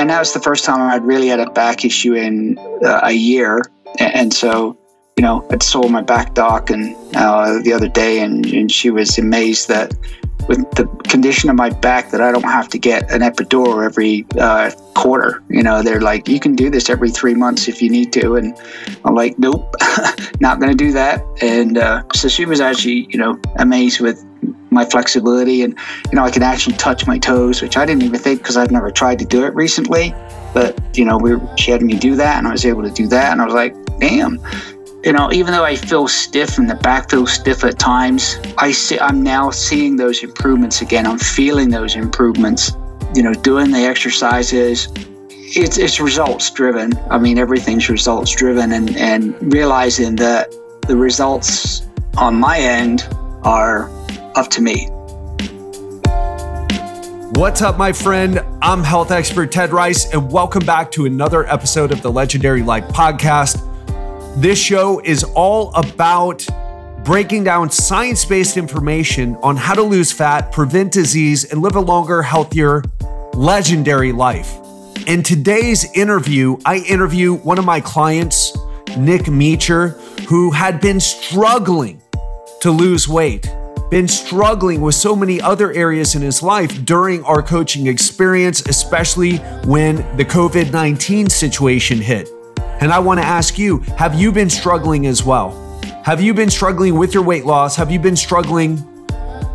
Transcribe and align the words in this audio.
and 0.00 0.08
that 0.08 0.18
was 0.18 0.32
the 0.32 0.40
first 0.40 0.64
time 0.64 0.80
I'd 0.80 1.04
really 1.04 1.28
had 1.28 1.40
a 1.40 1.50
back 1.50 1.84
issue 1.84 2.14
in 2.14 2.58
uh, 2.82 3.00
a 3.02 3.12
year. 3.12 3.62
And 3.98 4.32
so, 4.32 4.78
you 5.16 5.22
know, 5.22 5.46
I 5.50 5.58
saw 5.62 5.86
my 5.88 6.00
back 6.00 6.32
doc 6.32 6.70
and 6.70 6.96
uh, 7.14 7.60
the 7.62 7.74
other 7.74 7.88
day, 7.88 8.20
and, 8.20 8.46
and 8.46 8.72
she 8.72 8.88
was 8.88 9.18
amazed 9.18 9.68
that 9.68 9.92
with 10.48 10.68
the 10.72 10.86
condition 11.08 11.50
of 11.50 11.56
my 11.56 11.68
back 11.68 12.10
that 12.12 12.22
I 12.22 12.32
don't 12.32 12.44
have 12.44 12.68
to 12.70 12.78
get 12.78 13.10
an 13.10 13.20
epidural 13.20 13.84
every 13.84 14.24
uh, 14.38 14.70
quarter. 14.94 15.42
You 15.50 15.62
know, 15.62 15.82
they're 15.82 16.00
like, 16.00 16.28
you 16.28 16.40
can 16.40 16.56
do 16.56 16.70
this 16.70 16.88
every 16.88 17.10
three 17.10 17.34
months 17.34 17.68
if 17.68 17.82
you 17.82 17.90
need 17.90 18.10
to. 18.14 18.36
And 18.36 18.56
I'm 19.04 19.14
like, 19.14 19.38
nope, 19.38 19.74
not 20.40 20.60
going 20.60 20.70
to 20.70 20.76
do 20.76 20.92
that. 20.92 21.22
And 21.42 21.76
uh, 21.76 22.04
so 22.14 22.28
she 22.28 22.46
was 22.46 22.60
actually, 22.60 23.06
you 23.10 23.18
know, 23.18 23.38
amazed 23.58 24.00
with 24.00 24.24
my 24.70 24.84
flexibility 24.84 25.62
and 25.62 25.76
you 26.10 26.16
know 26.16 26.22
I 26.22 26.30
can 26.30 26.42
actually 26.42 26.76
touch 26.76 27.06
my 27.06 27.18
toes, 27.18 27.60
which 27.62 27.76
I 27.76 27.84
didn't 27.84 28.02
even 28.02 28.20
think 28.20 28.40
because 28.40 28.56
I've 28.56 28.70
never 28.70 28.90
tried 28.90 29.18
to 29.18 29.24
do 29.24 29.44
it 29.44 29.54
recently. 29.54 30.14
But 30.54 30.78
you 30.96 31.04
know, 31.04 31.18
we 31.18 31.36
she 31.56 31.70
had 31.70 31.82
me 31.82 31.94
do 31.94 32.14
that, 32.16 32.38
and 32.38 32.46
I 32.46 32.52
was 32.52 32.64
able 32.64 32.82
to 32.82 32.90
do 32.90 33.06
that, 33.08 33.32
and 33.32 33.40
I 33.40 33.44
was 33.44 33.54
like, 33.54 33.74
damn. 33.98 34.40
You 35.04 35.14
know, 35.14 35.32
even 35.32 35.54
though 35.54 35.64
I 35.64 35.76
feel 35.76 36.08
stiff 36.08 36.58
and 36.58 36.68
the 36.68 36.74
back 36.74 37.08
feels 37.08 37.32
stiff 37.32 37.64
at 37.64 37.78
times, 37.78 38.38
I 38.58 38.70
see 38.70 38.98
I'm 38.98 39.22
now 39.22 39.50
seeing 39.50 39.96
those 39.96 40.22
improvements 40.22 40.82
again. 40.82 41.06
I'm 41.06 41.18
feeling 41.18 41.70
those 41.70 41.96
improvements. 41.96 42.72
You 43.14 43.22
know, 43.22 43.32
doing 43.32 43.70
the 43.70 43.78
exercises, 43.78 44.88
it's 45.30 45.78
it's 45.78 46.00
results 46.00 46.50
driven. 46.50 46.92
I 47.10 47.18
mean, 47.18 47.38
everything's 47.38 47.88
results 47.88 48.34
driven, 48.34 48.72
and 48.72 48.96
and 48.96 49.52
realizing 49.52 50.16
that 50.16 50.54
the 50.86 50.96
results 50.96 51.88
on 52.18 52.34
my 52.34 52.58
end 52.58 53.08
are 53.42 53.88
up 54.34 54.48
to 54.50 54.62
me. 54.62 54.88
What's 57.34 57.62
up, 57.62 57.78
my 57.78 57.92
friend? 57.92 58.40
I'm 58.60 58.82
health 58.82 59.10
expert 59.10 59.50
Ted 59.52 59.72
Rice, 59.72 60.12
and 60.12 60.30
welcome 60.30 60.64
back 60.66 60.90
to 60.92 61.06
another 61.06 61.46
episode 61.46 61.92
of 61.92 62.02
the 62.02 62.10
Legendary 62.10 62.62
Life 62.62 62.84
Podcast. 62.88 63.66
This 64.40 64.60
show 64.60 65.00
is 65.04 65.24
all 65.24 65.72
about 65.74 66.46
breaking 67.04 67.44
down 67.44 67.70
science 67.70 68.24
based 68.24 68.56
information 68.56 69.36
on 69.36 69.56
how 69.56 69.74
to 69.74 69.82
lose 69.82 70.12
fat, 70.12 70.52
prevent 70.52 70.92
disease, 70.92 71.50
and 71.50 71.62
live 71.62 71.76
a 71.76 71.80
longer, 71.80 72.20
healthier, 72.20 72.82
legendary 73.32 74.12
life. 74.12 74.56
In 75.06 75.22
today's 75.22 75.90
interview, 75.94 76.58
I 76.64 76.78
interview 76.78 77.36
one 77.36 77.58
of 77.58 77.64
my 77.64 77.80
clients, 77.80 78.56
Nick 78.98 79.22
Meacher, 79.22 79.98
who 80.24 80.50
had 80.50 80.80
been 80.80 81.00
struggling 81.00 82.02
to 82.60 82.70
lose 82.70 83.08
weight 83.08 83.50
been 83.90 84.06
struggling 84.06 84.80
with 84.80 84.94
so 84.94 85.16
many 85.16 85.40
other 85.40 85.72
areas 85.72 86.14
in 86.14 86.22
his 86.22 86.42
life 86.42 86.84
during 86.84 87.24
our 87.24 87.42
coaching 87.42 87.88
experience, 87.88 88.62
especially 88.68 89.38
when 89.66 89.96
the 90.16 90.24
COVID 90.24 90.72
19 90.72 91.28
situation 91.28 91.98
hit. 91.98 92.28
And 92.80 92.92
I 92.92 93.00
want 93.00 93.20
to 93.20 93.26
ask 93.26 93.58
you 93.58 93.78
have 93.98 94.14
you 94.14 94.30
been 94.30 94.48
struggling 94.48 95.06
as 95.06 95.24
well? 95.24 95.66
Have 96.04 96.20
you 96.20 96.32
been 96.32 96.50
struggling 96.50 96.96
with 96.96 97.12
your 97.12 97.24
weight 97.24 97.44
loss? 97.44 97.76
Have 97.76 97.90
you 97.90 97.98
been 97.98 98.16
struggling 98.16 98.86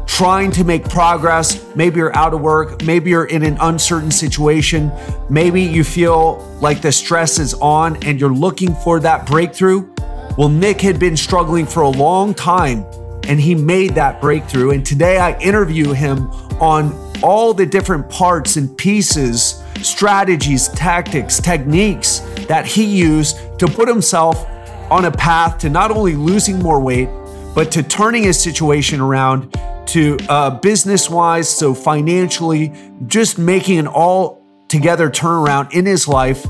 trying 0.05 0.51
to 0.51 0.65
make 0.65 0.87
progress? 0.89 1.65
Maybe 1.75 1.97
you're 1.97 2.15
out 2.15 2.33
of 2.33 2.41
work. 2.41 2.83
Maybe 2.83 3.11
you're 3.11 3.25
in 3.25 3.41
an 3.41 3.57
uncertain 3.61 4.11
situation. 4.11 4.91
Maybe 5.29 5.61
you 5.61 5.83
feel 5.83 6.37
like 6.61 6.81
the 6.81 6.91
stress 6.91 7.39
is 7.39 7.53
on 7.55 8.03
and 8.03 8.19
you're 8.19 8.33
looking 8.33 8.75
for 8.75 8.99
that 8.99 9.25
breakthrough. 9.25 9.89
Well, 10.37 10.49
Nick 10.49 10.81
had 10.81 10.99
been 10.99 11.15
struggling 11.15 11.65
for 11.65 11.81
a 11.83 11.89
long 11.89 12.33
time 12.33 12.85
and 13.27 13.39
he 13.39 13.55
made 13.55 13.95
that 13.95 14.21
breakthrough. 14.21 14.71
And 14.71 14.85
today 14.85 15.17
I 15.17 15.37
interview 15.39 15.91
him 15.93 16.27
on 16.61 16.93
all 17.23 17.53
the 17.53 17.65
different 17.65 18.09
parts 18.09 18.55
and 18.55 18.75
pieces, 18.77 19.63
strategies, 19.81 20.67
tactics, 20.69 21.39
techniques 21.39 22.19
that 22.47 22.65
he 22.65 22.85
used 22.85 23.37
to 23.59 23.67
put 23.67 23.87
himself 23.87 24.45
on 24.91 25.05
a 25.05 25.11
path 25.11 25.57
to 25.59 25.69
not 25.69 25.91
only 25.91 26.15
losing 26.15 26.59
more 26.59 26.79
weight, 26.79 27.09
but 27.55 27.71
to 27.71 27.81
turning 27.81 28.23
his 28.23 28.39
situation 28.39 28.99
around 28.99 29.53
to 29.87 30.17
uh, 30.29 30.49
business 30.59 31.09
wise, 31.09 31.47
so 31.47 31.73
financially, 31.73 32.71
just 33.07 33.37
making 33.37 33.79
an 33.79 33.87
all 33.87 34.43
together 34.67 35.09
turnaround 35.09 35.71
in 35.73 35.85
his 35.85 36.07
life 36.07 36.45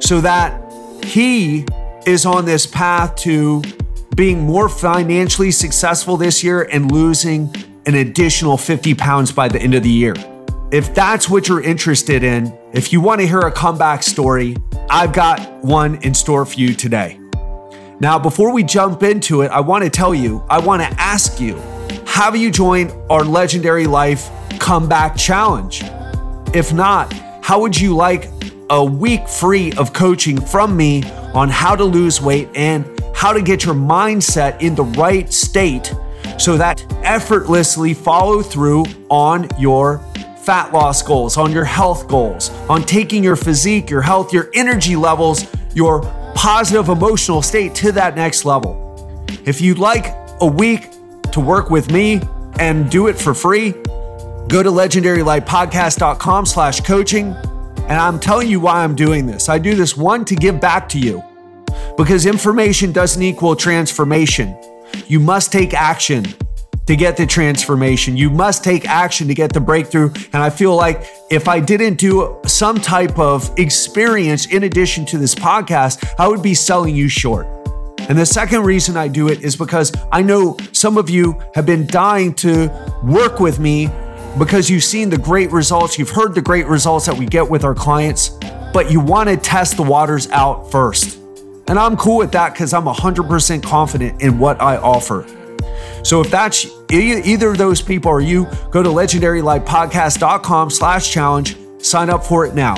so 0.00 0.20
that 0.20 0.60
he 1.04 1.64
is 2.06 2.26
on 2.26 2.44
this 2.44 2.66
path 2.66 3.14
to 3.16 3.62
being 4.20 4.40
more 4.42 4.68
financially 4.68 5.50
successful 5.50 6.14
this 6.14 6.44
year 6.44 6.68
and 6.70 6.92
losing 6.92 7.50
an 7.86 7.94
additional 7.94 8.58
50 8.58 8.92
pounds 8.94 9.32
by 9.32 9.48
the 9.48 9.58
end 9.58 9.74
of 9.74 9.82
the 9.82 9.88
year. 9.88 10.12
If 10.70 10.94
that's 10.94 11.30
what 11.30 11.48
you're 11.48 11.62
interested 11.62 12.22
in, 12.22 12.54
if 12.74 12.92
you 12.92 13.00
want 13.00 13.22
to 13.22 13.26
hear 13.26 13.40
a 13.40 13.50
comeback 13.50 14.02
story, 14.02 14.58
I've 14.90 15.14
got 15.14 15.64
one 15.64 15.94
in 16.02 16.12
store 16.12 16.44
for 16.44 16.60
you 16.60 16.74
today. 16.74 17.18
Now, 17.98 18.18
before 18.18 18.52
we 18.52 18.62
jump 18.62 19.02
into 19.02 19.40
it, 19.40 19.50
I 19.52 19.60
want 19.60 19.84
to 19.84 19.90
tell 19.90 20.14
you, 20.14 20.44
I 20.50 20.58
want 20.60 20.82
to 20.82 20.88
ask 21.00 21.40
you, 21.40 21.56
have 22.04 22.36
you 22.36 22.50
joined 22.50 22.92
our 23.08 23.24
Legendary 23.24 23.86
Life 23.86 24.28
Comeback 24.58 25.16
Challenge? 25.16 25.82
If 26.52 26.74
not, 26.74 27.10
how 27.42 27.58
would 27.62 27.80
you 27.80 27.96
like 27.96 28.28
a 28.68 28.84
week 28.84 29.26
free 29.26 29.72
of 29.78 29.94
coaching 29.94 30.38
from 30.38 30.76
me 30.76 31.04
on 31.32 31.48
how 31.48 31.74
to 31.74 31.84
lose 31.84 32.20
weight 32.20 32.50
and 32.54 32.84
how 33.20 33.34
to 33.34 33.42
get 33.42 33.66
your 33.66 33.74
mindset 33.74 34.58
in 34.62 34.74
the 34.74 34.82
right 34.82 35.30
state 35.30 35.94
so 36.38 36.56
that 36.56 36.82
effortlessly 37.04 37.92
follow 37.92 38.40
through 38.40 38.82
on 39.10 39.46
your 39.58 39.98
fat 40.38 40.72
loss 40.72 41.02
goals, 41.02 41.36
on 41.36 41.52
your 41.52 41.66
health 41.66 42.08
goals, 42.08 42.48
on 42.70 42.82
taking 42.82 43.22
your 43.22 43.36
physique, 43.36 43.90
your 43.90 44.00
health, 44.00 44.32
your 44.32 44.48
energy 44.54 44.96
levels, 44.96 45.44
your 45.74 46.00
positive 46.34 46.88
emotional 46.88 47.42
state 47.42 47.74
to 47.74 47.92
that 47.92 48.16
next 48.16 48.46
level. 48.46 49.26
If 49.44 49.60
you'd 49.60 49.78
like 49.78 50.14
a 50.40 50.46
week 50.46 50.88
to 51.32 51.40
work 51.40 51.68
with 51.68 51.92
me 51.92 52.22
and 52.58 52.90
do 52.90 53.08
it 53.08 53.18
for 53.18 53.34
free, 53.34 53.72
go 54.48 54.62
to 54.62 54.70
legendarylifepodcast.com 54.70 56.46
slash 56.46 56.80
coaching. 56.80 57.34
And 57.82 57.98
I'm 58.00 58.18
telling 58.18 58.48
you 58.48 58.60
why 58.60 58.82
I'm 58.82 58.94
doing 58.94 59.26
this. 59.26 59.50
I 59.50 59.58
do 59.58 59.74
this 59.74 59.94
one 59.94 60.24
to 60.24 60.34
give 60.34 60.58
back 60.58 60.88
to 60.88 60.98
you 60.98 61.22
because 61.96 62.26
information 62.26 62.92
doesn't 62.92 63.22
equal 63.22 63.56
transformation. 63.56 64.56
You 65.06 65.20
must 65.20 65.52
take 65.52 65.74
action 65.74 66.26
to 66.86 66.96
get 66.96 67.16
the 67.16 67.24
transformation. 67.24 68.16
You 68.16 68.30
must 68.30 68.64
take 68.64 68.84
action 68.84 69.28
to 69.28 69.34
get 69.34 69.52
the 69.52 69.60
breakthrough. 69.60 70.12
And 70.32 70.42
I 70.42 70.50
feel 70.50 70.74
like 70.74 71.06
if 71.30 71.46
I 71.46 71.60
didn't 71.60 72.00
do 72.00 72.36
some 72.46 72.80
type 72.80 73.16
of 73.16 73.56
experience 73.58 74.46
in 74.46 74.64
addition 74.64 75.06
to 75.06 75.18
this 75.18 75.32
podcast, 75.32 76.04
I 76.18 76.26
would 76.26 76.42
be 76.42 76.52
selling 76.52 76.96
you 76.96 77.08
short. 77.08 77.46
And 78.08 78.18
the 78.18 78.26
second 78.26 78.64
reason 78.64 78.96
I 78.96 79.06
do 79.06 79.28
it 79.28 79.42
is 79.42 79.54
because 79.54 79.92
I 80.10 80.22
know 80.22 80.56
some 80.72 80.98
of 80.98 81.08
you 81.08 81.40
have 81.54 81.64
been 81.64 81.86
dying 81.86 82.34
to 82.34 82.68
work 83.04 83.38
with 83.38 83.60
me 83.60 83.88
because 84.36 84.68
you've 84.68 84.82
seen 84.82 85.10
the 85.10 85.18
great 85.18 85.52
results, 85.52 85.96
you've 85.96 86.10
heard 86.10 86.34
the 86.34 86.42
great 86.42 86.66
results 86.66 87.06
that 87.06 87.16
we 87.16 87.24
get 87.24 87.48
with 87.48 87.62
our 87.62 87.74
clients, 87.74 88.30
but 88.72 88.90
you 88.90 88.98
want 88.98 89.28
to 89.28 89.36
test 89.36 89.76
the 89.76 89.84
waters 89.84 90.28
out 90.30 90.72
first. 90.72 91.19
And 91.70 91.78
I'm 91.78 91.96
cool 91.96 92.16
with 92.16 92.32
that 92.32 92.52
because 92.52 92.74
I'm 92.74 92.86
100% 92.86 93.62
confident 93.62 94.20
in 94.20 94.40
what 94.40 94.60
I 94.60 94.76
offer. 94.76 95.24
So 96.02 96.20
if 96.20 96.28
that's 96.28 96.66
either 96.90 97.52
of 97.52 97.58
those 97.58 97.80
people 97.80 98.10
or 98.10 98.20
you, 98.20 98.48
go 98.72 98.82
to 98.82 98.88
legendarylifepodcast.com 98.88 100.70
slash 100.70 101.12
challenge, 101.12 101.56
sign 101.78 102.10
up 102.10 102.24
for 102.24 102.44
it 102.44 102.56
now. 102.56 102.74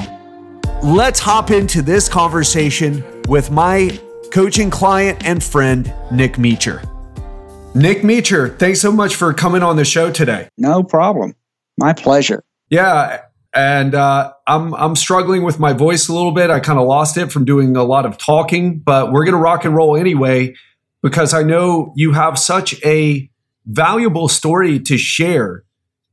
Let's 0.82 1.20
hop 1.20 1.50
into 1.50 1.80
this 1.80 2.06
conversation 2.06 3.02
with 3.28 3.50
my 3.50 3.98
coaching 4.30 4.68
client 4.68 5.24
and 5.24 5.42
friend, 5.42 5.90
Nick 6.10 6.34
Meacher. 6.34 6.84
Nick 7.74 8.02
Meacher, 8.02 8.58
thanks 8.58 8.82
so 8.82 8.92
much 8.92 9.14
for 9.14 9.32
coming 9.32 9.62
on 9.62 9.76
the 9.76 9.86
show 9.86 10.10
today. 10.10 10.50
No 10.58 10.82
problem. 10.82 11.34
My 11.78 11.94
pleasure. 11.94 12.44
Yeah, 12.68 13.22
and 13.54 13.94
uh, 13.94 14.32
I'm 14.46 14.74
I'm 14.74 14.96
struggling 14.96 15.42
with 15.42 15.58
my 15.58 15.72
voice 15.72 16.08
a 16.08 16.14
little 16.14 16.32
bit. 16.32 16.50
I 16.50 16.60
kind 16.60 16.78
of 16.78 16.86
lost 16.86 17.16
it 17.16 17.30
from 17.30 17.44
doing 17.44 17.76
a 17.76 17.84
lot 17.84 18.06
of 18.06 18.18
talking, 18.18 18.78
but 18.78 19.12
we're 19.12 19.24
gonna 19.24 19.36
rock 19.36 19.64
and 19.64 19.74
roll 19.74 19.96
anyway 19.96 20.54
because 21.02 21.34
I 21.34 21.42
know 21.42 21.92
you 21.96 22.12
have 22.12 22.38
such 22.38 22.82
a 22.84 23.28
valuable 23.66 24.28
story 24.28 24.80
to 24.80 24.96
share 24.96 25.64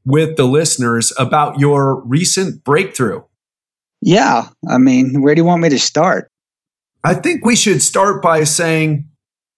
with 0.06 0.36
the 0.36 0.46
listeners 0.46 1.14
about 1.18 1.60
your 1.60 2.04
recent 2.06 2.64
breakthrough. 2.64 3.22
Yeah, 4.02 4.48
I 4.68 4.78
mean, 4.78 5.22
where 5.22 5.36
do 5.36 5.42
you 5.42 5.46
want 5.46 5.62
me 5.62 5.70
to 5.70 5.80
start? 5.80 6.32
I 7.04 7.14
think 7.14 7.46
we 7.46 7.56
should 7.56 7.82
start 7.82 8.22
by 8.22 8.44
saying 8.44 9.08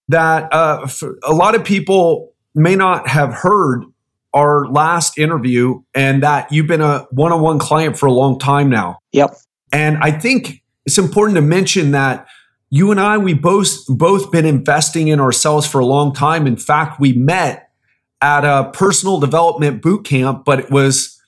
that 0.10 0.54
uh, 0.54 0.88
a 1.24 1.34
lot 1.34 1.56
of 1.56 1.63
people 1.63 2.34
may 2.54 2.75
not 2.75 3.07
have 3.07 3.34
heard 3.34 3.84
our 4.33 4.68
last 4.68 5.18
interview 5.18 5.81
and 5.94 6.24
that 6.24 6.51
you've 6.51 6.68
been 6.68 6.81
a 6.81 7.06
one 7.12 7.31
on 7.31 7.42
one 7.42 7.60
client 7.60 7.98
for 7.98 8.06
a 8.06 8.12
long 8.12 8.39
time 8.39 8.69
now. 8.69 9.00
Yep. 9.12 9.36
And 9.72 9.98
I 9.98 10.12
think 10.12 10.63
it's 10.86 10.98
important 10.98 11.36
to 11.36 11.42
mention 11.42 11.92
that 11.92 12.28
you 12.69 12.92
and 12.92 13.00
I, 13.00 13.18
we 13.18 13.33
both 13.33 13.86
both 13.88 14.31
been 14.31 14.45
investing 14.45 15.10
in 15.10 15.19
ourselves 15.19 15.68
for 15.68 15.80
a 15.80 15.86
long 15.86 16.13
time. 16.13 16.48
In 16.48 16.56
fact, 16.56 17.00
we 17.00 17.13
met 17.13 17.69
at 18.22 18.45
a 18.45 18.72
personal 18.72 19.19
development 19.19 19.81
boot 19.81 20.06
camp, 20.06 20.45
but 20.45 20.60
it 20.60 20.72
was 20.72 21.19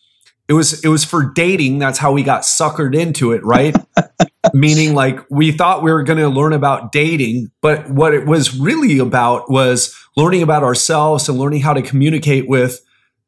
it 0.48 0.54
was 0.54 0.84
it 0.84 0.88
was 0.88 1.04
for 1.04 1.32
dating. 1.34 1.80
That's 1.80 1.98
how 1.98 2.12
we 2.12 2.24
got 2.24 2.44
suckered 2.44 2.96
into 2.96 3.32
it, 3.34 3.44
right? 3.44 3.76
Meaning 4.54 4.94
like 4.94 5.20
we 5.30 5.52
thought 5.52 5.84
we 5.84 5.92
were 5.92 6.04
going 6.04 6.20
to 6.20 6.30
learn 6.30 6.54
about 6.54 6.92
dating, 6.92 7.52
but 7.62 7.90
what 7.90 8.14
it 8.14 8.26
was 8.26 8.58
really 8.58 9.00
about 9.00 9.50
was 9.50 9.98
learning 10.16 10.44
about 10.44 10.64
ourselves 10.64 11.28
and 11.28 11.38
learning 11.38 11.62
how 11.62 11.74
to 11.74 11.82
communicate 11.82 12.48
with 12.48 12.80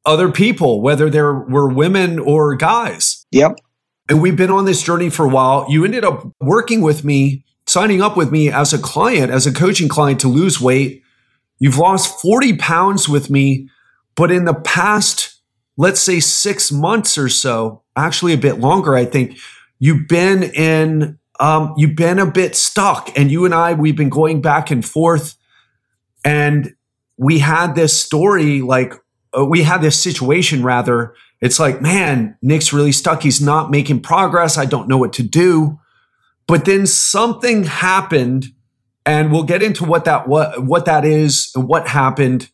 other 0.05 0.31
people, 0.31 0.81
whether 0.81 1.09
there 1.09 1.33
were 1.33 1.67
women 1.67 2.19
or 2.19 2.55
guys. 2.55 3.25
Yep. 3.31 3.59
And 4.07 4.21
we've 4.21 4.37
been 4.37 4.51
on 4.51 4.65
this 4.65 4.83
journey 4.83 5.09
for 5.09 5.25
a 5.25 5.29
while. 5.29 5.65
You 5.69 5.83
ended 5.83 6.03
up 6.03 6.27
working 6.39 6.81
with 6.81 7.03
me, 7.03 7.43
signing 7.65 8.01
up 8.01 8.15
with 8.15 8.31
me 8.31 8.51
as 8.51 8.71
a 8.71 8.77
client, 8.77 9.31
as 9.31 9.47
a 9.47 9.53
coaching 9.53 9.87
client 9.87 10.19
to 10.21 10.27
lose 10.27 10.61
weight. 10.61 11.01
You've 11.57 11.77
lost 11.77 12.21
40 12.21 12.57
pounds 12.57 13.09
with 13.09 13.29
me, 13.29 13.69
but 14.15 14.29
in 14.29 14.45
the 14.45 14.53
past, 14.53 15.41
let's 15.77 15.99
say 15.99 16.19
six 16.19 16.71
months 16.71 17.17
or 17.17 17.29
so, 17.29 17.83
actually 17.95 18.33
a 18.33 18.37
bit 18.37 18.59
longer, 18.59 18.95
I 18.95 19.05
think, 19.05 19.37
you've 19.79 20.07
been 20.07 20.43
in, 20.43 21.17
um, 21.39 21.73
you've 21.77 21.95
been 21.95 22.19
a 22.19 22.25
bit 22.25 22.55
stuck. 22.55 23.17
And 23.17 23.31
you 23.31 23.45
and 23.45 23.55
I, 23.55 23.73
we've 23.73 23.95
been 23.95 24.09
going 24.09 24.41
back 24.41 24.69
and 24.69 24.85
forth. 24.85 25.35
And 26.23 26.75
we 27.17 27.39
had 27.39 27.75
this 27.75 27.99
story 27.99 28.61
like, 28.61 28.93
we 29.43 29.63
had 29.63 29.81
this 29.81 30.01
situation 30.01 30.63
rather 30.63 31.13
it's 31.41 31.59
like, 31.59 31.81
man, 31.81 32.37
Nick's 32.41 32.73
really 32.73 32.91
stuck. 32.91 33.21
He's 33.21 33.41
not 33.41 33.69
making 33.69 34.01
progress. 34.01 34.57
I 34.57 34.65
don't 34.65 34.87
know 34.87 34.97
what 34.97 35.13
to 35.13 35.23
do. 35.23 35.79
But 36.47 36.65
then 36.65 36.87
something 36.87 37.63
happened, 37.65 38.47
and 39.05 39.31
we'll 39.31 39.43
get 39.43 39.63
into 39.63 39.83
what 39.83 40.05
that 40.05 40.27
what 40.27 40.63
what 40.63 40.85
that 40.85 41.05
is 41.05 41.51
and 41.55 41.67
what 41.67 41.87
happened. 41.87 42.49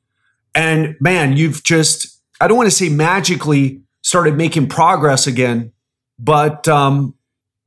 And 0.56 0.96
man, 1.00 1.38
you've 1.38 1.64
just 1.64 2.22
I 2.40 2.48
don't 2.48 2.58
want 2.58 2.68
to 2.68 2.76
say 2.76 2.90
magically 2.90 3.82
started 4.02 4.36
making 4.36 4.68
progress 4.68 5.28
again, 5.28 5.74
but 6.18 6.68
um, 6.68 7.14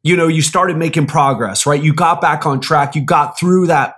you 0.03 0.17
know, 0.17 0.29
you 0.29 0.43
started 0.43 0.77
making 0.77 1.07
progress, 1.07 1.67
right? 1.67 1.83
You 1.83 1.95
got 1.95 2.21
back 2.21 2.47
on 2.47 2.61
track. 2.61 2.95
You 2.95 3.03
got 3.03 3.39
through 3.39 3.69
that 3.69 3.97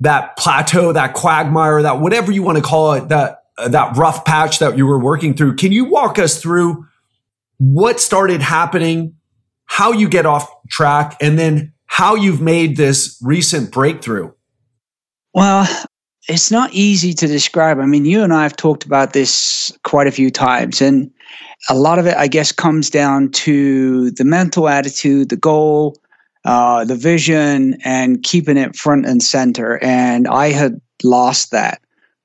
that 0.00 0.36
plateau, 0.36 0.92
that 0.92 1.14
quagmire, 1.14 1.82
that 1.82 2.00
whatever 2.00 2.32
you 2.32 2.42
want 2.42 2.58
to 2.58 2.62
call 2.62 2.94
it, 2.94 3.08
that 3.08 3.30
uh, 3.30 3.36
that 3.58 3.96
rough 3.96 4.24
patch 4.24 4.58
that 4.58 4.76
you 4.76 4.86
were 4.86 4.98
working 4.98 5.34
through. 5.34 5.56
Can 5.56 5.72
you 5.72 5.84
walk 5.84 6.18
us 6.18 6.40
through 6.40 6.86
what 7.58 8.00
started 8.00 8.42
happening, 8.42 9.14
how 9.66 9.92
you 9.92 10.08
get 10.08 10.26
off 10.26 10.50
track, 10.68 11.16
and 11.20 11.38
then 11.38 11.72
how 11.86 12.14
you've 12.14 12.40
made 12.40 12.76
this 12.76 13.18
recent 13.22 13.70
breakthrough? 13.70 14.32
Well, 15.34 15.68
it's 16.28 16.50
not 16.50 16.72
easy 16.72 17.12
to 17.14 17.26
describe. 17.26 17.78
I 17.78 17.86
mean, 17.86 18.04
you 18.04 18.22
and 18.22 18.32
I 18.32 18.42
have 18.44 18.56
talked 18.56 18.84
about 18.84 19.12
this 19.12 19.76
quite 19.84 20.06
a 20.06 20.12
few 20.12 20.30
times, 20.30 20.80
and 20.80 21.10
a 21.68 21.74
lot 21.74 21.98
of 21.98 22.06
it, 22.06 22.16
I 22.16 22.28
guess, 22.28 22.52
comes 22.52 22.90
down 22.90 23.30
to 23.30 24.10
the 24.12 24.24
mental 24.24 24.68
attitude, 24.68 25.28
the 25.28 25.36
goal, 25.36 25.96
uh, 26.44 26.84
the 26.84 26.96
vision, 26.96 27.76
and 27.84 28.22
keeping 28.22 28.56
it 28.56 28.76
front 28.76 29.06
and 29.06 29.22
center. 29.22 29.78
And 29.82 30.26
I 30.28 30.50
had 30.50 30.80
lost 31.02 31.50
that. 31.50 31.80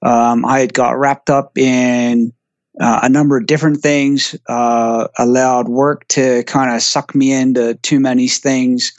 Um, 0.08 0.46
I 0.46 0.62
had 0.62 0.74
got 0.74 0.98
wrapped 0.98 1.30
up 1.30 1.58
in 1.58 2.32
uh, 2.80 3.02
a 3.04 3.10
number 3.10 3.36
of 3.36 3.46
different 3.46 3.82
things, 3.82 4.36
uh, 4.48 5.10
allowed 5.18 5.68
work 5.68 6.08
to 6.10 6.44
kind 6.44 6.74
of 6.74 6.82
suck 6.82 7.14
me 7.14 7.34
into 7.34 7.74
too 7.84 8.00
many 8.00 8.30
things, 8.30 8.94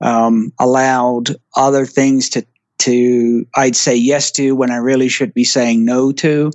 um, 0.00 0.52
allowed 0.58 1.36
other 1.54 1.84
things 1.84 2.30
to 2.30 2.46
to 2.78 3.46
I'd 3.54 3.76
say 3.76 3.94
yes 3.94 4.30
to 4.32 4.56
when 4.56 4.70
I 4.70 4.76
really 4.76 5.08
should 5.08 5.34
be 5.34 5.44
saying 5.44 5.84
no 5.84 6.12
to, 6.12 6.50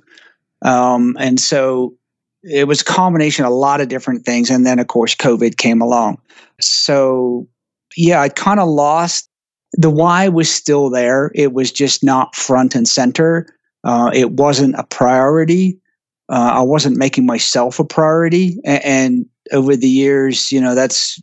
um, 0.64 1.16
and 1.20 1.40
so 1.40 1.94
it 2.42 2.68
was 2.68 2.82
a 2.82 2.86
combination 2.86 3.46
of 3.46 3.52
a 3.52 3.56
lot 3.56 3.80
of 3.80 3.90
different 3.90 4.26
things, 4.26 4.50
and 4.50 4.66
then 4.66 4.80
of 4.80 4.88
course 4.88 5.14
COVID 5.14 5.58
came 5.58 5.82
along. 5.82 6.20
So 6.60 7.48
yeah, 7.96 8.22
I 8.22 8.30
kind 8.30 8.60
of 8.60 8.68
lost 8.68 9.30
the 9.74 9.92
why 9.92 10.30
was 10.30 10.52
still 10.52 10.90
there. 10.90 11.32
It 11.36 11.54
was 11.54 11.72
just 11.72 12.04
not 12.04 12.36
front 12.36 12.74
and 12.74 12.88
center. 12.88 13.46
Uh, 13.84 14.12
it 14.14 14.32
wasn't 14.32 14.76
a 14.76 14.84
priority. 14.84 15.80
Uh, 16.30 16.52
I 16.56 16.62
wasn't 16.62 16.98
making 16.98 17.26
myself 17.26 17.80
a 17.80 17.86
priority. 17.86 18.58
And, 18.64 18.86
and, 18.86 19.26
over 19.52 19.76
the 19.76 19.90
years, 19.90 20.52
you 20.52 20.62
know, 20.62 20.76
that's 20.76 21.20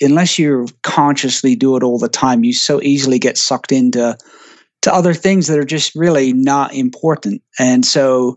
unless 0.00 0.38
you 0.38 0.66
consciously 0.82 1.54
do 1.54 1.76
it 1.76 1.82
all 1.82 1.98
the 1.98 2.08
time, 2.08 2.44
you 2.44 2.52
so 2.54 2.80
easily 2.80 3.18
get 3.18 3.36
sucked 3.36 3.70
into 3.70 4.16
to 4.82 4.94
other 4.94 5.14
things 5.14 5.46
that 5.46 5.58
are 5.58 5.64
just 5.64 5.94
really 5.94 6.32
not 6.32 6.72
important. 6.74 7.42
And 7.58 7.84
so, 7.84 8.34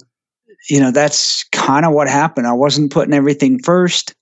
you 0.69 0.79
know, 0.79 0.91
that's 0.91 1.43
kind 1.51 1.85
of 1.85 1.93
what 1.93 2.09
happened. 2.09 2.47
I 2.47 2.53
wasn't 2.53 2.91
putting 2.91 3.13
everything 3.13 3.59
first. 3.59 4.13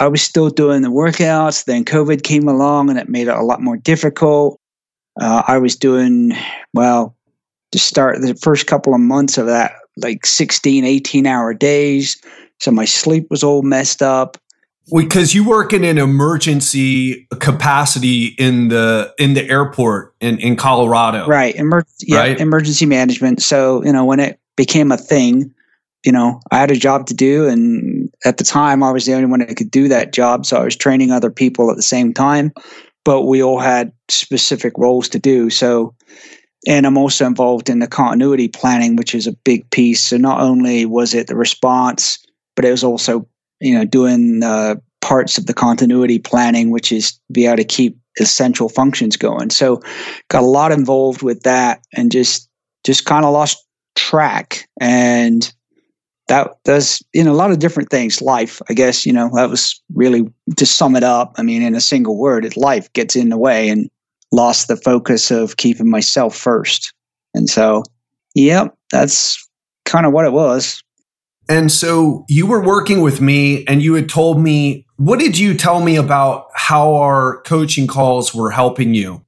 I 0.00 0.08
was 0.08 0.20
still 0.20 0.50
doing 0.50 0.82
the 0.82 0.90
workouts. 0.90 1.64
Then 1.64 1.84
COVID 1.84 2.22
came 2.22 2.48
along 2.48 2.90
and 2.90 2.98
it 2.98 3.08
made 3.08 3.28
it 3.28 3.36
a 3.36 3.42
lot 3.42 3.62
more 3.62 3.76
difficult. 3.76 4.60
Uh, 5.20 5.42
I 5.46 5.58
was 5.58 5.76
doing, 5.76 6.32
well, 6.74 7.15
to 7.72 7.78
start 7.78 8.20
the 8.20 8.34
first 8.34 8.66
couple 8.66 8.94
of 8.94 9.00
months 9.00 9.38
of 9.38 9.46
that, 9.46 9.72
like 9.96 10.26
16, 10.26 10.84
18 10.84 11.26
hour 11.26 11.54
days. 11.54 12.20
So 12.60 12.70
my 12.70 12.84
sleep 12.84 13.26
was 13.30 13.42
all 13.42 13.62
messed 13.62 14.02
up. 14.02 14.36
Because 14.94 15.34
you 15.34 15.46
work 15.46 15.72
in 15.72 15.82
an 15.82 15.98
emergency 15.98 17.26
capacity 17.40 18.26
in 18.38 18.68
the 18.68 19.12
in 19.18 19.34
the 19.34 19.48
airport 19.48 20.14
in, 20.20 20.38
in 20.38 20.54
Colorado, 20.54 21.26
right? 21.26 21.56
Emer- 21.56 21.84
yeah, 22.02 22.18
right? 22.18 22.40
emergency 22.40 22.86
management. 22.86 23.42
So 23.42 23.84
you 23.84 23.92
know 23.92 24.04
when 24.04 24.20
it 24.20 24.38
became 24.54 24.92
a 24.92 24.96
thing, 24.96 25.52
you 26.04 26.12
know 26.12 26.40
I 26.52 26.58
had 26.58 26.70
a 26.70 26.76
job 26.76 27.06
to 27.06 27.14
do, 27.14 27.48
and 27.48 28.08
at 28.24 28.36
the 28.36 28.44
time 28.44 28.84
I 28.84 28.92
was 28.92 29.06
the 29.06 29.14
only 29.14 29.26
one 29.26 29.40
that 29.40 29.56
could 29.56 29.72
do 29.72 29.88
that 29.88 30.12
job. 30.12 30.46
So 30.46 30.56
I 30.56 30.62
was 30.62 30.76
training 30.76 31.10
other 31.10 31.30
people 31.32 31.68
at 31.68 31.74
the 31.74 31.82
same 31.82 32.14
time, 32.14 32.52
but 33.04 33.22
we 33.22 33.42
all 33.42 33.58
had 33.58 33.90
specific 34.08 34.72
roles 34.78 35.08
to 35.08 35.18
do. 35.18 35.50
So 35.50 35.96
and 36.66 36.84
I'm 36.84 36.98
also 36.98 37.26
involved 37.26 37.68
in 37.70 37.78
the 37.78 37.86
continuity 37.86 38.48
planning, 38.48 38.96
which 38.96 39.14
is 39.14 39.26
a 39.26 39.32
big 39.32 39.70
piece. 39.70 40.04
So 40.04 40.16
not 40.16 40.40
only 40.40 40.84
was 40.84 41.14
it 41.14 41.28
the 41.28 41.36
response, 41.36 42.18
but 42.56 42.64
it 42.64 42.72
was 42.72 42.82
also, 42.82 43.26
you 43.60 43.74
know, 43.74 43.84
doing 43.84 44.42
uh, 44.42 44.74
parts 45.00 45.38
of 45.38 45.46
the 45.46 45.54
continuity 45.54 46.18
planning, 46.18 46.70
which 46.70 46.90
is 46.90 47.18
be 47.30 47.46
able 47.46 47.58
to 47.58 47.64
keep 47.64 47.96
essential 48.18 48.68
functions 48.68 49.16
going. 49.16 49.50
So 49.50 49.80
got 50.28 50.42
a 50.42 50.46
lot 50.46 50.72
involved 50.72 51.22
with 51.22 51.42
that, 51.42 51.86
and 51.94 52.10
just 52.10 52.48
just 52.84 53.04
kind 53.04 53.24
of 53.24 53.32
lost 53.32 53.64
track. 53.94 54.68
And 54.80 55.52
that 56.28 56.56
does 56.64 57.00
you 57.12 57.22
know 57.22 57.32
a 57.32 57.34
lot 57.34 57.52
of 57.52 57.60
different 57.60 57.90
things. 57.90 58.20
Life, 58.20 58.60
I 58.68 58.74
guess, 58.74 59.06
you 59.06 59.12
know, 59.12 59.30
that 59.34 59.50
was 59.50 59.80
really 59.94 60.24
to 60.56 60.66
sum 60.66 60.96
it 60.96 61.04
up. 61.04 61.34
I 61.36 61.42
mean, 61.42 61.62
in 61.62 61.76
a 61.76 61.80
single 61.80 62.18
word, 62.18 62.44
it 62.44 62.56
life 62.56 62.92
gets 62.92 63.14
in 63.14 63.28
the 63.28 63.38
way 63.38 63.68
and 63.68 63.88
lost 64.32 64.68
the 64.68 64.76
focus 64.76 65.30
of 65.30 65.56
keeping 65.56 65.90
myself 65.90 66.36
first. 66.36 66.92
And 67.34 67.48
so, 67.48 67.82
yep, 68.34 68.76
that's 68.90 69.48
kind 69.84 70.06
of 70.06 70.12
what 70.12 70.24
it 70.24 70.32
was. 70.32 70.82
And 71.48 71.70
so 71.70 72.24
you 72.28 72.46
were 72.46 72.62
working 72.62 73.02
with 73.02 73.20
me 73.20 73.64
and 73.66 73.82
you 73.82 73.94
had 73.94 74.08
told 74.08 74.40
me, 74.40 74.86
what 74.96 75.20
did 75.20 75.38
you 75.38 75.54
tell 75.54 75.80
me 75.80 75.96
about 75.96 76.48
how 76.54 76.94
our 76.96 77.42
coaching 77.42 77.86
calls 77.86 78.34
were 78.34 78.50
helping 78.50 78.94
you? 78.94 79.24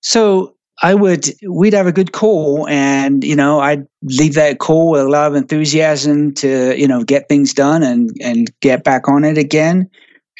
So 0.00 0.54
I 0.82 0.94
would, 0.94 1.26
we'd 1.48 1.72
have 1.72 1.86
a 1.86 1.92
good 1.92 2.12
call 2.12 2.68
and, 2.68 3.22
you 3.22 3.36
know, 3.36 3.60
I'd 3.60 3.86
leave 4.02 4.34
that 4.34 4.58
call 4.58 4.90
with 4.90 5.02
a 5.02 5.08
lot 5.08 5.28
of 5.28 5.36
enthusiasm 5.36 6.34
to, 6.34 6.78
you 6.78 6.88
know, 6.88 7.04
get 7.04 7.28
things 7.28 7.54
done 7.54 7.82
and, 7.82 8.10
and 8.20 8.50
get 8.60 8.84
back 8.84 9.08
on 9.08 9.24
it 9.24 9.38
again. 9.38 9.88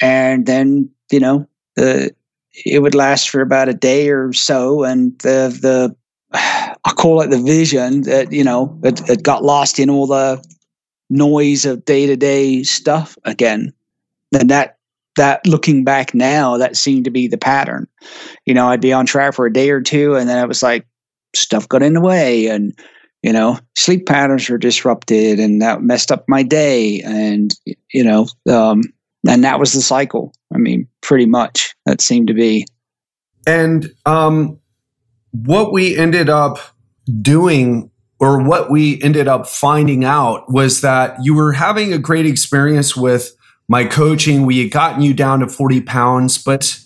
And 0.01 0.45
then, 0.45 0.89
you 1.11 1.19
know, 1.19 1.47
the, 1.75 2.13
it 2.53 2.81
would 2.81 2.95
last 2.95 3.29
for 3.29 3.41
about 3.41 3.69
a 3.69 3.73
day 3.73 4.09
or 4.09 4.33
so, 4.33 4.83
and 4.83 5.17
the 5.19 5.55
the 5.61 5.95
I 6.33 6.91
call 6.95 7.21
it 7.21 7.29
the 7.29 7.41
vision 7.41 8.01
that 8.01 8.31
you 8.31 8.43
know 8.43 8.77
it, 8.83 9.07
it 9.09 9.23
got 9.23 9.43
lost 9.43 9.79
in 9.79 9.89
all 9.89 10.07
the 10.07 10.43
noise 11.09 11.65
of 11.65 11.85
day 11.85 12.05
to 12.05 12.15
day 12.15 12.63
stuff 12.63 13.17
again. 13.25 13.73
And 14.33 14.49
that 14.49 14.77
that 15.15 15.45
looking 15.45 15.83
back 15.83 16.13
now, 16.13 16.57
that 16.57 16.75
seemed 16.75 17.05
to 17.05 17.11
be 17.11 17.27
the 17.27 17.37
pattern. 17.37 17.87
You 18.45 18.53
know, 18.53 18.67
I'd 18.67 18.81
be 18.81 18.93
on 18.93 19.05
track 19.05 19.35
for 19.35 19.45
a 19.45 19.53
day 19.53 19.69
or 19.69 19.81
two, 19.81 20.15
and 20.15 20.27
then 20.27 20.43
it 20.43 20.47
was 20.47 20.63
like 20.63 20.87
stuff 21.35 21.67
got 21.67 21.83
in 21.83 21.93
the 21.93 22.01
way, 22.01 22.47
and 22.47 22.77
you 23.21 23.31
know, 23.31 23.57
sleep 23.75 24.05
patterns 24.05 24.49
were 24.49 24.57
disrupted, 24.57 25.39
and 25.39 25.61
that 25.61 25.81
messed 25.81 26.11
up 26.11 26.25
my 26.27 26.43
day, 26.43 27.01
and 27.01 27.55
you 27.93 28.03
know, 28.03 28.27
um, 28.49 28.81
and 29.27 29.43
that 29.43 29.59
was 29.59 29.73
the 29.73 29.81
cycle. 29.81 30.33
I 30.53 30.57
mean, 30.57 30.87
pretty 31.01 31.25
much 31.25 31.75
that 31.85 32.01
seemed 32.01 32.27
to 32.27 32.33
be. 32.33 32.65
And 33.45 33.93
um, 34.05 34.59
what 35.31 35.73
we 35.73 35.97
ended 35.97 36.29
up 36.29 36.59
doing, 37.21 37.91
or 38.19 38.41
what 38.41 38.71
we 38.71 39.01
ended 39.01 39.27
up 39.27 39.47
finding 39.47 40.05
out, 40.05 40.51
was 40.51 40.81
that 40.81 41.17
you 41.23 41.33
were 41.33 41.53
having 41.53 41.93
a 41.93 41.97
great 41.97 42.25
experience 42.25 42.95
with 42.95 43.35
my 43.67 43.85
coaching. 43.85 44.45
We 44.45 44.59
had 44.59 44.71
gotten 44.71 45.01
you 45.01 45.13
down 45.13 45.39
to 45.39 45.47
40 45.47 45.81
pounds, 45.81 46.37
but 46.37 46.79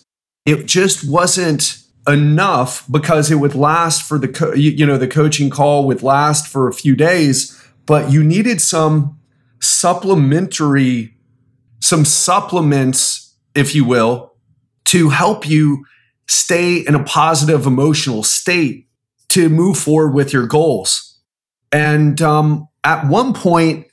it 0.46 0.66
just 0.66 1.08
wasn't 1.08 1.84
enough 2.08 2.86
because 2.90 3.30
it 3.30 3.36
would 3.36 3.54
last 3.54 4.02
for 4.02 4.18
the 4.18 4.30
co- 4.30 4.54
you, 4.54 4.72
you 4.72 4.86
know 4.86 4.98
the 4.98 5.08
coaching 5.08 5.50
call 5.50 5.86
would 5.86 6.02
last 6.02 6.48
for 6.48 6.70
a 6.70 6.74
few 6.74 6.96
days 6.96 7.62
but 7.86 8.10
you 8.12 8.24
needed 8.24 8.62
some 8.62 9.20
supplementary 9.60 11.17
some 11.88 12.04
supplements, 12.04 13.36
if 13.56 13.74
you 13.74 13.86
will, 13.86 14.34
to 14.86 15.10
help 15.10 15.48
you 15.48 15.86
stay 16.28 16.78
in 16.78 16.96
a 16.96 17.04
positive 17.04 17.66
emotional 17.66 18.24
state 18.24 18.88
to 19.30 19.50
move 19.50 19.78
forward 19.78 20.14
with 20.14 20.34
your 20.34 20.46
goals. 20.48 21.20
And 21.72 22.22
um, 22.22 22.68
at 22.84 23.08
one 23.08 23.34
point, 23.34 23.88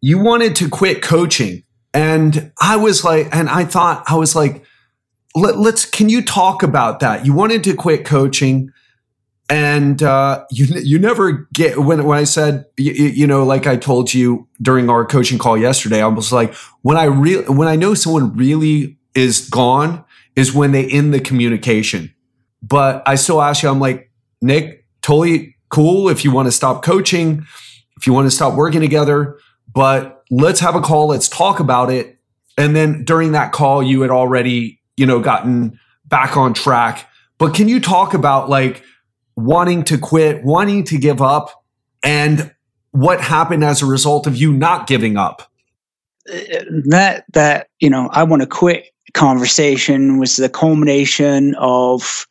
you 0.00 0.18
wanted 0.18 0.56
to 0.56 0.68
quit 0.68 1.02
coaching. 1.02 1.62
And 1.94 2.52
I 2.60 2.76
was 2.76 3.04
like, 3.04 3.34
and 3.34 3.48
I 3.48 3.64
thought, 3.64 4.04
I 4.06 4.16
was 4.16 4.36
like, 4.36 4.64
Let, 5.34 5.56
us 5.56 5.86
can 5.86 6.08
you 6.08 6.22
talk 6.22 6.62
about 6.62 7.00
that? 7.00 7.24
You 7.24 7.32
wanted 7.32 7.64
to 7.64 7.74
quit 7.74 8.04
coaching 8.04 8.70
and 9.48 10.02
uh, 10.02 10.44
you 10.50 10.66
you 10.66 10.98
never 10.98 11.48
get 11.52 11.78
when 11.78 12.04
when 12.04 12.18
I 12.18 12.24
said 12.24 12.64
you, 12.76 12.92
you, 12.92 13.26
know 13.26 13.44
like 13.44 13.66
I 13.66 13.76
told 13.76 14.12
you 14.12 14.48
during 14.60 14.90
our 14.90 15.04
coaching 15.04 15.38
call 15.38 15.56
yesterday 15.56 16.02
I 16.02 16.08
was 16.08 16.32
like 16.32 16.54
when 16.82 16.96
I 16.96 17.04
real 17.04 17.42
when 17.52 17.68
I 17.68 17.76
know 17.76 17.94
someone 17.94 18.36
really 18.36 18.98
is 19.14 19.48
gone 19.48 20.04
is 20.34 20.52
when 20.52 20.72
they 20.72 20.86
end 20.86 21.14
the 21.14 21.20
communication. 21.20 22.12
But 22.62 23.02
I 23.06 23.14
still 23.14 23.40
ask 23.40 23.62
you 23.62 23.68
I'm 23.68 23.78
like 23.78 24.10
Nick 24.42 24.84
totally 25.02 25.56
cool 25.68 26.08
if 26.08 26.24
you 26.24 26.32
want 26.32 26.46
to 26.46 26.52
stop 26.52 26.84
coaching 26.84 27.46
if 27.96 28.06
you 28.06 28.12
want 28.12 28.26
to 28.26 28.30
stop 28.30 28.54
working 28.54 28.80
together 28.80 29.38
but 29.72 30.24
let's 30.30 30.58
have 30.60 30.74
a 30.74 30.80
call 30.80 31.08
let's 31.08 31.28
talk 31.28 31.60
about 31.60 31.90
it. 31.90 32.18
And 32.58 32.74
then 32.74 33.04
during 33.04 33.32
that 33.32 33.52
call 33.52 33.80
you 33.80 34.00
had 34.00 34.10
already 34.10 34.80
you 34.96 35.06
know 35.06 35.20
gotten 35.20 35.78
back 36.06 36.36
on 36.36 36.52
track. 36.52 37.08
But 37.38 37.54
can 37.54 37.68
you 37.68 37.78
talk 37.78 38.12
about 38.12 38.48
like 38.48 38.82
wanting 39.36 39.84
to 39.84 39.98
quit, 39.98 40.42
wanting 40.44 40.84
to 40.84 40.98
give 40.98 41.22
up, 41.22 41.64
and 42.02 42.52
what 42.90 43.20
happened 43.20 43.64
as 43.64 43.82
a 43.82 43.86
result 43.86 44.26
of 44.26 44.36
you 44.36 44.52
not 44.52 44.86
giving 44.86 45.16
up? 45.16 45.50
Uh, 46.28 46.64
that 46.88 47.24
that 47.32 47.68
you 47.78 47.90
know, 47.90 48.08
I 48.12 48.24
want 48.24 48.42
to 48.42 48.48
quit 48.48 48.86
conversation 49.14 50.18
was 50.18 50.36
the 50.36 50.48
culmination 50.48 51.54
of 51.56 52.26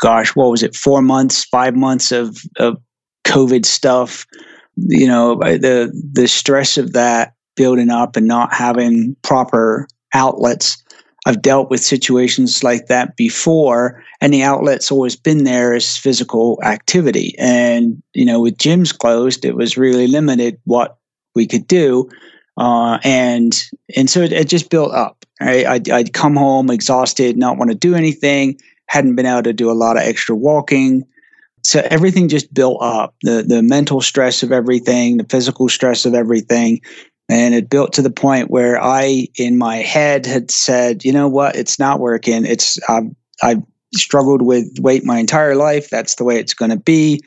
gosh, 0.00 0.34
what 0.34 0.50
was 0.50 0.62
it, 0.62 0.74
four 0.74 1.02
months, 1.02 1.44
five 1.44 1.74
months 1.74 2.10
of, 2.12 2.38
of 2.58 2.80
COVID 3.24 3.64
stuff. 3.66 4.26
You 4.76 5.06
know, 5.06 5.36
the 5.36 5.92
the 6.12 6.26
stress 6.26 6.78
of 6.78 6.92
that 6.94 7.34
building 7.54 7.90
up 7.90 8.16
and 8.16 8.26
not 8.26 8.52
having 8.52 9.16
proper 9.22 9.86
outlets 10.14 10.82
I've 11.30 11.42
dealt 11.42 11.70
with 11.70 11.80
situations 11.80 12.64
like 12.64 12.88
that 12.88 13.14
before, 13.14 14.02
and 14.20 14.34
the 14.34 14.42
outlet's 14.42 14.90
always 14.90 15.14
been 15.14 15.44
there 15.44 15.74
as 15.74 15.96
physical 15.96 16.58
activity. 16.64 17.36
And 17.38 18.02
you 18.14 18.24
know, 18.24 18.40
with 18.40 18.58
gyms 18.58 18.96
closed, 18.96 19.44
it 19.44 19.54
was 19.54 19.78
really 19.78 20.08
limited 20.08 20.58
what 20.64 20.98
we 21.36 21.46
could 21.46 21.68
do, 21.68 22.10
uh, 22.56 22.98
and 23.04 23.62
and 23.94 24.10
so 24.10 24.22
it, 24.22 24.32
it, 24.32 24.48
just 24.48 24.70
built 24.70 24.92
up. 24.92 25.24
Right, 25.40 25.64
I'd, 25.64 25.88
I'd 25.88 26.12
come 26.12 26.34
home 26.34 26.68
exhausted, 26.68 27.36
not 27.36 27.58
want 27.58 27.70
to 27.70 27.76
do 27.76 27.94
anything, 27.94 28.58
hadn't 28.86 29.14
been 29.14 29.24
able 29.24 29.44
to 29.44 29.52
do 29.52 29.70
a 29.70 29.72
lot 29.72 29.96
of 29.96 30.02
extra 30.02 30.34
walking. 30.34 31.04
So 31.62 31.86
everything 31.90 32.28
just 32.28 32.52
built 32.52 32.82
up 32.82 33.14
the 33.22 33.44
the 33.46 33.62
mental 33.62 34.00
stress 34.00 34.42
of 34.42 34.50
everything, 34.50 35.18
the 35.18 35.26
physical 35.30 35.68
stress 35.68 36.04
of 36.06 36.14
everything, 36.14 36.80
and 37.30 37.54
it 37.54 37.70
built 37.70 37.92
to 37.92 38.02
the 38.02 38.10
point 38.10 38.50
where 38.50 38.82
I, 38.82 39.28
in 39.36 39.56
my 39.56 39.76
head, 39.76 40.26
had 40.26 40.50
said, 40.50 41.04
you 41.04 41.12
know 41.12 41.28
what, 41.28 41.54
it's 41.54 41.78
not 41.78 42.00
working. 42.00 42.44
It's 42.44 42.76
I've, 42.88 43.04
I've 43.42 43.62
struggled 43.94 44.42
with 44.42 44.66
weight 44.80 45.04
my 45.04 45.18
entire 45.18 45.54
life. 45.54 45.90
That's 45.90 46.16
the 46.16 46.24
way 46.24 46.38
it's 46.38 46.54
going 46.54 46.72
to 46.72 46.76
be. 46.76 47.20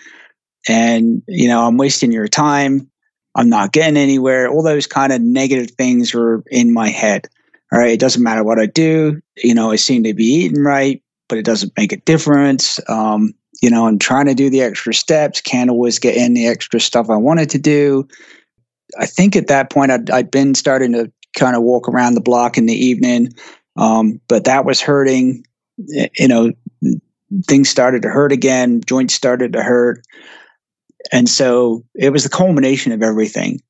And 0.67 1.23
you 1.27 1.47
know, 1.47 1.65
I'm 1.65 1.77
wasting 1.77 2.11
your 2.11 2.27
time. 2.27 2.89
I'm 3.35 3.49
not 3.49 3.71
getting 3.71 3.97
anywhere. 3.97 4.49
All 4.49 4.61
those 4.61 4.87
kind 4.87 5.13
of 5.13 5.21
negative 5.21 5.71
things 5.71 6.13
were 6.13 6.43
in 6.51 6.73
my 6.73 6.89
head. 6.89 7.27
All 7.71 7.79
right, 7.79 7.91
it 7.91 7.99
doesn't 7.99 8.21
matter 8.21 8.43
what 8.43 8.59
I 8.59 8.65
do. 8.65 9.21
You 9.37 9.55
know, 9.55 9.71
I 9.71 9.77
seem 9.77 10.03
to 10.03 10.13
be 10.13 10.25
eating 10.25 10.63
right, 10.63 11.01
but 11.29 11.37
it 11.37 11.45
doesn't 11.45 11.73
make 11.77 11.93
a 11.93 11.97
difference. 11.97 12.79
Um, 12.89 13.33
you 13.61 13.69
know, 13.69 13.87
I'm 13.87 13.99
trying 13.99 14.25
to 14.25 14.35
do 14.35 14.49
the 14.49 14.61
extra 14.61 14.93
steps. 14.93 15.39
Can't 15.39 15.69
always 15.69 15.97
get 15.97 16.17
in 16.17 16.33
the 16.33 16.47
extra 16.47 16.79
stuff 16.81 17.09
I 17.09 17.15
wanted 17.15 17.49
to 17.51 17.57
do 17.57 18.07
I 18.99 19.05
think 19.05 19.35
at 19.35 19.47
that 19.47 19.69
point 19.69 19.91
I'd, 19.91 20.09
I'd 20.09 20.31
been 20.31 20.55
starting 20.55 20.93
to 20.93 21.11
kind 21.37 21.55
of 21.55 21.63
walk 21.63 21.87
around 21.87 22.13
the 22.13 22.21
block 22.21 22.57
in 22.57 22.65
the 22.65 22.75
evening, 22.75 23.29
um, 23.75 24.21
but 24.27 24.45
that 24.45 24.65
was 24.65 24.81
hurting. 24.81 25.45
You 25.77 26.27
know, 26.27 26.51
things 27.47 27.69
started 27.69 28.01
to 28.03 28.09
hurt 28.09 28.31
again, 28.31 28.81
joints 28.85 29.13
started 29.13 29.53
to 29.53 29.63
hurt. 29.63 30.05
And 31.11 31.27
so 31.27 31.83
it 31.95 32.11
was 32.11 32.23
the 32.23 32.29
culmination 32.29 32.91
of 32.91 33.01
everything. 33.01 33.61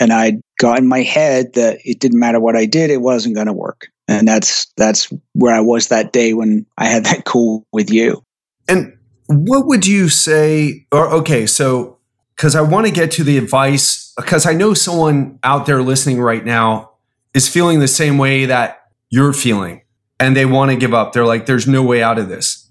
And 0.00 0.12
I 0.12 0.40
got 0.58 0.78
in 0.78 0.86
my 0.86 1.02
head 1.02 1.52
that 1.54 1.78
it 1.84 2.00
didn't 2.00 2.18
matter 2.18 2.40
what 2.40 2.56
I 2.56 2.66
did, 2.66 2.90
it 2.90 3.00
wasn't 3.02 3.34
going 3.34 3.46
to 3.46 3.52
work. 3.52 3.88
And 4.08 4.26
that's 4.26 4.66
that's 4.76 5.12
where 5.34 5.54
I 5.54 5.60
was 5.60 5.88
that 5.88 6.12
day 6.12 6.34
when 6.34 6.66
I 6.76 6.86
had 6.86 7.04
that 7.04 7.24
call 7.24 7.66
with 7.72 7.90
you. 7.90 8.24
And 8.68 8.96
what 9.28 9.66
would 9.66 9.86
you 9.86 10.08
say 10.08 10.86
or 10.90 11.08
okay, 11.10 11.46
so 11.46 11.98
cuz 12.36 12.54
I 12.54 12.62
want 12.62 12.86
to 12.86 12.92
get 12.92 13.10
to 13.12 13.24
the 13.24 13.38
advice 13.38 14.01
because 14.16 14.46
I 14.46 14.52
know 14.52 14.74
someone 14.74 15.38
out 15.42 15.66
there 15.66 15.82
listening 15.82 16.20
right 16.20 16.44
now 16.44 16.92
is 17.34 17.48
feeling 17.48 17.80
the 17.80 17.88
same 17.88 18.18
way 18.18 18.46
that 18.46 18.82
you're 19.10 19.32
feeling 19.32 19.82
and 20.20 20.36
they 20.36 20.46
want 20.46 20.70
to 20.70 20.76
give 20.76 20.94
up. 20.94 21.12
They're 21.12 21.26
like, 21.26 21.46
there's 21.46 21.66
no 21.66 21.82
way 21.82 22.02
out 22.02 22.18
of 22.18 22.28
this. 22.28 22.70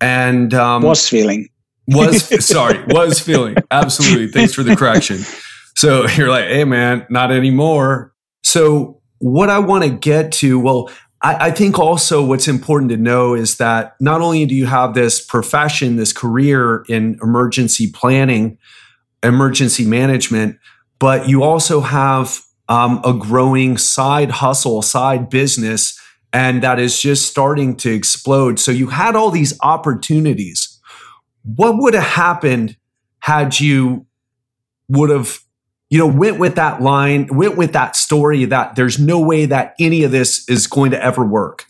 And 0.00 0.54
um, 0.54 0.82
was 0.82 1.08
feeling. 1.08 1.48
Was 1.86 2.44
sorry, 2.46 2.82
was 2.86 3.20
feeling. 3.20 3.56
Absolutely. 3.70 4.28
Thanks 4.28 4.54
for 4.54 4.62
the 4.62 4.76
correction. 4.76 5.18
So 5.74 6.06
you're 6.08 6.28
like, 6.28 6.46
hey 6.46 6.64
man, 6.64 7.06
not 7.10 7.30
anymore. 7.30 8.12
So 8.42 9.00
what 9.18 9.50
I 9.50 9.58
want 9.58 9.84
to 9.84 9.90
get 9.90 10.32
to, 10.32 10.58
well, 10.58 10.90
I, 11.22 11.48
I 11.48 11.50
think 11.50 11.78
also 11.78 12.24
what's 12.24 12.48
important 12.48 12.90
to 12.90 12.96
know 12.96 13.34
is 13.34 13.56
that 13.58 13.96
not 14.00 14.20
only 14.20 14.46
do 14.46 14.54
you 14.54 14.66
have 14.66 14.94
this 14.94 15.24
profession, 15.24 15.96
this 15.96 16.12
career 16.12 16.84
in 16.88 17.18
emergency 17.22 17.90
planning, 17.90 18.58
emergency 19.22 19.84
management, 19.84 20.58
but 20.98 21.28
you 21.28 21.42
also 21.42 21.80
have 21.80 22.40
um, 22.68 23.00
a 23.04 23.12
growing 23.12 23.78
side 23.78 24.30
hustle, 24.30 24.82
side 24.82 25.30
business, 25.30 25.98
and 26.32 26.62
that 26.62 26.78
is 26.78 27.00
just 27.00 27.28
starting 27.28 27.76
to 27.76 27.90
explode. 27.90 28.58
So 28.58 28.70
you 28.70 28.88
had 28.88 29.16
all 29.16 29.30
these 29.30 29.58
opportunities. 29.62 30.78
What 31.44 31.76
would 31.78 31.94
have 31.94 32.04
happened 32.04 32.76
had 33.20 33.58
you 33.58 34.06
would 34.88 35.10
have, 35.10 35.38
you 35.90 35.98
know, 35.98 36.06
went 36.06 36.38
with 36.38 36.56
that 36.56 36.82
line, 36.82 37.28
went 37.30 37.56
with 37.56 37.72
that 37.72 37.96
story 37.96 38.44
that 38.44 38.76
there's 38.76 38.98
no 38.98 39.20
way 39.20 39.46
that 39.46 39.74
any 39.80 40.04
of 40.04 40.10
this 40.10 40.48
is 40.48 40.66
going 40.66 40.90
to 40.90 41.02
ever 41.02 41.24
work? 41.24 41.64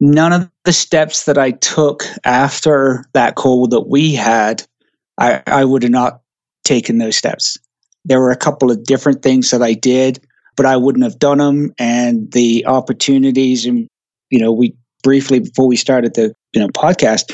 None 0.00 0.32
of 0.32 0.50
the 0.64 0.72
steps 0.72 1.24
that 1.24 1.38
I 1.38 1.52
took 1.52 2.02
after 2.24 3.04
that 3.14 3.34
call 3.36 3.68
that 3.68 3.88
we 3.88 4.14
had, 4.14 4.62
I, 5.18 5.42
I 5.46 5.64
would 5.64 5.84
have 5.84 5.92
not 5.92 6.20
taken 6.66 6.98
those 6.98 7.16
steps. 7.16 7.56
There 8.04 8.20
were 8.20 8.30
a 8.30 8.36
couple 8.36 8.70
of 8.70 8.84
different 8.84 9.22
things 9.22 9.50
that 9.50 9.62
I 9.62 9.72
did, 9.72 10.20
but 10.56 10.66
I 10.66 10.76
wouldn't 10.76 11.04
have 11.04 11.18
done 11.18 11.38
them. 11.38 11.72
And 11.78 12.30
the 12.32 12.66
opportunities, 12.66 13.64
and 13.64 13.88
you 14.30 14.38
know, 14.38 14.52
we 14.52 14.74
briefly 15.02 15.40
before 15.40 15.66
we 15.66 15.76
started 15.76 16.14
the 16.14 16.34
you 16.52 16.60
know 16.60 16.68
podcast, 16.68 17.32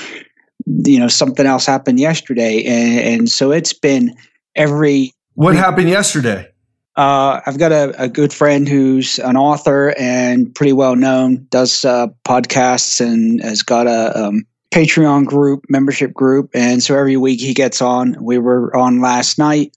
you 0.67 0.99
know, 0.99 1.09
something 1.09 1.47
else 1.47 1.67
happened 1.67 1.99
yesterday, 1.99 2.65
and, 2.65 3.21
and 3.21 3.29
so 3.29 3.51
it's 3.51 3.73
been 3.73 4.15
every. 4.55 5.13
What 5.35 5.57
happened 5.57 5.89
yesterday? 5.89 6.49
Uh, 6.95 7.41
I've 7.47 7.59
got 7.59 7.73
a, 7.73 7.95
a, 8.03 8.07
good 8.07 8.35
friend 8.35 8.69
who's 8.69 9.19
an 9.21 9.35
author 9.35 9.95
and 9.99 10.55
pretty 10.55 10.75
well 10.75 10.95
known, 10.95 11.47
does 11.49 11.87
uh, 11.87 12.09
podcasts 12.27 13.01
and 13.01 13.43
has 13.43 13.63
got 13.63 13.87
a 13.87 14.27
um, 14.27 14.45
Patreon 14.73 15.27
group, 15.27 15.65
membership 15.69 16.15
group. 16.15 16.51
And 16.55 16.83
so 16.83 16.97
every 16.97 17.17
week 17.17 17.41
he 17.41 17.55
gets 17.55 17.83
on. 17.83 18.17
We 18.23 18.39
were 18.39 18.75
on 18.77 19.01
last 19.01 19.39
night 19.39 19.77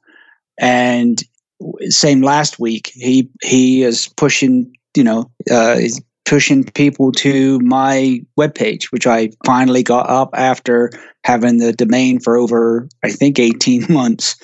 and 0.57 1.21
same 1.89 2.21
last 2.21 2.59
week. 2.59 2.91
He, 2.93 3.29
he 3.43 3.83
is 3.83 4.07
pushing, 4.15 4.73
you 4.95 5.03
know, 5.03 5.29
uh, 5.51 5.77
he's 5.77 6.01
pushing 6.25 6.63
people 6.63 7.11
to 7.11 7.59
my 7.59 8.21
webpage, 8.39 8.85
which 8.85 9.05
I 9.05 9.29
finally 9.45 9.83
got 9.83 10.09
up 10.09 10.29
after 10.33 10.91
having 11.23 11.57
the 11.57 11.73
domain 11.73 12.19
for 12.19 12.37
over, 12.37 12.87
I 13.03 13.11
think, 13.11 13.37
18 13.37 13.85
months. 13.89 14.37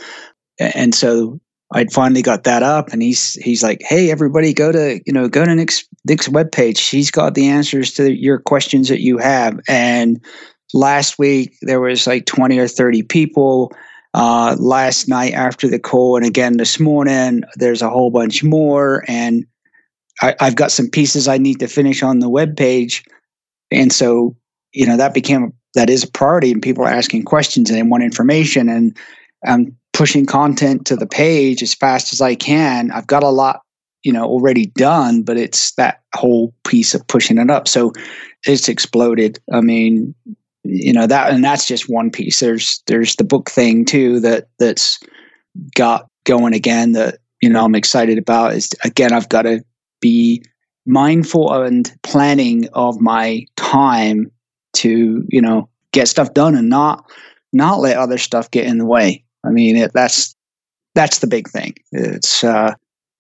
And 0.60 0.94
so 0.94 1.40
I'd 1.74 1.92
finally 1.92 2.22
got 2.22 2.44
that 2.44 2.64
up 2.64 2.90
and 2.92 3.02
he's 3.02 3.34
he's 3.36 3.64
like, 3.64 3.82
hey 3.82 4.12
everybody, 4.12 4.54
go 4.54 4.72
to 4.72 5.00
you 5.06 5.14
know 5.14 5.28
go 5.30 5.46
to 5.46 5.56
Nick's 5.56 5.86
Nick's 6.06 6.28
webpage. 6.28 6.90
He's 6.90 7.12
got 7.12 7.34
the 7.34 7.48
answers 7.48 7.94
to 7.94 8.12
your 8.12 8.40
questions 8.40 8.90
that 8.90 9.02
you 9.02 9.18
have. 9.18 9.60
And 9.68 10.24
last 10.74 11.18
week 11.18 11.56
there 11.62 11.80
was 11.80 12.08
like 12.08 12.26
20 12.26 12.60
or 12.60 12.68
30 12.68 13.04
people. 13.04 13.72
Uh, 14.14 14.58
last 14.60 15.08
night 15.08 15.32
after 15.32 15.70
the 15.70 15.80
call, 15.80 16.18
and 16.18 16.26
again 16.26 16.58
this 16.58 16.82
morning, 16.82 17.44
there's 17.56 17.82
a 17.82 17.90
whole 17.90 18.12
bunch 18.12 18.44
more. 18.44 19.06
And 19.08 19.46
I, 20.22 20.36
I've 20.42 20.58
got 20.58 20.74
some 20.74 20.90
pieces 20.90 21.30
I 21.30 21.38
need 21.38 21.62
to 21.62 21.68
finish 21.68 22.04
on 22.04 22.20
the 22.20 22.30
web 22.30 22.58
page. 22.58 23.06
And 23.72 23.94
so, 23.94 24.36
you 24.74 24.86
know, 24.86 24.98
that 24.98 25.14
became 25.14 25.54
that 25.76 25.90
is 25.90 26.04
a 26.04 26.12
priority, 26.12 26.52
and 26.52 26.62
people 26.62 26.84
are 26.84 26.92
asking 26.92 27.24
questions 27.24 27.70
and 27.70 27.80
they 27.80 27.84
want 27.84 28.04
information. 28.04 28.68
And 28.68 28.98
I'm 29.46 29.78
pushing 30.02 30.26
content 30.26 30.84
to 30.88 30.96
the 30.96 31.06
page 31.06 31.62
as 31.62 31.76
fast 31.76 32.12
as 32.12 32.22
I 32.22 32.34
can. 32.34 32.90
I've 32.90 33.06
got 33.06 33.22
a 33.22 33.30
lot 33.30 33.62
you 34.02 34.12
know 34.12 34.26
already 34.26 34.66
done 34.66 35.22
but 35.22 35.38
it's 35.38 35.74
that 35.74 36.02
whole 36.16 36.56
piece 36.66 36.96
of 36.96 37.06
pushing 37.06 37.38
it 37.38 37.52
up. 37.52 37.68
So 37.68 37.94
it's 38.48 38.68
exploded. 38.68 39.38
I 39.54 39.62
mean 39.62 40.16
you 40.64 40.92
know 40.92 41.06
that 41.06 41.32
and 41.32 41.44
that's 41.44 41.68
just 41.68 41.88
one 41.88 42.10
piece. 42.10 42.40
There's 42.40 42.82
there's 42.88 43.16
the 43.18 43.24
book 43.24 43.52
thing 43.52 43.86
too 43.86 44.20
that 44.22 44.48
that's 44.58 45.00
got 45.76 46.08
going 46.24 46.56
again 46.56 46.94
that 46.94 47.20
you 47.44 47.50
know 47.50 47.64
i'm 47.64 47.76
excited 47.76 48.18
about 48.18 48.54
is 48.54 48.70
again 48.84 49.12
i've 49.12 49.30
got 49.30 49.44
to 49.44 49.64
be 50.00 50.44
mindful 50.86 51.52
and 51.52 51.94
planning 52.04 52.68
of 52.74 53.00
my 53.02 53.46
time 53.56 54.32
to 54.74 55.24
you 55.30 55.42
know 55.42 55.70
get 55.92 56.08
stuff 56.08 56.34
done 56.34 56.56
and 56.56 56.70
not 56.70 57.06
not 57.54 57.80
let 57.80 57.98
other 57.98 58.18
stuff 58.18 58.50
get 58.50 58.66
in 58.66 58.78
the 58.80 58.86
way 58.86 59.24
i 59.44 59.50
mean 59.50 59.76
it, 59.76 59.92
that's 59.94 60.36
that's 60.96 61.20
the 61.20 61.28
big 61.28 61.50
thing 61.50 61.74
it's 61.92 62.44
uh 62.44 62.74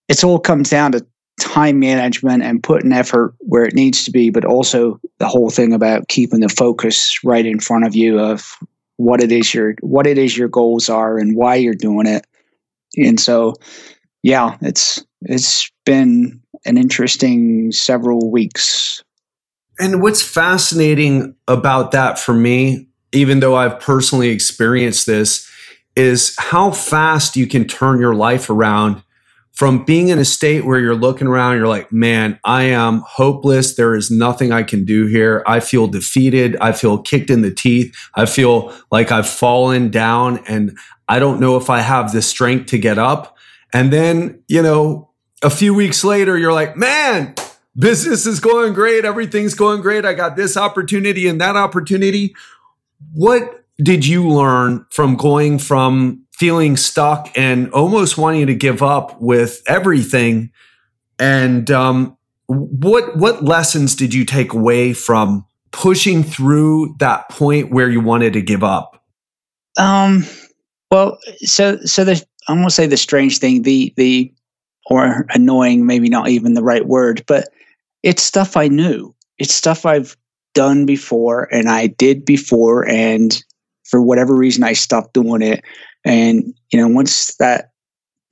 it's 0.09 0.23
all 0.23 0.39
comes 0.39 0.69
down 0.69 0.91
to 0.91 1.05
time 1.41 1.79
management 1.79 2.43
and 2.43 2.61
putting 2.61 2.91
effort 2.91 3.33
where 3.39 3.65
it 3.65 3.73
needs 3.73 4.03
to 4.03 4.11
be, 4.11 4.29
but 4.29 4.45
also 4.45 4.99
the 5.17 5.27
whole 5.27 5.49
thing 5.49 5.73
about 5.73 6.07
keeping 6.07 6.39
the 6.39 6.49
focus 6.49 7.17
right 7.23 7.45
in 7.45 7.59
front 7.59 7.85
of 7.85 7.95
you 7.95 8.19
of 8.19 8.57
what 8.97 9.21
it 9.21 9.31
is 9.31 9.53
your 9.53 9.73
what 9.81 10.05
it 10.05 10.17
is 10.17 10.37
your 10.37 10.47
goals 10.47 10.87
are 10.87 11.17
and 11.17 11.35
why 11.35 11.55
you're 11.55 11.73
doing 11.73 12.05
it. 12.05 12.25
And 12.95 13.19
so, 13.19 13.55
yeah, 14.21 14.57
it's 14.61 15.03
it's 15.21 15.71
been 15.85 16.41
an 16.65 16.77
interesting 16.77 17.71
several 17.71 18.29
weeks. 18.29 19.03
And 19.79 20.01
what's 20.01 20.21
fascinating 20.21 21.35
about 21.47 21.91
that 21.91 22.19
for 22.19 22.33
me, 22.33 22.87
even 23.13 23.39
though 23.39 23.55
I've 23.55 23.79
personally 23.79 24.29
experienced 24.29 25.07
this, 25.07 25.49
is 25.95 26.35
how 26.37 26.71
fast 26.71 27.35
you 27.35 27.47
can 27.47 27.65
turn 27.65 27.99
your 27.99 28.15
life 28.15 28.49
around 28.49 29.03
from 29.51 29.83
being 29.83 30.07
in 30.07 30.17
a 30.17 30.25
state 30.25 30.65
where 30.65 30.79
you're 30.79 30.95
looking 30.95 31.27
around, 31.27 31.57
you're 31.57 31.67
like, 31.67 31.91
man, 31.91 32.39
I 32.43 32.63
am 32.63 33.03
hopeless. 33.05 33.75
There 33.75 33.95
is 33.95 34.09
nothing 34.09 34.51
I 34.51 34.63
can 34.63 34.85
do 34.85 35.07
here. 35.07 35.43
I 35.45 35.59
feel 35.59 35.87
defeated. 35.87 36.55
I 36.61 36.71
feel 36.71 36.97
kicked 36.97 37.29
in 37.29 37.41
the 37.41 37.53
teeth. 37.53 37.95
I 38.15 38.25
feel 38.25 38.73
like 38.91 39.11
I've 39.11 39.29
fallen 39.29 39.91
down 39.91 40.43
and 40.47 40.77
I 41.07 41.19
don't 41.19 41.39
know 41.39 41.57
if 41.57 41.69
I 41.69 41.81
have 41.81 42.13
the 42.13 42.21
strength 42.21 42.67
to 42.67 42.77
get 42.77 42.97
up. 42.97 43.37
And 43.73 43.91
then, 43.91 44.41
you 44.47 44.61
know, 44.61 45.11
a 45.43 45.49
few 45.49 45.73
weeks 45.73 46.03
later, 46.03 46.37
you're 46.37 46.53
like, 46.53 46.77
man, 46.77 47.35
business 47.75 48.25
is 48.25 48.39
going 48.39 48.73
great. 48.73 49.05
Everything's 49.05 49.53
going 49.53 49.81
great. 49.81 50.05
I 50.05 50.13
got 50.13 50.35
this 50.35 50.55
opportunity 50.55 51.27
and 51.27 51.41
that 51.41 51.57
opportunity. 51.57 52.33
What 53.13 53.60
did 53.81 54.05
you 54.05 54.27
learn 54.27 54.85
from 54.89 55.15
going 55.15 55.59
from 55.59 56.25
feeling 56.41 56.75
stuck 56.75 57.31
and 57.37 57.71
almost 57.71 58.17
wanting 58.17 58.47
to 58.47 58.55
give 58.55 58.81
up 58.81 59.21
with 59.21 59.61
everything. 59.67 60.49
And 61.19 61.69
um, 61.69 62.17
what 62.47 63.15
what 63.15 63.43
lessons 63.43 63.95
did 63.95 64.11
you 64.11 64.25
take 64.25 64.51
away 64.51 64.93
from 64.93 65.45
pushing 65.69 66.23
through 66.23 66.95
that 66.97 67.29
point 67.29 67.69
where 67.69 67.91
you 67.91 68.01
wanted 68.01 68.33
to 68.33 68.41
give 68.41 68.63
up? 68.63 69.05
Um. 69.77 70.25
Well, 70.89 71.19
so 71.41 71.77
so 71.85 72.03
the 72.03 72.25
I 72.47 72.53
won't 72.53 72.71
say 72.71 72.87
the 72.87 72.97
strange 72.97 73.37
thing, 73.37 73.61
the 73.61 73.93
the 73.95 74.33
or 74.87 75.27
annoying, 75.29 75.85
maybe 75.85 76.09
not 76.09 76.29
even 76.29 76.55
the 76.55 76.63
right 76.63 76.87
word, 76.87 77.23
but 77.27 77.49
it's 78.01 78.23
stuff 78.23 78.57
I 78.57 78.67
knew. 78.67 79.13
It's 79.37 79.53
stuff 79.53 79.85
I've 79.85 80.17
done 80.55 80.87
before 80.87 81.47
and 81.53 81.69
I 81.69 81.85
did 81.85 82.25
before, 82.25 82.89
and 82.89 83.43
for 83.91 84.01
whatever 84.01 84.35
reason 84.35 84.63
I 84.63 84.73
stopped 84.73 85.13
doing 85.13 85.43
it. 85.43 85.63
And, 86.03 86.55
you 86.71 86.79
know, 86.79 86.87
once 86.87 87.35
that, 87.35 87.71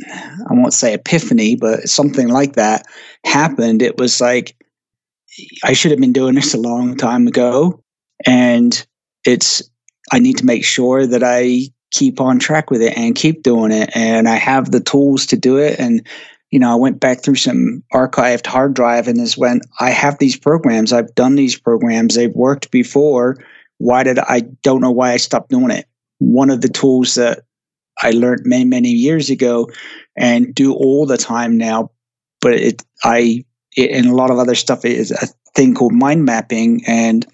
I 0.08 0.54
won't 0.54 0.74
say 0.74 0.94
epiphany, 0.94 1.56
but 1.56 1.90
something 1.90 2.30
like 2.30 2.54
that 2.54 2.86
happened, 3.26 3.82
it 3.82 3.98
was 3.98 4.22
like, 4.22 4.56
I 5.64 5.74
should 5.74 5.92
have 5.92 6.00
been 6.00 6.14
doing 6.14 6.36
this 6.36 6.54
a 6.54 6.58
long 6.58 6.96
time 6.96 7.28
ago. 7.28 7.84
And 8.26 8.86
it's, 9.26 9.62
I 10.12 10.20
need 10.20 10.38
to 10.38 10.46
make 10.46 10.64
sure 10.64 11.06
that 11.06 11.24
I 11.24 11.64
keep 11.92 12.22
on 12.22 12.40
track 12.40 12.72
with 12.72 12.82
it 12.82 12.98
and 12.98 13.16
keep 13.16 13.44
doing 13.44 13.72
it. 13.72 13.90
And 13.94 14.28
I 14.28 14.36
have 14.36 14.72
the 14.72 14.80
tools 14.80 15.26
to 15.28 15.38
do 15.38 15.58
it. 15.58 15.80
And, 15.80 16.08
you 16.50 16.60
know, 16.60 16.72
I 16.72 16.76
went 16.76 17.00
back 17.00 17.22
through 17.22 17.36
some 17.36 17.84
archived 17.94 18.48
hard 18.48 18.74
drive 18.74 19.08
and 19.08 19.20
is 19.20 19.38
when 19.38 19.62
I 19.80 19.90
have 19.92 20.18
these 20.18 20.38
programs, 20.38 20.94
I've 20.94 21.14
done 21.16 21.36
these 21.36 21.60
programs, 21.60 22.16
they've 22.16 22.34
worked 22.34 22.72
before. 22.72 23.38
Why 23.80 24.04
did 24.04 24.20
I 24.20 24.42
don't 24.62 24.82
know 24.82 24.92
why 24.92 25.12
I 25.12 25.18
stopped 25.18 25.50
doing 25.50 25.72
it? 25.72 25.88
One 26.20 26.50
of 26.50 26.62
the 26.62 26.70
tools 26.70 27.16
that 27.16 27.44
I 28.02 28.12
learned 28.12 28.42
many 28.46 28.66
many 28.66 28.90
years 28.90 29.30
ago 29.30 29.70
and 30.16 30.54
do 30.54 30.74
all 30.74 31.06
the 31.06 31.18
time 31.18 31.58
now. 31.58 31.92
But 32.42 32.54
it 32.54 32.84
I 33.04 33.44
it, 33.76 33.92
and 33.92 34.06
a 34.06 34.16
lot 34.16 34.32
of 34.32 34.38
other 34.38 34.56
stuff 34.56 34.86
is 34.86 35.12
a 35.12 35.28
thing 35.56 35.74
called 35.74 35.94
mind 35.94 36.26
mapping 36.26 36.84
and 36.86 37.26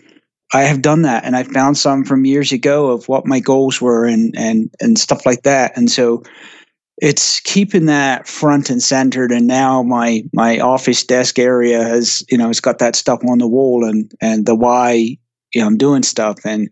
I 0.53 0.61
have 0.63 0.81
done 0.81 1.01
that 1.01 1.25
and 1.25 1.35
I 1.35 1.43
found 1.43 1.77
some 1.77 2.05
from 2.05 2.25
years 2.25 2.51
ago 2.51 2.91
of 2.91 3.07
what 3.09 3.25
my 3.25 3.39
goals 3.39 3.81
were 3.81 4.05
and 4.05 4.33
and 4.37 4.73
and 4.79 4.97
stuff 4.97 5.25
like 5.25 5.43
that. 5.43 5.75
And 5.75 5.89
so 5.91 6.23
it's 6.97 7.41
keeping 7.41 7.87
that 7.87 8.27
front 8.27 8.69
and 8.69 8.81
centered 8.81 9.31
and 9.31 9.47
now 9.47 9.83
my 9.83 10.23
my 10.31 10.59
office 10.59 11.03
desk 11.03 11.39
area 11.39 11.83
has 11.83 12.23
you 12.29 12.37
know 12.37 12.49
it's 12.49 12.61
got 12.61 12.79
that 12.79 12.95
stuff 12.95 13.19
on 13.27 13.39
the 13.39 13.47
wall 13.47 13.83
and 13.83 14.13
and 14.21 14.45
the 14.45 14.55
why 14.55 15.17
you 15.55 15.61
know 15.61 15.67
I'm 15.67 15.77
doing 15.77 16.03
stuff 16.03 16.45
and 16.45 16.71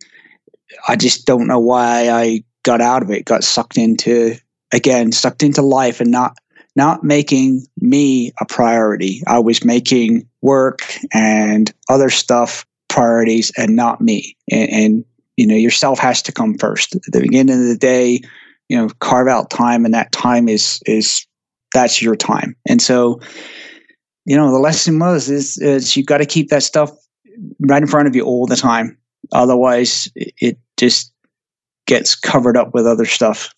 I 0.87 0.95
just 0.95 1.25
don't 1.25 1.47
know 1.47 1.59
why 1.59 2.09
I 2.09 2.43
got 2.63 2.81
out 2.81 3.01
of 3.01 3.09
it, 3.09 3.25
got 3.25 3.43
sucked 3.43 3.77
into 3.77 4.35
again, 4.73 5.11
sucked 5.11 5.41
into 5.41 5.61
life 5.61 6.01
and 6.01 6.11
not 6.11 6.37
not 6.75 7.03
making 7.03 7.65
me 7.79 8.33
a 8.41 8.45
priority. 8.45 9.21
I 9.27 9.39
was 9.39 9.63
making 9.63 10.27
work 10.41 10.79
and 11.13 11.71
other 11.89 12.09
stuff 12.09 12.65
priorities 12.89 13.51
and 13.57 13.75
not 13.75 14.01
me. 14.01 14.35
And, 14.51 14.69
and 14.71 15.05
you 15.37 15.47
know, 15.47 15.55
yourself 15.55 15.99
has 15.99 16.21
to 16.23 16.31
come 16.31 16.57
first. 16.57 16.95
At 16.95 17.03
the 17.11 17.21
beginning 17.21 17.59
of 17.59 17.67
the 17.67 17.77
day, 17.77 18.21
you 18.69 18.77
know, 18.77 18.89
carve 18.99 19.27
out 19.27 19.49
time 19.49 19.85
and 19.85 19.93
that 19.93 20.11
time 20.11 20.49
is 20.49 20.81
is 20.85 21.25
that's 21.73 22.01
your 22.01 22.15
time. 22.15 22.55
And 22.67 22.81
so, 22.81 23.19
you 24.25 24.35
know, 24.35 24.51
the 24.51 24.59
lesson 24.59 24.99
was 24.99 25.29
is, 25.29 25.57
is 25.57 25.95
you 25.95 26.03
got 26.03 26.19
to 26.19 26.25
keep 26.25 26.49
that 26.49 26.63
stuff 26.63 26.91
right 27.59 27.81
in 27.81 27.87
front 27.87 28.07
of 28.07 28.15
you 28.15 28.23
all 28.23 28.45
the 28.45 28.55
time. 28.55 28.97
Otherwise, 29.31 30.09
it 30.15 30.57
just 30.77 31.11
gets 31.85 32.15
covered 32.15 32.57
up 32.57 32.73
with 32.73 32.85
other 32.85 33.05
stuff. 33.05 33.53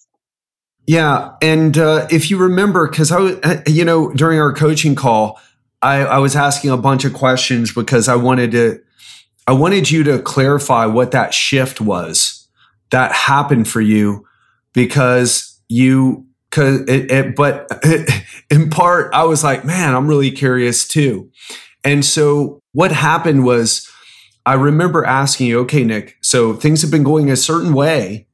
Yeah, 0.87 1.31
and 1.41 1.77
uh, 1.77 2.07
if 2.11 2.29
you 2.29 2.37
remember, 2.37 2.87
because 2.87 3.11
I, 3.11 3.17
uh, 3.17 3.61
you 3.65 3.83
know, 3.83 4.11
during 4.13 4.39
our 4.39 4.53
coaching 4.53 4.93
call, 4.93 5.39
I, 5.81 5.97
I 6.05 6.17
was 6.19 6.35
asking 6.35 6.69
a 6.69 6.77
bunch 6.77 7.05
of 7.05 7.13
questions 7.13 7.73
because 7.73 8.07
I 8.07 8.15
wanted 8.15 8.51
to, 8.51 8.81
I 9.47 9.53
wanted 9.53 9.89
you 9.89 10.03
to 10.03 10.19
clarify 10.19 10.85
what 10.85 11.11
that 11.11 11.33
shift 11.33 11.81
was 11.81 12.47
that 12.91 13.11
happened 13.11 13.67
for 13.67 13.81
you, 13.81 14.27
because 14.73 15.59
you, 15.67 16.27
because 16.49 16.81
it, 16.81 17.11
it, 17.11 17.35
but 17.35 17.67
in 18.51 18.69
part, 18.69 19.13
I 19.13 19.23
was 19.23 19.43
like, 19.43 19.65
man, 19.65 19.95
I'm 19.95 20.07
really 20.07 20.31
curious 20.31 20.87
too, 20.87 21.31
and 21.85 22.03
so 22.03 22.59
what 22.73 22.91
happened 22.91 23.45
was 23.45 23.89
I 24.45 24.53
remember 24.53 25.05
asking 25.05 25.47
you, 25.47 25.59
okay, 25.61 25.83
Nick, 25.83 26.17
so 26.21 26.53
things 26.53 26.81
have 26.81 26.91
been 26.91 27.03
going 27.03 27.31
a 27.31 27.37
certain 27.37 27.73
way, 27.73 28.27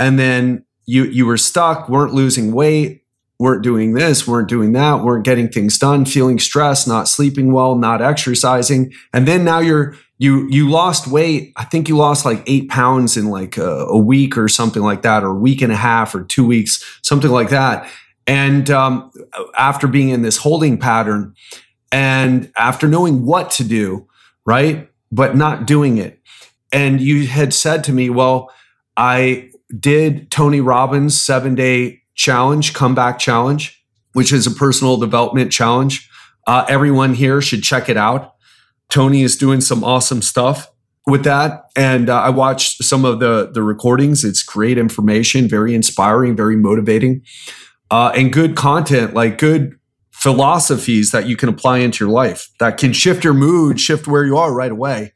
and 0.00 0.18
then 0.18 0.64
you 0.86 1.04
you 1.04 1.26
were 1.26 1.36
stuck, 1.36 1.88
weren't 1.88 2.14
losing 2.14 2.52
weight, 2.52 3.04
weren't 3.38 3.62
doing 3.62 3.94
this, 3.94 4.26
weren't 4.26 4.48
doing 4.48 4.72
that, 4.72 5.04
weren't 5.04 5.24
getting 5.24 5.48
things 5.48 5.78
done, 5.78 6.04
feeling 6.04 6.38
stressed, 6.38 6.88
not 6.88 7.08
sleeping 7.08 7.52
well, 7.52 7.76
not 7.76 8.00
exercising, 8.00 8.92
and 9.12 9.28
then 9.28 9.44
now 9.44 9.58
you're 9.58 9.94
you 10.18 10.48
you 10.48 10.70
lost 10.70 11.08
weight. 11.08 11.52
I 11.56 11.64
think 11.64 11.88
you 11.88 11.96
lost 11.96 12.24
like 12.24 12.42
eight 12.46 12.68
pounds 12.68 13.16
in 13.16 13.26
like 13.26 13.56
a, 13.56 13.86
a 13.86 13.98
week 13.98 14.38
or 14.38 14.48
something 14.48 14.82
like 14.82 15.02
that, 15.02 15.24
or 15.24 15.30
a 15.30 15.38
week 15.38 15.62
and 15.62 15.72
a 15.72 15.76
half 15.76 16.14
or 16.14 16.22
two 16.22 16.46
weeks, 16.46 16.82
something 17.02 17.30
like 17.30 17.50
that. 17.50 17.90
And 18.26 18.70
um, 18.70 19.10
after 19.58 19.88
being 19.88 20.10
in 20.10 20.22
this 20.22 20.36
holding 20.36 20.78
pattern, 20.78 21.34
and 21.92 22.50
after 22.56 22.88
knowing 22.88 23.24
what 23.24 23.50
to 23.52 23.64
do, 23.64 24.08
right? 24.44 24.88
but 25.12 25.36
not 25.36 25.66
doing 25.66 25.98
it. 25.98 26.18
And 26.72 27.00
you 27.00 27.26
had 27.26 27.52
said 27.52 27.84
to 27.84 27.92
me, 27.92 28.08
well, 28.08 28.50
I 28.96 29.50
did 29.78 30.30
Tony 30.30 30.60
Robbins 30.60 31.20
seven 31.20 31.54
day 31.54 32.00
challenge, 32.14 32.72
comeback 32.72 33.18
challenge, 33.18 33.84
which 34.14 34.32
is 34.32 34.46
a 34.46 34.50
personal 34.50 34.96
development 34.96 35.52
challenge. 35.52 36.08
Uh, 36.46 36.64
everyone 36.68 37.14
here 37.14 37.40
should 37.40 37.62
check 37.62 37.88
it 37.88 37.96
out. 37.96 38.34
Tony 38.88 39.22
is 39.22 39.36
doing 39.36 39.60
some 39.60 39.84
awesome 39.84 40.22
stuff 40.22 40.70
with 41.06 41.24
that. 41.24 41.64
And 41.76 42.08
uh, 42.08 42.20
I 42.20 42.30
watched 42.30 42.82
some 42.82 43.04
of 43.04 43.20
the, 43.20 43.50
the 43.52 43.62
recordings. 43.62 44.24
It's 44.24 44.42
great 44.42 44.78
information, 44.78 45.48
very 45.48 45.74
inspiring, 45.74 46.36
very 46.36 46.56
motivating, 46.56 47.22
uh, 47.90 48.12
and 48.14 48.32
good 48.32 48.56
content, 48.56 49.14
like 49.14 49.38
good 49.38 49.78
philosophies 50.22 51.10
that 51.10 51.26
you 51.26 51.36
can 51.36 51.48
apply 51.48 51.78
into 51.78 52.04
your 52.04 52.12
life 52.12 52.48
that 52.60 52.78
can 52.78 52.92
shift 52.92 53.24
your 53.24 53.34
mood, 53.34 53.80
shift 53.80 54.06
where 54.06 54.24
you 54.24 54.36
are 54.36 54.54
right 54.54 54.70
away. 54.70 55.12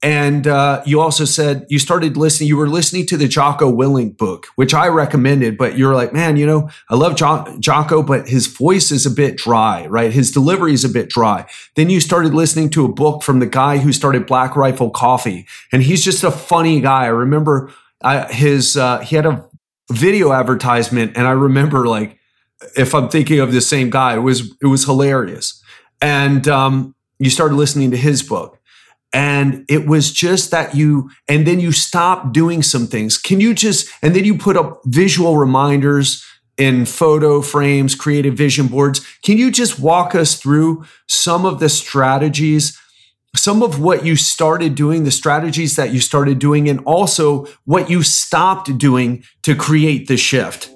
And 0.00 0.46
uh, 0.46 0.82
you 0.84 1.00
also 1.00 1.24
said 1.24 1.64
you 1.70 1.78
started 1.78 2.16
listening, 2.16 2.48
you 2.48 2.58
were 2.58 2.68
listening 2.68 3.06
to 3.06 3.16
the 3.16 3.26
Jocko 3.26 3.72
Willink 3.72 4.18
book, 4.18 4.48
which 4.54 4.74
I 4.74 4.88
recommended, 4.88 5.56
but 5.56 5.78
you're 5.78 5.94
like, 5.94 6.12
man, 6.12 6.36
you 6.36 6.46
know, 6.46 6.68
I 6.90 6.94
love 6.94 7.16
jo- 7.16 7.56
Jocko, 7.58 8.02
but 8.02 8.28
his 8.28 8.46
voice 8.46 8.92
is 8.92 9.06
a 9.06 9.10
bit 9.10 9.38
dry, 9.38 9.86
right? 9.86 10.12
His 10.12 10.30
delivery 10.30 10.74
is 10.74 10.84
a 10.84 10.90
bit 10.90 11.08
dry. 11.08 11.46
Then 11.74 11.88
you 11.88 12.00
started 12.00 12.34
listening 12.34 12.68
to 12.70 12.84
a 12.84 12.92
book 12.92 13.22
from 13.22 13.40
the 13.40 13.46
guy 13.46 13.78
who 13.78 13.94
started 13.94 14.26
Black 14.26 14.56
Rifle 14.56 14.90
Coffee, 14.90 15.46
and 15.72 15.82
he's 15.82 16.04
just 16.04 16.22
a 16.22 16.30
funny 16.30 16.82
guy. 16.82 17.04
I 17.04 17.08
remember 17.08 17.72
uh, 18.02 18.28
his, 18.28 18.76
uh, 18.76 18.98
he 18.98 19.16
had 19.16 19.24
a 19.24 19.48
video 19.90 20.32
advertisement, 20.32 21.16
and 21.16 21.26
I 21.26 21.32
remember 21.32 21.86
like, 21.88 22.18
if 22.76 22.94
I'm 22.94 23.08
thinking 23.08 23.40
of 23.40 23.52
the 23.52 23.60
same 23.60 23.90
guy, 23.90 24.14
it 24.14 24.20
was, 24.20 24.54
it 24.62 24.66
was 24.66 24.84
hilarious. 24.84 25.62
And 26.00 26.46
um, 26.48 26.94
you 27.18 27.30
started 27.30 27.54
listening 27.54 27.90
to 27.92 27.96
his 27.96 28.22
book. 28.22 28.60
And 29.12 29.64
it 29.68 29.86
was 29.86 30.12
just 30.12 30.50
that 30.50 30.74
you 30.74 31.08
and 31.28 31.46
then 31.46 31.60
you 31.60 31.70
stop 31.70 32.32
doing 32.32 32.64
some 32.64 32.88
things. 32.88 33.16
Can 33.16 33.40
you 33.40 33.54
just 33.54 33.88
and 34.02 34.14
then 34.14 34.24
you 34.24 34.36
put 34.36 34.56
up 34.56 34.80
visual 34.86 35.36
reminders 35.36 36.24
in 36.56 36.84
photo 36.84 37.40
frames 37.40 37.94
creative 37.94 38.34
vision 38.34 38.66
boards. 38.66 39.06
Can 39.22 39.38
you 39.38 39.52
just 39.52 39.78
walk 39.78 40.16
us 40.16 40.34
through 40.34 40.84
some 41.06 41.46
of 41.46 41.60
the 41.60 41.68
strategies 41.68 42.76
some 43.36 43.62
of 43.62 43.80
what 43.80 44.04
you 44.04 44.16
started 44.16 44.74
doing 44.74 45.04
the 45.04 45.10
strategies 45.10 45.76
that 45.76 45.92
you 45.92 46.00
started 46.00 46.38
doing 46.38 46.68
and 46.68 46.80
also 46.84 47.46
what 47.64 47.90
you 47.90 48.02
stopped 48.02 48.78
doing 48.78 49.24
to 49.42 49.54
create 49.54 50.06
the 50.06 50.16
shift 50.16 50.70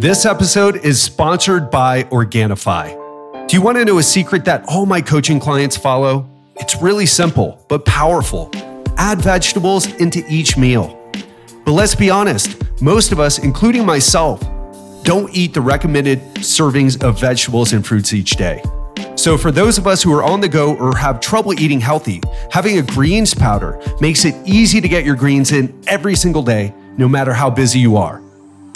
this 0.00 0.24
episode 0.24 0.76
is 0.84 1.00
sponsored 1.00 1.70
by 1.70 2.02
organifi 2.04 2.96
do 3.46 3.56
you 3.56 3.62
want 3.62 3.76
to 3.76 3.84
know 3.84 3.98
a 3.98 4.02
secret 4.02 4.44
that 4.44 4.64
all 4.68 4.86
my 4.86 5.00
coaching 5.00 5.38
clients 5.38 5.76
follow 5.76 6.30
it's 6.60 6.76
really 6.76 7.06
simple, 7.06 7.64
but 7.68 7.86
powerful. 7.86 8.50
Add 8.98 9.22
vegetables 9.22 9.92
into 9.94 10.22
each 10.28 10.58
meal. 10.58 10.96
But 11.64 11.72
let's 11.72 11.94
be 11.94 12.10
honest, 12.10 12.54
most 12.82 13.12
of 13.12 13.18
us, 13.18 13.38
including 13.38 13.86
myself, 13.86 14.40
don't 15.02 15.34
eat 15.34 15.54
the 15.54 15.62
recommended 15.62 16.20
servings 16.34 17.02
of 17.02 17.18
vegetables 17.18 17.72
and 17.72 17.84
fruits 17.84 18.12
each 18.12 18.32
day. 18.32 18.62
So, 19.16 19.38
for 19.38 19.50
those 19.50 19.78
of 19.78 19.86
us 19.86 20.02
who 20.02 20.12
are 20.12 20.22
on 20.22 20.40
the 20.40 20.48
go 20.48 20.76
or 20.76 20.94
have 20.96 21.18
trouble 21.18 21.58
eating 21.58 21.80
healthy, 21.80 22.20
having 22.50 22.78
a 22.78 22.82
greens 22.82 23.32
powder 23.32 23.80
makes 24.00 24.26
it 24.26 24.34
easy 24.46 24.82
to 24.82 24.88
get 24.88 25.04
your 25.04 25.16
greens 25.16 25.52
in 25.52 25.74
every 25.86 26.14
single 26.14 26.42
day, 26.42 26.74
no 26.98 27.08
matter 27.08 27.32
how 27.32 27.48
busy 27.48 27.78
you 27.78 27.96
are. 27.96 28.22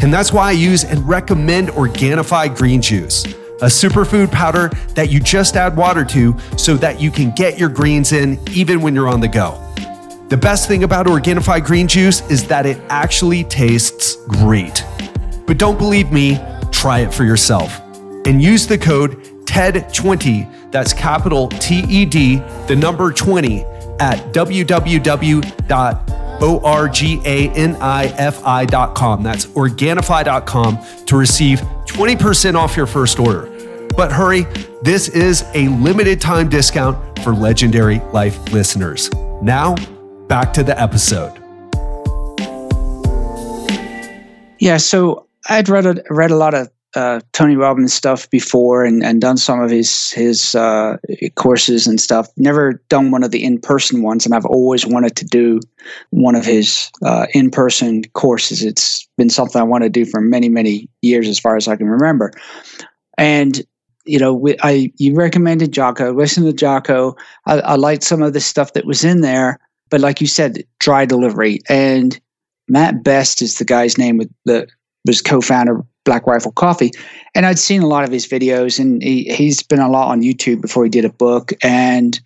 And 0.03 0.13
that's 0.13 0.33
why 0.33 0.49
I 0.49 0.53
use 0.53 0.85
and 0.85 1.07
recommend 1.09 1.69
Organifi 1.69 2.57
Green 2.57 2.83
Juice 2.83 3.25
a 3.63 3.67
superfood 3.67 4.31
powder 4.31 4.69
that 4.95 5.11
you 5.11 5.21
just 5.21 5.57
add 5.57 5.77
water 5.77 6.05
to 6.05 6.37
so 6.59 6.77
that 6.77 7.01
you 7.01 7.11
can 7.11 7.31
get 7.31 7.59
your 7.59 7.69
greens 7.69 8.13
in 8.13 8.39
even 8.51 8.83
when 8.83 8.95
you're 8.95 9.09
on 9.09 9.21
the 9.21 9.29
go. 9.29 9.59
The 10.29 10.37
best 10.37 10.69
thing 10.69 10.85
about 10.85 11.07
Organifi 11.07 11.65
green 11.65 11.87
juice 11.87 12.21
is 12.31 12.47
that 12.49 12.67
it 12.67 12.79
actually 12.89 13.45
tastes 13.45 14.17
great. 14.27 14.85
But 15.47 15.59
don't 15.59 15.79
believe 15.79 16.11
me, 16.11 16.39
try 16.73 17.01
it 17.01 17.15
for 17.15 17.25
yourself. 17.25 17.81
And 18.27 18.43
use 18.43 18.67
the 18.67 18.79
code 18.79 19.23
TED20, 19.47 20.73
that's 20.73 20.93
capital 20.93 21.49
T 21.49 21.85
E 21.89 22.05
D, 22.05 22.37
the 22.67 22.75
number 22.75 23.13
20, 23.13 23.65
at 24.01 24.19
www.organifi.com. 26.39 29.23
That's 29.23 29.47
organifi.com 29.47 30.79
to 31.07 31.17
receive 31.17 31.61
20% 31.61 32.55
off 32.55 32.77
your 32.77 32.87
first 32.87 33.19
order. 33.19 33.51
But 33.97 34.13
hurry, 34.13 34.47
this 34.83 35.09
is 35.09 35.45
a 35.55 35.69
limited 35.69 36.21
time 36.21 36.49
discount 36.49 37.19
for 37.21 37.33
Legendary 37.33 38.01
Life 38.13 38.53
listeners. 38.53 39.11
Now, 39.43 39.77
back 40.29 40.53
to 40.55 40.63
the 40.63 40.81
episode. 40.81 41.41
Yeah, 44.59 44.79
so 44.79 45.27
I'd 45.49 45.69
read 45.69 45.87
a, 45.87 46.03
read 46.11 46.31
a 46.31 46.37
lot 46.37 46.55
of 46.55 46.71
uh, 46.95 47.21
Tony 47.33 47.57
Robbins 47.57 47.93
stuff 47.93 48.31
before 48.31 48.85
and, 48.85 49.03
and 49.03 49.21
done 49.21 49.37
some 49.37 49.61
of 49.61 49.71
his 49.71 50.11
his 50.11 50.55
uh, 50.55 50.97
courses 51.35 51.87
and 51.87 52.01
stuff. 52.01 52.29
Never 52.37 52.75
done 52.89 53.11
one 53.11 53.25
of 53.25 53.31
the 53.31 53.45
in 53.45 53.61
person 53.61 54.03
ones, 54.03 54.25
and 54.25 54.35
I've 54.35 54.47
always 54.47 54.87
wanted 54.87 55.17
to 55.17 55.25
do 55.25 55.61
one 56.11 56.37
of 56.37 56.45
his 56.45 56.91
uh, 57.03 57.27
in 57.35 57.51
person 57.51 58.03
courses. 58.13 58.63
It's 58.63 59.09
been 59.17 59.31
something 59.31 59.61
I 59.61 59.65
want 59.65 59.85
to 59.85 59.91
do 59.91 60.05
for 60.05 60.21
many 60.21 60.49
many 60.49 60.89
years, 61.03 61.29
as 61.29 61.39
far 61.39 61.57
as 61.57 61.67
I 61.67 61.77
can 61.77 61.89
remember. 61.89 62.33
And 63.19 63.61
you 64.05 64.19
know, 64.19 64.41
I 64.63 64.93
you 64.97 65.15
recommended 65.15 65.73
Jocko. 65.73 66.13
Listen 66.13 66.45
to 66.45 66.53
Jocko. 66.53 67.17
I, 67.47 67.61
I 67.61 67.75
liked 67.75 68.05
some 68.05 68.23
of 68.23 68.35
the 68.35 68.41
stuff 68.41 68.75
that 68.75 68.87
was 68.87 69.05
in 69.05 69.21
there, 69.21 69.59
but 69.91 70.01
like 70.01 70.21
you 70.21 70.27
said, 70.27 70.65
dry 70.79 71.07
delivery. 71.07 71.61
And 71.69 72.19
Mat 72.69 73.03
Best 73.03 73.43
is 73.43 73.59
the 73.59 73.65
guy's 73.65 73.99
name 73.99 74.19
with 74.19 74.31
the 74.45 74.69
was 75.07 75.21
co-founder 75.21 75.85
Black 76.05 76.27
Rifle 76.27 76.53
Coffee, 76.53 76.91
and 77.35 77.47
I'd 77.47 77.59
seen 77.59 77.83
a 77.83 77.87
lot 77.87 78.05
of 78.05 78.11
his 78.11 78.27
videos, 78.27 78.79
and 78.79 79.03
he, 79.03 79.25
he's 79.25 79.63
been 79.63 79.81
a 79.81 79.91
lot 79.91 80.09
on 80.09 80.23
YouTube 80.23 80.61
before 80.61 80.85
he 80.85 80.91
did 80.91 81.05
a 81.05 81.11
book, 81.11 81.53
and 81.63 82.21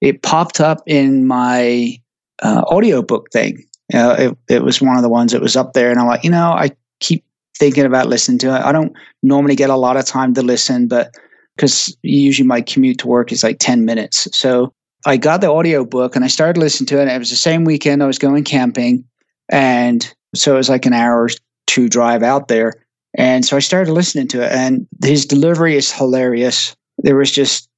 it 0.00 0.22
popped 0.22 0.60
up 0.60 0.82
in 0.86 1.26
my 1.26 1.98
uh, 2.42 2.62
audiobook 2.66 3.30
thing. 3.32 3.64
Uh, 3.92 4.16
it, 4.18 4.38
it 4.48 4.62
was 4.62 4.80
one 4.80 4.96
of 4.96 5.02
the 5.02 5.08
ones 5.08 5.32
that 5.32 5.42
was 5.42 5.56
up 5.56 5.72
there, 5.72 5.90
and 5.90 6.00
I'm 6.00 6.06
like, 6.06 6.24
you 6.24 6.30
know, 6.30 6.52
I 6.52 6.70
keep 7.00 7.24
thinking 7.58 7.84
about 7.84 8.08
listening 8.08 8.38
to 8.38 8.48
it. 8.48 8.60
I 8.60 8.72
don't 8.72 8.92
normally 9.22 9.56
get 9.56 9.70
a 9.70 9.76
lot 9.76 9.96
of 9.96 10.04
time 10.04 10.34
to 10.34 10.42
listen, 10.42 10.88
but 10.88 11.14
because 11.56 11.96
usually 12.02 12.46
my 12.46 12.60
commute 12.60 12.98
to 12.98 13.06
work 13.06 13.32
is 13.32 13.44
like 13.44 13.58
10 13.60 13.84
minutes. 13.84 14.28
So 14.36 14.72
I 15.06 15.16
got 15.16 15.40
the 15.40 15.50
audio 15.50 15.84
book 15.84 16.16
and 16.16 16.24
I 16.24 16.28
started 16.28 16.58
listening 16.58 16.86
to 16.88 17.00
it. 17.00 17.08
It 17.08 17.18
was 17.18 17.30
the 17.30 17.36
same 17.36 17.64
weekend 17.64 18.02
I 18.02 18.06
was 18.06 18.18
going 18.18 18.44
camping. 18.44 19.04
And 19.50 20.12
so 20.34 20.54
it 20.54 20.56
was 20.56 20.68
like 20.68 20.86
an 20.86 20.92
hour 20.92 21.24
or 21.24 21.28
two 21.66 21.88
drive 21.88 22.22
out 22.22 22.48
there. 22.48 22.72
And 23.16 23.44
so 23.44 23.56
I 23.56 23.60
started 23.60 23.92
listening 23.92 24.28
to 24.28 24.42
it, 24.42 24.52
and 24.52 24.86
his 25.02 25.26
delivery 25.26 25.76
is 25.76 25.92
hilarious. 25.92 26.74
There 26.98 27.16
was 27.16 27.30
just 27.30 27.68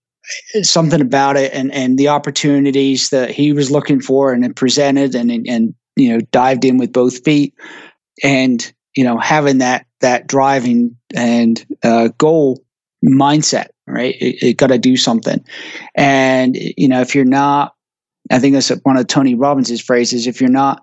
something 0.62 1.00
about 1.00 1.36
it, 1.36 1.52
and 1.52 1.72
and 1.72 1.98
the 1.98 2.08
opportunities 2.08 3.10
that 3.10 3.30
he 3.30 3.52
was 3.52 3.70
looking 3.70 4.00
for, 4.00 4.32
and 4.32 4.56
presented, 4.56 5.14
and 5.14 5.30
and 5.30 5.74
you 5.96 6.10
know 6.10 6.20
dived 6.32 6.64
in 6.64 6.78
with 6.78 6.92
both 6.92 7.22
feet, 7.24 7.54
and 8.24 8.72
you 8.96 9.04
know 9.04 9.18
having 9.18 9.58
that 9.58 9.86
that 10.00 10.26
driving 10.26 10.96
and 11.14 11.66
uh, 11.82 12.08
goal 12.18 12.62
mindset, 13.04 13.68
right? 13.86 14.14
It, 14.20 14.42
it 14.42 14.56
got 14.56 14.68
to 14.68 14.78
do 14.78 14.96
something, 14.96 15.44
and 15.94 16.56
you 16.56 16.88
know 16.88 17.02
if 17.02 17.14
you're 17.14 17.26
not, 17.26 17.74
I 18.30 18.38
think 18.38 18.54
that's 18.54 18.70
one 18.84 18.96
of 18.96 19.06
Tony 19.06 19.34
Robbins' 19.34 19.82
phrases. 19.82 20.26
If 20.26 20.40
you're 20.40 20.48
not 20.48 20.82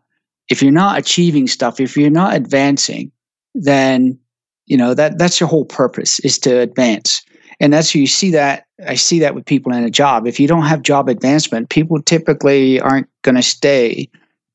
if 0.50 0.62
you're 0.62 0.72
not 0.72 1.00
achieving 1.00 1.48
stuff, 1.48 1.80
if 1.80 1.98
you're 1.98 2.10
not 2.10 2.36
advancing, 2.36 3.12
then 3.56 4.20
you 4.66 4.78
know 4.78 4.94
that 4.94 5.18
that's 5.18 5.40
your 5.40 5.50
whole 5.50 5.66
purpose 5.66 6.20
is 6.22 6.40
to 6.40 6.60
advance. 6.60 7.22
And 7.60 7.72
that's 7.72 7.94
you 7.94 8.08
see 8.08 8.32
that 8.32 8.66
i 8.88 8.96
see 8.96 9.20
that 9.20 9.36
with 9.36 9.46
people 9.46 9.74
in 9.74 9.84
a 9.84 9.90
job. 9.90 10.28
If 10.28 10.40
you 10.40 10.48
don't 10.48 10.66
have 10.66 10.82
job 10.82 11.10
advancement 11.10 11.70
people 11.70 12.02
typically 12.02 12.80
aren't 12.80 13.08
going 13.22 13.36
to 13.36 13.44
stay. 13.44 14.10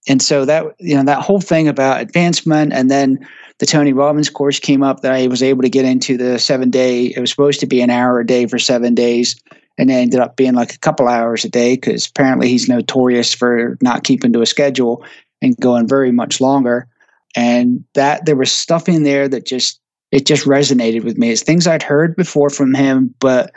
And 0.08 0.22
so 0.22 0.44
that 0.44 0.64
you 0.78 0.96
know 0.96 1.04
that 1.04 1.22
whole 1.22 1.40
thing 1.40 1.68
about 1.68 2.00
advancement 2.00 2.72
and 2.72 2.90
then 2.90 3.26
the 3.58 3.66
tony 3.66 3.92
robbins 3.92 4.30
course 4.30 4.58
came 4.58 4.82
up 4.82 5.00
that 5.00 5.12
i 5.12 5.26
was 5.26 5.42
able 5.42 5.62
to 5.62 5.68
get 5.68 5.84
into 5.84 6.16
the 6.16 6.38
seven 6.38 6.70
day 6.70 7.06
it 7.06 7.20
was 7.20 7.30
supposed 7.30 7.60
to 7.60 7.66
be 7.66 7.80
an 7.80 7.90
hour 7.90 8.20
a 8.20 8.26
day 8.26 8.46
for 8.46 8.58
seven 8.58 8.94
days 8.94 9.34
and 9.78 9.90
it 9.90 9.94
ended 9.94 10.20
up 10.20 10.36
being 10.36 10.54
like 10.54 10.74
a 10.74 10.78
couple 10.78 11.08
hours 11.08 11.44
a 11.44 11.48
day 11.48 11.76
because 11.76 12.06
apparently 12.06 12.48
he's 12.48 12.68
notorious 12.68 13.32
for 13.32 13.78
not 13.80 14.02
keeping 14.04 14.32
to 14.32 14.42
a 14.42 14.46
schedule 14.46 15.04
and 15.40 15.56
going 15.58 15.86
very 15.86 16.10
much 16.10 16.40
longer. 16.40 16.88
And 17.36 17.84
that 17.94 18.26
there 18.26 18.36
was 18.36 18.50
stuff 18.50 18.88
in 18.88 19.04
there 19.04 19.28
that 19.28 19.46
just 19.46 19.80
it 20.10 20.26
just 20.26 20.46
resonated 20.46 21.04
with 21.04 21.18
me. 21.18 21.30
It's 21.30 21.42
things 21.42 21.66
I'd 21.66 21.82
heard 21.82 22.16
before 22.16 22.50
from 22.50 22.74
him, 22.74 23.14
but 23.20 23.52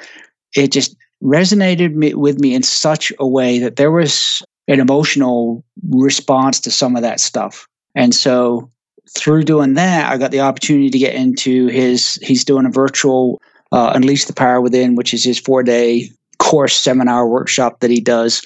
it 0.55 0.71
just 0.71 0.95
resonated 1.23 1.93
me, 1.93 2.13
with 2.13 2.39
me 2.39 2.53
in 2.53 2.63
such 2.63 3.13
a 3.19 3.27
way 3.27 3.59
that 3.59 3.75
there 3.75 3.91
was 3.91 4.43
an 4.67 4.79
emotional 4.79 5.63
response 5.89 6.59
to 6.61 6.71
some 6.71 6.95
of 6.95 7.01
that 7.01 7.19
stuff. 7.19 7.67
And 7.95 8.13
so 8.13 8.69
through 9.09 9.43
doing 9.43 9.75
that, 9.75 10.11
I 10.11 10.17
got 10.17 10.31
the 10.31 10.41
opportunity 10.41 10.89
to 10.89 10.97
get 10.97 11.15
into 11.15 11.67
his, 11.67 12.15
he's 12.21 12.43
doing 12.43 12.65
a 12.65 12.71
virtual 12.71 13.41
uh, 13.71 13.91
Unleash 13.95 14.25
the 14.25 14.33
Power 14.33 14.61
Within, 14.61 14.95
which 14.95 15.13
is 15.13 15.23
his 15.23 15.39
four 15.39 15.63
day 15.63 16.09
course 16.39 16.75
seminar 16.75 17.27
workshop 17.27 17.79
that 17.79 17.91
he 17.91 18.01
does. 18.01 18.41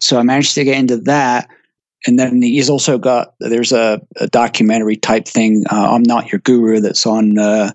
So 0.00 0.18
I 0.18 0.22
managed 0.22 0.54
to 0.54 0.64
get 0.64 0.78
into 0.78 0.98
that 0.98 1.48
and 2.06 2.18
then 2.18 2.40
he's 2.42 2.70
also 2.70 2.98
got 2.98 3.34
there's 3.40 3.72
a, 3.72 4.00
a 4.16 4.26
documentary 4.28 4.96
type 4.96 5.26
thing 5.26 5.64
uh, 5.70 5.94
i'm 5.94 6.02
not 6.02 6.30
your 6.30 6.40
guru 6.40 6.80
that's 6.80 7.06
on 7.06 7.38
uh, 7.38 7.70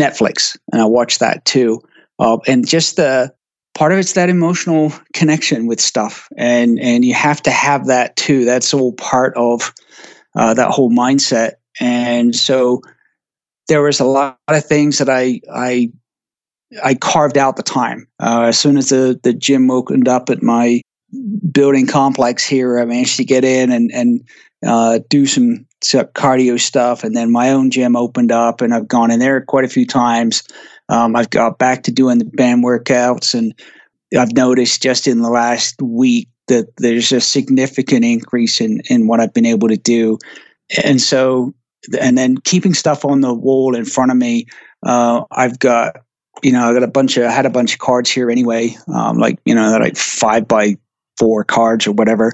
netflix. 0.00 0.56
And 0.72 0.80
i 0.80 0.84
watched 0.84 1.20
that 1.20 1.44
too. 1.44 1.82
Uh, 2.18 2.38
and 2.46 2.66
just 2.66 2.96
the 2.96 3.34
part 3.74 3.92
of 3.92 3.98
it's 3.98 4.12
that 4.12 4.30
emotional 4.30 4.92
connection 5.12 5.66
with 5.66 5.80
stuff. 5.80 6.28
And 6.36 6.78
and 6.80 7.04
you 7.04 7.14
have 7.14 7.42
to 7.42 7.50
have 7.50 7.86
that 7.86 8.16
too. 8.16 8.44
That's 8.44 8.72
all 8.72 8.92
part 8.94 9.34
of 9.36 9.72
uh, 10.36 10.54
that 10.54 10.70
whole 10.70 10.90
mindset. 10.90 11.54
And 11.80 12.34
so 12.34 12.82
there 13.68 13.82
was 13.82 14.00
a 14.00 14.04
lot 14.04 14.38
of 14.48 14.64
things 14.64 14.98
that 14.98 15.08
i 15.08 15.40
i 15.52 15.90
i 16.82 16.94
carved 16.94 17.36
out 17.38 17.56
the 17.56 17.62
time. 17.62 18.06
Uh, 18.20 18.44
as 18.48 18.58
soon 18.58 18.76
as 18.76 18.88
the 18.88 19.18
the 19.22 19.32
gym 19.32 19.70
opened 19.70 20.08
up 20.08 20.30
at 20.30 20.42
my 20.42 20.80
building 21.50 21.86
complex 21.86 22.44
here. 22.44 22.78
I 22.78 22.84
managed 22.84 23.16
to 23.16 23.24
get 23.24 23.44
in 23.44 23.70
and 23.70 23.90
and 23.92 24.24
uh, 24.66 25.00
do 25.08 25.26
some 25.26 25.66
cardio 25.82 26.58
stuff, 26.58 27.04
and 27.04 27.14
then 27.14 27.30
my 27.30 27.50
own 27.50 27.70
gym 27.70 27.96
opened 27.96 28.32
up, 28.32 28.60
and 28.60 28.74
I've 28.74 28.88
gone 28.88 29.10
in 29.10 29.18
there 29.18 29.40
quite 29.42 29.64
a 29.64 29.68
few 29.68 29.86
times. 29.86 30.42
Um, 30.88 31.16
I've 31.16 31.30
got 31.30 31.58
back 31.58 31.82
to 31.84 31.92
doing 31.92 32.18
the 32.18 32.24
band 32.24 32.64
workouts, 32.64 33.34
and 33.34 33.54
I've 34.18 34.32
noticed 34.32 34.82
just 34.82 35.06
in 35.06 35.22
the 35.22 35.30
last 35.30 35.80
week 35.80 36.28
that 36.48 36.68
there's 36.76 37.12
a 37.12 37.20
significant 37.20 38.04
increase 38.04 38.60
in 38.60 38.80
in 38.88 39.06
what 39.06 39.20
I've 39.20 39.34
been 39.34 39.46
able 39.46 39.68
to 39.68 39.76
do, 39.76 40.18
and 40.82 41.00
so 41.00 41.54
and 41.98 42.16
then 42.16 42.38
keeping 42.38 42.74
stuff 42.74 43.04
on 43.04 43.20
the 43.20 43.34
wall 43.34 43.74
in 43.74 43.84
front 43.84 44.10
of 44.10 44.16
me. 44.16 44.46
Uh, 44.84 45.24
I've 45.30 45.58
got 45.58 45.96
you 46.42 46.52
know 46.52 46.68
I 46.68 46.72
got 46.72 46.82
a 46.82 46.88
bunch 46.88 47.16
of 47.16 47.24
I 47.24 47.30
had 47.30 47.46
a 47.46 47.50
bunch 47.50 47.74
of 47.74 47.78
cards 47.78 48.10
here 48.10 48.30
anyway, 48.30 48.76
um, 48.92 49.18
like 49.18 49.38
you 49.44 49.54
know 49.54 49.76
like 49.78 49.96
five 49.96 50.48
by 50.48 50.76
four 51.16 51.44
cards 51.44 51.86
or 51.86 51.92
whatever, 51.92 52.32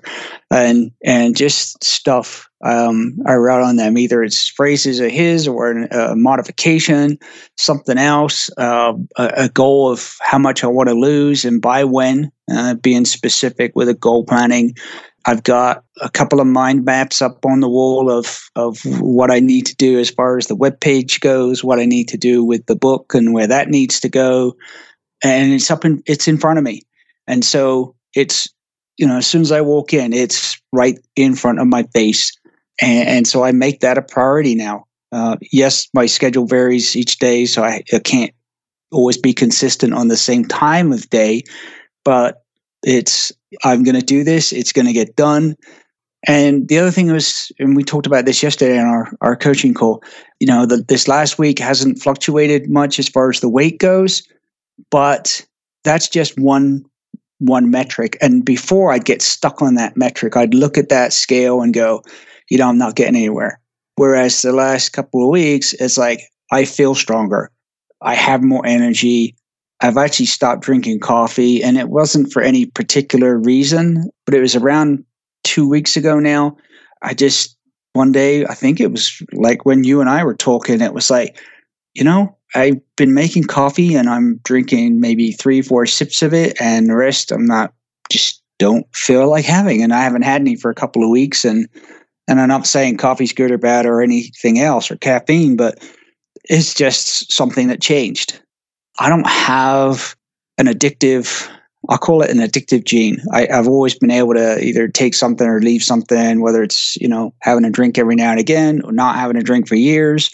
and 0.50 0.90
and 1.04 1.36
just 1.36 1.82
stuff 1.84 2.50
um, 2.62 3.18
I 3.26 3.34
wrote 3.34 3.62
on 3.62 3.76
them. 3.76 3.96
Either 3.96 4.22
it's 4.22 4.48
phrases 4.48 5.00
of 5.00 5.10
his 5.10 5.48
or 5.48 5.70
a 5.70 6.14
modification, 6.14 7.18
something 7.56 7.96
else, 7.96 8.50
uh, 8.58 8.92
a, 9.16 9.32
a, 9.36 9.48
goal 9.48 9.90
of 9.90 10.16
how 10.20 10.38
much 10.38 10.62
I 10.62 10.66
want 10.66 10.90
to 10.90 10.94
lose 10.94 11.44
and 11.44 11.62
by 11.62 11.84
when, 11.84 12.30
uh, 12.52 12.74
being 12.74 13.06
specific 13.06 13.72
with 13.74 13.88
a 13.88 13.94
goal 13.94 14.24
planning. 14.24 14.74
I've 15.26 15.42
got 15.42 15.84
a 16.00 16.10
couple 16.10 16.40
of 16.40 16.46
mind 16.46 16.84
maps 16.84 17.20
up 17.20 17.44
on 17.44 17.60
the 17.60 17.68
wall 17.68 18.10
of 18.10 18.50
of 18.56 18.80
what 19.00 19.30
I 19.30 19.38
need 19.38 19.66
to 19.66 19.76
do 19.76 19.98
as 19.98 20.10
far 20.10 20.38
as 20.38 20.46
the 20.46 20.56
web 20.56 20.80
page 20.80 21.20
goes, 21.20 21.62
what 21.62 21.78
I 21.78 21.84
need 21.84 22.08
to 22.08 22.16
do 22.16 22.42
with 22.44 22.66
the 22.66 22.76
book 22.76 23.14
and 23.14 23.34
where 23.34 23.46
that 23.46 23.68
needs 23.68 24.00
to 24.00 24.08
go, 24.08 24.56
and 25.22 25.52
it's 25.52 25.70
up 25.70 25.84
in 25.84 26.02
it's 26.06 26.26
in 26.26 26.38
front 26.38 26.58
of 26.58 26.64
me, 26.64 26.82
and 27.26 27.44
so 27.44 27.94
it's 28.14 28.48
you 29.00 29.06
know, 29.06 29.16
as 29.16 29.26
soon 29.26 29.40
as 29.40 29.50
I 29.50 29.62
walk 29.62 29.94
in, 29.94 30.12
it's 30.12 30.60
right 30.74 30.98
in 31.16 31.34
front 31.34 31.58
of 31.58 31.66
my 31.66 31.84
face. 31.94 32.36
And, 32.82 33.08
and 33.08 33.26
so 33.26 33.42
I 33.42 33.50
make 33.50 33.80
that 33.80 33.96
a 33.96 34.02
priority 34.02 34.54
now. 34.54 34.84
Uh, 35.10 35.38
yes, 35.50 35.88
my 35.94 36.04
schedule 36.04 36.46
varies 36.46 36.94
each 36.94 37.18
day, 37.18 37.46
so 37.46 37.64
I, 37.64 37.82
I 37.94 37.98
can't 38.00 38.30
always 38.92 39.16
be 39.16 39.32
consistent 39.32 39.94
on 39.94 40.08
the 40.08 40.18
same 40.18 40.44
time 40.44 40.92
of 40.92 41.08
day, 41.08 41.42
but 42.04 42.42
it's, 42.84 43.32
I'm 43.64 43.84
going 43.84 43.98
to 43.98 44.04
do 44.04 44.22
this, 44.22 44.52
it's 44.52 44.72
going 44.72 44.86
to 44.86 44.92
get 44.92 45.16
done. 45.16 45.56
And 46.28 46.68
the 46.68 46.78
other 46.78 46.90
thing 46.90 47.10
was, 47.10 47.50
and 47.58 47.74
we 47.74 47.82
talked 47.82 48.06
about 48.06 48.26
this 48.26 48.42
yesterday 48.42 48.78
on 48.78 48.86
our, 48.86 49.10
our 49.22 49.36
coaching 49.36 49.72
call, 49.72 50.04
you 50.40 50.46
know, 50.46 50.66
the, 50.66 50.76
this 50.76 51.08
last 51.08 51.38
week 51.38 51.58
hasn't 51.58 52.02
fluctuated 52.02 52.68
much 52.68 52.98
as 52.98 53.08
far 53.08 53.30
as 53.30 53.40
the 53.40 53.48
weight 53.48 53.78
goes, 53.78 54.28
but 54.90 55.46
that's 55.84 56.08
just 56.08 56.38
one 56.38 56.84
one 57.40 57.70
metric. 57.70 58.16
And 58.20 58.44
before 58.44 58.92
I'd 58.92 59.04
get 59.04 59.20
stuck 59.20 59.60
on 59.60 59.74
that 59.74 59.96
metric, 59.96 60.36
I'd 60.36 60.54
look 60.54 60.78
at 60.78 60.90
that 60.90 61.12
scale 61.12 61.60
and 61.60 61.74
go, 61.74 62.02
you 62.48 62.58
know, 62.58 62.68
I'm 62.68 62.78
not 62.78 62.94
getting 62.94 63.16
anywhere. 63.16 63.60
Whereas 63.96 64.40
the 64.42 64.52
last 64.52 64.90
couple 64.90 65.24
of 65.24 65.30
weeks, 65.30 65.72
it's 65.74 65.98
like 65.98 66.20
I 66.52 66.64
feel 66.64 66.94
stronger. 66.94 67.50
I 68.00 68.14
have 68.14 68.42
more 68.42 68.64
energy. 68.64 69.36
I've 69.80 69.96
actually 69.96 70.26
stopped 70.26 70.62
drinking 70.62 71.00
coffee, 71.00 71.62
and 71.62 71.78
it 71.78 71.88
wasn't 71.88 72.32
for 72.32 72.42
any 72.42 72.66
particular 72.66 73.38
reason, 73.38 74.10
but 74.26 74.34
it 74.34 74.40
was 74.40 74.54
around 74.56 75.04
two 75.42 75.68
weeks 75.68 75.96
ago 75.96 76.18
now. 76.18 76.56
I 77.02 77.14
just, 77.14 77.56
one 77.94 78.12
day, 78.12 78.44
I 78.44 78.54
think 78.54 78.80
it 78.80 78.90
was 78.90 79.22
like 79.32 79.64
when 79.64 79.84
you 79.84 80.00
and 80.00 80.10
I 80.10 80.22
were 80.24 80.34
talking, 80.34 80.80
it 80.82 80.92
was 80.92 81.10
like, 81.10 81.38
you 81.94 82.04
know, 82.04 82.36
I've 82.54 82.80
been 82.96 83.14
making 83.14 83.44
coffee 83.44 83.94
and 83.94 84.08
I'm 84.08 84.40
drinking 84.42 85.00
maybe 85.00 85.32
three, 85.32 85.62
four 85.62 85.86
sips 85.86 86.22
of 86.22 86.34
it, 86.34 86.60
and 86.60 86.88
the 86.88 86.96
rest 86.96 87.30
I'm 87.30 87.46
not 87.46 87.72
just 88.10 88.42
don't 88.58 88.86
feel 88.94 89.28
like 89.28 89.44
having. 89.44 89.82
And 89.82 89.92
I 89.92 90.02
haven't 90.02 90.22
had 90.22 90.40
any 90.40 90.56
for 90.56 90.70
a 90.70 90.74
couple 90.74 91.02
of 91.02 91.10
weeks. 91.10 91.44
And 91.44 91.68
and 92.28 92.40
I'm 92.40 92.48
not 92.48 92.66
saying 92.66 92.98
coffee's 92.98 93.32
good 93.32 93.50
or 93.50 93.58
bad 93.58 93.86
or 93.86 94.02
anything 94.02 94.60
else 94.60 94.90
or 94.90 94.96
caffeine, 94.96 95.56
but 95.56 95.78
it's 96.44 96.74
just 96.74 97.32
something 97.32 97.68
that 97.68 97.80
changed. 97.80 98.40
I 98.98 99.08
don't 99.08 99.26
have 99.26 100.14
an 100.58 100.66
addictive. 100.66 101.48
I'll 101.88 101.98
call 101.98 102.22
it 102.22 102.30
an 102.30 102.38
addictive 102.38 102.84
gene. 102.84 103.18
I, 103.32 103.46
have 103.50 103.66
always 103.66 103.98
been 103.98 104.10
able 104.10 104.34
to 104.34 104.62
either 104.62 104.86
take 104.86 105.14
something 105.14 105.46
or 105.46 105.60
leave 105.60 105.82
something, 105.82 106.40
whether 106.40 106.62
it's 106.62 106.96
you 106.96 107.08
know 107.08 107.32
having 107.40 107.64
a 107.64 107.70
drink 107.70 107.98
every 107.98 108.16
now 108.16 108.30
and 108.30 108.40
again 108.40 108.82
or 108.84 108.92
not 108.92 109.16
having 109.16 109.36
a 109.36 109.42
drink 109.42 109.66
for 109.66 109.76
years 109.76 110.30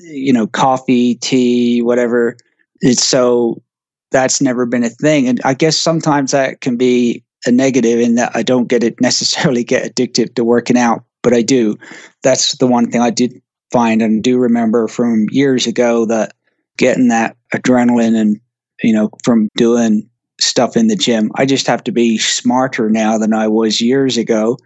you 0.00 0.32
know, 0.32 0.46
coffee, 0.46 1.16
tea, 1.16 1.82
whatever. 1.82 2.36
It's 2.80 3.04
so 3.04 3.62
that's 4.10 4.40
never 4.40 4.66
been 4.66 4.84
a 4.84 4.90
thing. 4.90 5.28
And 5.28 5.40
I 5.44 5.54
guess 5.54 5.76
sometimes 5.76 6.30
that 6.30 6.60
can 6.60 6.76
be 6.76 7.24
a 7.46 7.50
negative 7.50 8.00
in 8.00 8.14
that 8.16 8.32
I 8.34 8.42
don't 8.42 8.68
get 8.68 8.82
it 8.82 9.00
necessarily 9.00 9.64
get 9.64 9.86
addicted 9.86 10.36
to 10.36 10.44
working 10.44 10.78
out, 10.78 11.04
but 11.22 11.34
I 11.34 11.42
do. 11.42 11.76
That's 12.22 12.56
the 12.58 12.66
one 12.66 12.90
thing 12.90 13.00
I 13.00 13.10
did 13.10 13.40
find 13.70 14.00
and 14.00 14.22
do 14.22 14.38
remember 14.38 14.88
from 14.88 15.26
years 15.30 15.66
ago 15.66 16.06
that 16.06 16.32
getting 16.78 17.08
that 17.08 17.36
adrenaline 17.54 18.16
and 18.18 18.40
you 18.82 18.94
know 18.94 19.10
from 19.24 19.48
doing 19.56 20.08
stuff 20.40 20.76
in 20.76 20.86
the 20.86 20.96
gym. 20.96 21.30
I 21.34 21.44
just 21.46 21.66
have 21.66 21.84
to 21.84 21.92
be 21.92 22.18
smarter 22.18 22.88
now 22.88 23.18
than 23.18 23.34
I 23.34 23.48
was 23.48 23.80
years 23.80 24.16
ago, 24.16 24.56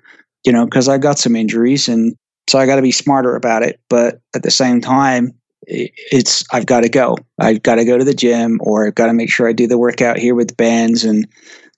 you 0.45 0.53
know, 0.53 0.64
because 0.64 0.88
I 0.88 0.99
got 0.99 1.18
some 1.18 1.35
injuries 1.35 1.88
and 1.88 2.14
so 2.48 2.59
I 2.59 2.66
got 2.66 2.76
to 2.76 2.83
be 2.83 2.92
smarter 2.92 3.35
about 3.35 3.62
it. 3.62 3.81
But 3.88 4.20
at 4.35 4.42
the 4.42 4.50
same 4.50 4.81
time, 4.81 5.33
it's 5.66 6.44
I've 6.52 6.66
got 6.66 6.81
to 6.81 6.88
go. 6.88 7.16
I've 7.38 7.62
got 7.62 7.76
to 7.76 7.85
go 7.85 7.96
to 7.96 8.05
the 8.05 8.14
gym, 8.14 8.59
or 8.62 8.87
I've 8.87 8.94
got 8.94 9.07
to 9.07 9.12
make 9.12 9.31
sure 9.31 9.48
I 9.48 9.52
do 9.52 9.66
the 9.66 9.78
workout 9.78 10.18
here 10.18 10.35
with 10.35 10.57
bands, 10.57 11.05
and 11.05 11.26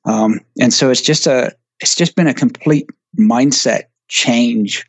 um, 0.05 0.41
and 0.61 0.73
so 0.73 0.91
it's 0.91 1.03
just 1.03 1.27
a 1.27 1.55
it's 1.81 1.95
just 1.95 2.17
been 2.17 2.27
a 2.27 2.35
complete 2.35 2.89
mindset 3.19 3.85
change. 4.09 4.87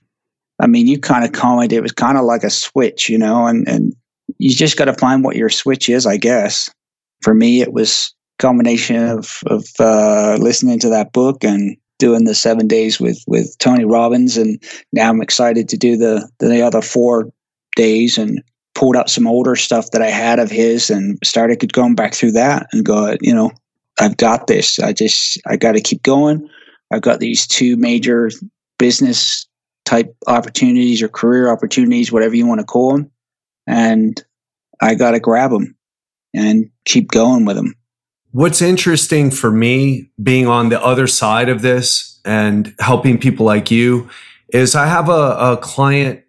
I 0.60 0.68
mean, 0.68 0.88
you 0.88 1.00
kind 1.00 1.26
of 1.26 1.34
commented 1.34 1.78
it 1.78 1.82
was 1.82 1.92
kind 1.92 2.18
of 2.18 2.24
like 2.24 2.44
a 2.44 2.50
switch, 2.50 3.10
you 3.10 3.18
know, 3.18 3.46
and 3.46 3.68
and 3.68 3.94
you 4.38 4.56
just 4.56 4.78
got 4.78 4.86
to 4.86 4.94
find 4.94 5.24
what 5.24 5.36
your 5.36 5.50
switch 5.50 5.90
is, 5.90 6.06
I 6.06 6.18
guess. 6.18 6.70
For 7.22 7.34
me, 7.34 7.62
it 7.62 7.74
was 7.74 8.14
combination 8.40 8.98
of 8.98 9.40
of 9.48 9.68
uh, 9.80 10.38
listening 10.40 10.80
to 10.80 10.90
that 10.90 11.12
book 11.12 11.44
and 11.44 11.78
doing 12.00 12.26
the 12.26 12.36
seven 12.36 12.68
days 12.68 13.00
with 13.00 13.24
with 13.28 13.58
Tony 13.60 13.86
Robbins, 13.86 14.38
and 14.38 14.62
now 14.92 15.10
I'm 15.10 15.22
excited 15.22 15.70
to 15.70 15.78
do 15.78 15.98
the 15.98 16.30
the 16.40 16.62
other 16.62 16.82
four 16.82 17.32
days 17.76 18.18
and 18.18 18.42
pulled 18.74 18.96
out 18.96 19.10
some 19.10 19.26
older 19.26 19.56
stuff 19.56 19.92
that 19.92 20.02
I 20.02 20.10
had 20.10 20.38
of 20.38 20.52
his 20.52 20.90
and 20.90 21.18
started 21.24 21.72
going 21.72 21.96
back 21.96 22.14
through 22.14 22.34
that 22.34 22.68
and 22.74 22.86
go, 22.86 23.16
you 23.22 23.34
know, 23.34 23.52
I've 24.00 24.18
got 24.18 24.48
this. 24.48 24.80
I 24.80 24.94
just 24.94 25.40
I 25.48 25.56
got 25.56 25.74
to 25.74 25.82
keep 25.82 26.04
going. 26.04 26.48
I've 26.92 27.02
got 27.02 27.20
these 27.20 27.48
two 27.48 27.78
major 27.78 28.30
business 28.78 29.48
type 29.86 30.16
opportunities 30.28 31.02
or 31.02 31.08
career 31.08 31.52
opportunities, 31.52 32.12
whatever 32.12 32.36
you 32.36 32.46
want 32.46 32.60
to 32.60 32.66
call 32.66 32.92
them, 32.92 33.12
and 33.66 34.24
I 34.82 34.96
got 34.96 35.12
to 35.12 35.20
grab 35.20 35.52
them 35.52 35.76
and 36.34 36.70
keep 36.84 37.10
going 37.10 37.46
with 37.46 37.56
them. 37.56 37.76
What's 38.36 38.62
interesting 38.62 39.32
for 39.32 39.50
me 39.50 40.10
being 40.22 40.46
on 40.46 40.68
the 40.68 40.84
other 40.84 41.08
side 41.08 41.48
of 41.48 41.62
this 41.62 42.20
and 42.26 42.76
helping 42.80 43.18
people 43.18 43.46
like 43.46 43.72
you 43.72 44.10
is 44.50 44.76
I 44.76 44.88
have 44.88 45.08
a, 45.08 45.38
a 45.54 45.58
client, 45.62 46.22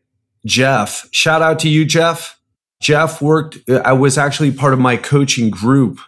Jeff. 0.44 1.08
Shout 1.10 1.42
out 1.42 1.58
to 1.58 1.68
you, 1.68 1.84
Jeff. 1.84 2.38
Jeff 2.80 3.20
worked, 3.20 3.58
I 3.68 3.92
was 3.92 4.18
actually 4.18 4.52
part 4.52 4.72
of 4.72 4.78
my 4.78 4.96
coaching 4.96 5.50
group 5.50 5.98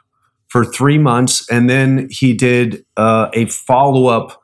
for 0.46 0.64
three 0.64 0.98
months. 0.98 1.50
And 1.50 1.68
then 1.68 2.06
he 2.12 2.32
did 2.32 2.86
uh, 2.96 3.30
a 3.32 3.46
follow 3.46 4.06
up 4.06 4.40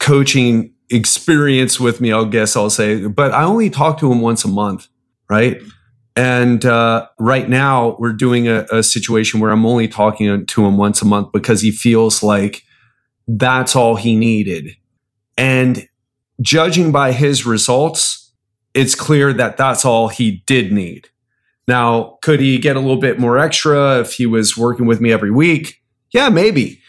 coaching 0.00 0.74
experience 0.90 1.80
with 1.80 2.02
me, 2.02 2.12
I 2.12 2.24
guess 2.24 2.56
I'll 2.56 2.68
say. 2.68 3.06
But 3.06 3.32
I 3.32 3.44
only 3.44 3.70
talked 3.70 4.00
to 4.00 4.12
him 4.12 4.20
once 4.20 4.44
a 4.44 4.48
month, 4.48 4.88
right? 5.30 5.62
And 6.16 6.64
uh, 6.64 7.08
right 7.18 7.48
now, 7.48 7.96
we're 7.98 8.12
doing 8.12 8.46
a, 8.46 8.66
a, 8.70 8.82
situation 8.84 9.40
where 9.40 9.50
I'm 9.50 9.66
only 9.66 9.88
talking 9.88 10.46
to 10.46 10.64
him 10.64 10.76
once 10.76 11.02
a 11.02 11.04
month 11.04 11.32
because 11.32 11.60
he 11.60 11.72
feels 11.72 12.22
like 12.22 12.62
that's 13.26 13.74
all 13.74 13.96
he 13.96 14.14
needed. 14.14 14.76
And 15.36 15.88
judging 16.40 16.92
by 16.92 17.10
his 17.10 17.44
results, 17.44 18.32
it's 18.74 18.94
clear 18.94 19.32
that 19.32 19.56
that's 19.56 19.84
all 19.84 20.08
he 20.08 20.44
did 20.46 20.72
need. 20.72 21.08
Now, 21.66 22.18
could 22.22 22.38
he 22.38 22.58
get 22.58 22.76
a 22.76 22.80
little 22.80 23.00
bit 23.00 23.18
more 23.18 23.38
extra 23.38 23.98
if 24.00 24.12
he 24.14 24.26
was 24.26 24.56
working 24.56 24.86
with 24.86 25.00
me 25.00 25.10
every 25.10 25.32
week? 25.32 25.82
Yeah, 26.12 26.28
maybe. 26.28 26.80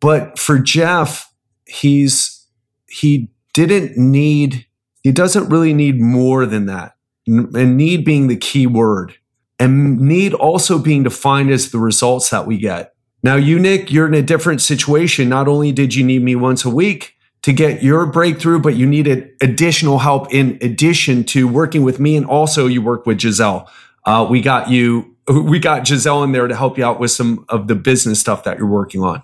But 0.00 0.38
for 0.38 0.58
Jeff, 0.58 1.32
he's 1.66 2.46
he 2.88 3.30
didn't 3.54 3.96
need 3.96 4.66
he 5.02 5.12
doesn't 5.12 5.48
really 5.48 5.72
need 5.72 6.00
more 6.00 6.46
than 6.46 6.66
that 6.66 6.97
and 7.28 7.76
need 7.76 8.04
being 8.04 8.28
the 8.28 8.36
key 8.36 8.66
word, 8.66 9.14
and 9.58 10.00
need 10.00 10.34
also 10.34 10.78
being 10.78 11.02
defined 11.02 11.50
as 11.50 11.70
the 11.70 11.78
results 11.78 12.30
that 12.30 12.46
we 12.46 12.58
get. 12.58 12.94
Now, 13.22 13.36
you, 13.36 13.58
Nick, 13.58 13.90
you're 13.90 14.06
in 14.06 14.14
a 14.14 14.22
different 14.22 14.60
situation. 14.60 15.28
Not 15.28 15.48
only 15.48 15.72
did 15.72 15.94
you 15.94 16.04
need 16.04 16.22
me 16.22 16.36
once 16.36 16.64
a 16.64 16.70
week 16.70 17.14
to 17.42 17.52
get 17.52 17.82
your 17.82 18.06
breakthrough, 18.06 18.60
but 18.60 18.76
you 18.76 18.86
needed 18.86 19.30
additional 19.42 19.98
help 19.98 20.32
in 20.32 20.58
addition 20.62 21.24
to 21.24 21.48
working 21.48 21.82
with 21.82 21.98
me. 21.98 22.16
And 22.16 22.26
also, 22.26 22.66
you 22.66 22.80
work 22.80 23.06
with 23.06 23.20
Giselle. 23.20 23.70
Uh, 24.04 24.26
we 24.28 24.40
got 24.40 24.70
you, 24.70 25.16
we 25.28 25.58
got 25.58 25.86
Giselle 25.86 26.22
in 26.22 26.32
there 26.32 26.46
to 26.46 26.56
help 26.56 26.78
you 26.78 26.84
out 26.84 27.00
with 27.00 27.10
some 27.10 27.44
of 27.48 27.66
the 27.68 27.74
business 27.74 28.20
stuff 28.20 28.44
that 28.44 28.58
you're 28.58 28.68
working 28.68 29.02
on 29.02 29.22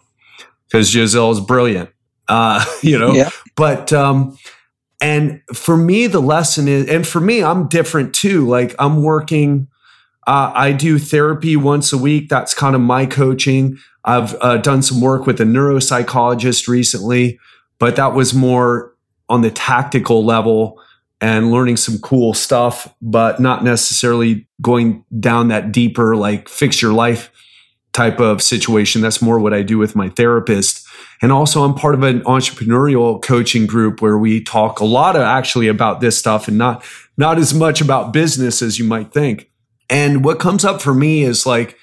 because 0.66 0.90
Giselle 0.90 1.30
is 1.30 1.40
brilliant. 1.40 1.90
uh, 2.28 2.64
you 2.82 2.98
know. 2.98 3.12
Yeah. 3.12 3.30
But 3.56 3.92
um, 3.92 4.36
and 5.04 5.42
for 5.52 5.76
me, 5.76 6.06
the 6.06 6.22
lesson 6.22 6.66
is, 6.66 6.88
and 6.88 7.06
for 7.06 7.20
me, 7.20 7.44
I'm 7.44 7.68
different 7.68 8.14
too. 8.14 8.48
Like 8.48 8.74
I'm 8.78 9.02
working. 9.02 9.68
Uh, 10.26 10.50
I 10.54 10.72
do 10.72 10.98
therapy 10.98 11.56
once 11.56 11.92
a 11.92 11.98
week. 11.98 12.30
That's 12.30 12.54
kind 12.54 12.74
of 12.74 12.80
my 12.80 13.04
coaching. 13.04 13.76
I've 14.06 14.34
uh, 14.40 14.56
done 14.56 14.80
some 14.80 15.02
work 15.02 15.26
with 15.26 15.42
a 15.42 15.44
neuropsychologist 15.44 16.68
recently, 16.68 17.38
but 17.78 17.96
that 17.96 18.14
was 18.14 18.32
more 18.32 18.94
on 19.28 19.42
the 19.42 19.50
tactical 19.50 20.24
level 20.24 20.80
and 21.20 21.52
learning 21.52 21.76
some 21.76 21.98
cool 21.98 22.32
stuff, 22.32 22.88
but 23.02 23.40
not 23.40 23.62
necessarily 23.62 24.48
going 24.62 25.04
down 25.20 25.48
that 25.48 25.70
deeper, 25.70 26.16
like 26.16 26.48
fix 26.48 26.80
your 26.80 26.94
life 26.94 27.30
type 27.92 28.20
of 28.20 28.40
situation. 28.40 29.02
That's 29.02 29.20
more 29.20 29.38
what 29.38 29.52
I 29.52 29.60
do 29.60 29.76
with 29.76 29.94
my 29.94 30.08
therapist. 30.08 30.83
And 31.24 31.32
also, 31.32 31.64
I'm 31.64 31.72
part 31.72 31.94
of 31.94 32.02
an 32.02 32.20
entrepreneurial 32.24 33.22
coaching 33.22 33.66
group 33.66 34.02
where 34.02 34.18
we 34.18 34.42
talk 34.42 34.80
a 34.80 34.84
lot 34.84 35.16
of 35.16 35.22
actually 35.22 35.68
about 35.68 36.02
this 36.02 36.18
stuff 36.18 36.48
and 36.48 36.58
not 36.58 36.84
not 37.16 37.38
as 37.38 37.54
much 37.54 37.80
about 37.80 38.12
business 38.12 38.60
as 38.60 38.78
you 38.78 38.84
might 38.84 39.10
think. 39.10 39.50
And 39.88 40.22
what 40.22 40.38
comes 40.38 40.66
up 40.66 40.82
for 40.82 40.92
me 40.92 41.22
is 41.22 41.46
like 41.46 41.78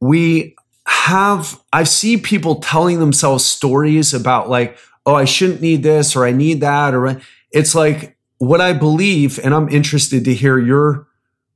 we 0.00 0.56
have 0.88 1.60
I 1.72 1.84
see 1.84 2.16
people 2.16 2.56
telling 2.56 2.98
themselves 2.98 3.44
stories 3.44 4.12
about 4.12 4.50
like, 4.50 4.76
oh, 5.06 5.14
I 5.14 5.24
shouldn't 5.24 5.60
need 5.60 5.84
this 5.84 6.16
or 6.16 6.26
I 6.26 6.32
need 6.32 6.60
that 6.62 6.94
or 6.94 7.06
uh, 7.06 7.20
it's 7.52 7.76
like 7.76 8.16
what 8.38 8.60
I 8.60 8.72
believe, 8.72 9.38
and 9.44 9.54
I'm 9.54 9.68
interested 9.68 10.24
to 10.24 10.34
hear 10.34 10.58
your 10.58 11.06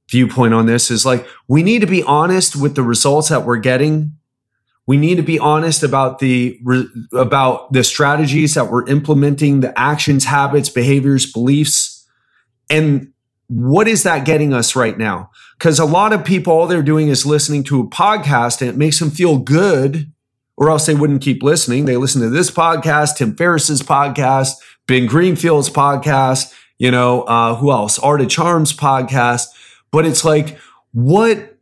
viewpoint 0.08 0.54
on 0.54 0.66
this, 0.66 0.88
is 0.88 1.04
like 1.04 1.26
we 1.48 1.64
need 1.64 1.80
to 1.80 1.88
be 1.88 2.04
honest 2.04 2.54
with 2.54 2.76
the 2.76 2.84
results 2.84 3.28
that 3.30 3.44
we're 3.44 3.56
getting. 3.56 4.17
We 4.88 4.96
need 4.96 5.16
to 5.16 5.22
be 5.22 5.38
honest 5.38 5.82
about 5.82 6.18
the 6.18 6.58
about 7.12 7.70
the 7.74 7.84
strategies 7.84 8.54
that 8.54 8.70
we're 8.70 8.88
implementing, 8.88 9.60
the 9.60 9.78
actions, 9.78 10.24
habits, 10.24 10.70
behaviors, 10.70 11.30
beliefs, 11.30 12.08
and 12.70 13.12
what 13.48 13.86
is 13.86 14.02
that 14.04 14.24
getting 14.24 14.54
us 14.54 14.74
right 14.74 14.96
now? 14.96 15.30
Because 15.58 15.78
a 15.78 15.84
lot 15.84 16.14
of 16.14 16.24
people, 16.24 16.54
all 16.54 16.66
they're 16.66 16.82
doing 16.82 17.08
is 17.08 17.26
listening 17.26 17.64
to 17.64 17.80
a 17.80 17.86
podcast 17.86 18.62
and 18.62 18.70
it 18.70 18.76
makes 18.76 18.98
them 18.98 19.10
feel 19.10 19.36
good, 19.36 20.10
or 20.56 20.70
else 20.70 20.86
they 20.86 20.94
wouldn't 20.94 21.20
keep 21.20 21.42
listening. 21.42 21.84
They 21.84 21.98
listen 21.98 22.22
to 22.22 22.30
this 22.30 22.50
podcast, 22.50 23.16
Tim 23.16 23.36
Ferriss's 23.36 23.82
podcast, 23.82 24.52
Ben 24.86 25.04
Greenfield's 25.04 25.68
podcast, 25.68 26.54
you 26.78 26.90
know, 26.90 27.24
uh, 27.24 27.56
who 27.56 27.70
else? 27.70 27.98
Art 27.98 28.22
of 28.22 28.28
Charm's 28.28 28.72
podcast. 28.72 29.48
But 29.90 30.06
it's 30.06 30.24
like, 30.24 30.58
what 30.92 31.58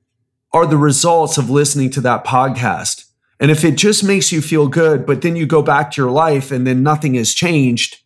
are 0.52 0.66
the 0.66 0.76
results 0.76 1.38
of 1.38 1.50
listening 1.50 1.90
to 1.90 2.00
that 2.02 2.24
podcast? 2.24 3.05
And 3.38 3.50
if 3.50 3.64
it 3.64 3.76
just 3.76 4.02
makes 4.02 4.32
you 4.32 4.40
feel 4.40 4.68
good, 4.68 5.04
but 5.04 5.22
then 5.22 5.36
you 5.36 5.46
go 5.46 5.62
back 5.62 5.90
to 5.90 6.02
your 6.02 6.10
life 6.10 6.50
and 6.50 6.66
then 6.66 6.82
nothing 6.82 7.14
has 7.14 7.34
changed, 7.34 7.98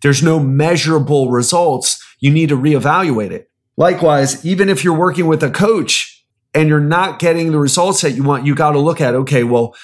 there's 0.00 0.22
no 0.22 0.40
measurable 0.40 1.30
results, 1.30 2.02
you 2.18 2.30
need 2.30 2.48
to 2.48 2.56
reevaluate 2.56 3.30
it. 3.30 3.50
Likewise, 3.76 4.44
even 4.44 4.68
if 4.68 4.84
you're 4.84 4.96
working 4.96 5.26
with 5.26 5.42
a 5.42 5.50
coach 5.50 6.24
and 6.54 6.68
you're 6.68 6.80
not 6.80 7.18
getting 7.18 7.52
the 7.52 7.58
results 7.58 8.00
that 8.02 8.12
you 8.12 8.22
want, 8.22 8.46
you 8.46 8.54
got 8.54 8.72
to 8.72 8.78
look 8.78 9.00
at, 9.00 9.14
okay, 9.14 9.44
well, 9.44 9.74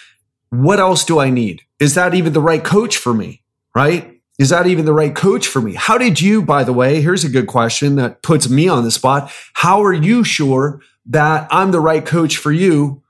what 0.50 0.80
else 0.80 1.04
do 1.04 1.18
I 1.18 1.30
need? 1.30 1.62
Is 1.78 1.94
that 1.94 2.14
even 2.14 2.32
the 2.32 2.40
right 2.40 2.64
coach 2.64 2.96
for 2.96 3.14
me? 3.14 3.42
Right? 3.74 4.20
Is 4.38 4.50
that 4.50 4.66
even 4.66 4.84
the 4.84 4.92
right 4.92 5.14
coach 5.14 5.46
for 5.46 5.60
me? 5.60 5.74
How 5.74 5.98
did 5.98 6.20
you, 6.20 6.42
by 6.42 6.64
the 6.64 6.72
way, 6.72 7.00
here's 7.00 7.24
a 7.24 7.28
good 7.28 7.48
question 7.48 7.96
that 7.96 8.22
puts 8.22 8.48
me 8.48 8.68
on 8.68 8.84
the 8.84 8.90
spot. 8.90 9.32
How 9.54 9.82
are 9.82 9.92
you 9.92 10.22
sure 10.24 10.80
that 11.06 11.48
I'm 11.50 11.72
the 11.72 11.80
right 11.80 12.04
coach 12.04 12.36
for 12.36 12.52
you, 12.52 13.02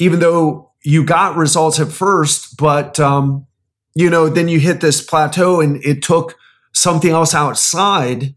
even 0.00 0.20
though 0.20 0.71
you 0.84 1.04
got 1.04 1.36
results 1.36 1.80
at 1.80 1.88
first, 1.88 2.56
but, 2.56 2.98
um, 2.98 3.46
you 3.94 4.10
know, 4.10 4.28
then 4.28 4.48
you 4.48 4.58
hit 4.58 4.80
this 4.80 5.02
plateau 5.02 5.60
and 5.60 5.84
it 5.84 6.02
took 6.02 6.36
something 6.72 7.10
else 7.10 7.34
outside 7.34 8.34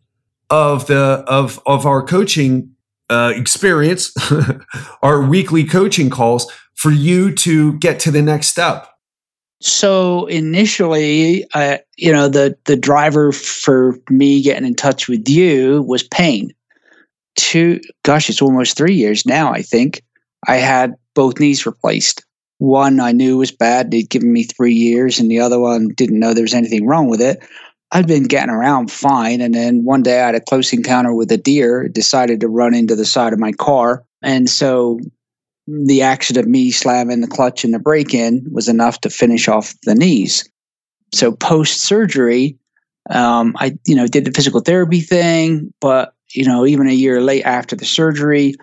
of 0.49 0.88
the, 0.88 1.23
of, 1.27 1.62
of 1.65 1.86
our 1.86 2.03
coaching 2.03 2.75
uh, 3.10 3.34
experience, 3.36 4.13
our 5.01 5.21
weekly 5.21 5.63
coaching 5.63 6.10
calls 6.10 6.51
for 6.73 6.91
you 6.91 7.34
to 7.34 7.73
get 7.79 7.99
to 8.01 8.12
the 8.12 8.21
next 8.21 8.47
step. 8.47 8.88
So 9.62 10.25
initially, 10.25 11.45
uh, 11.53 11.77
you 11.97 12.12
know, 12.12 12.27
the 12.27 12.58
the 12.65 12.75
driver 12.75 13.31
for 13.31 13.97
me 14.10 14.41
getting 14.41 14.65
in 14.65 14.75
touch 14.75 15.08
with 15.08 15.27
you 15.29 15.81
was 15.84 16.03
pain. 16.03 16.51
Two, 17.36 17.79
gosh, 18.03 18.29
it's 18.29 18.41
almost 18.41 18.77
three 18.77 18.93
years 18.93 19.25
now. 19.25 19.51
I 19.51 19.62
think 19.62 20.03
I 20.47 20.58
had 20.58 20.95
both 21.13 21.39
knees 21.39 21.65
replaced. 21.65 22.24
One 22.57 22.99
I 22.99 23.11
knew 23.11 23.37
was 23.37 23.51
bad; 23.51 23.91
they'd 23.91 24.09
given 24.09 24.31
me 24.31 24.43
three 24.43 24.73
years, 24.73 25.19
and 25.19 25.29
the 25.29 25.39
other 25.39 25.59
one 25.59 25.89
didn't 25.89 26.19
know 26.19 26.33
there 26.33 26.43
was 26.43 26.53
anything 26.53 26.85
wrong 26.85 27.09
with 27.09 27.21
it. 27.21 27.43
I'd 27.91 28.07
been 28.07 28.23
getting 28.23 28.49
around 28.49 28.91
fine, 28.91 29.41
and 29.41 29.53
then 29.53 29.83
one 29.83 30.03
day 30.03 30.21
I 30.21 30.25
had 30.27 30.35
a 30.35 30.41
close 30.41 30.73
encounter 30.73 31.13
with 31.13 31.31
a 31.31 31.37
deer. 31.37 31.87
Decided 31.87 32.39
to 32.41 32.47
run 32.47 32.73
into 32.73 32.95
the 32.95 33.05
side 33.05 33.33
of 33.33 33.39
my 33.39 33.51
car, 33.51 34.03
and 34.21 34.49
so 34.49 34.99
the 35.67 36.01
action 36.01 36.37
of 36.37 36.47
me 36.47 36.71
slamming 36.71 37.21
the 37.21 37.27
clutch 37.27 37.63
and 37.63 37.73
the 37.73 37.79
brake 37.79 38.13
in 38.13 38.45
was 38.51 38.67
enough 38.67 39.01
to 39.01 39.09
finish 39.09 39.47
off 39.47 39.73
the 39.83 39.95
knees. 39.95 40.47
So 41.13 41.31
post 41.31 41.81
surgery, 41.81 42.57
um, 43.09 43.55
I 43.57 43.77
you 43.85 43.95
know 43.95 44.07
did 44.07 44.25
the 44.25 44.31
physical 44.31 44.61
therapy 44.61 45.01
thing, 45.01 45.73
but 45.81 46.13
you 46.33 46.45
know 46.45 46.65
even 46.65 46.87
a 46.87 46.93
year 46.93 47.21
late 47.21 47.43
after 47.43 47.75
the 47.75 47.85
surgery, 47.85 48.55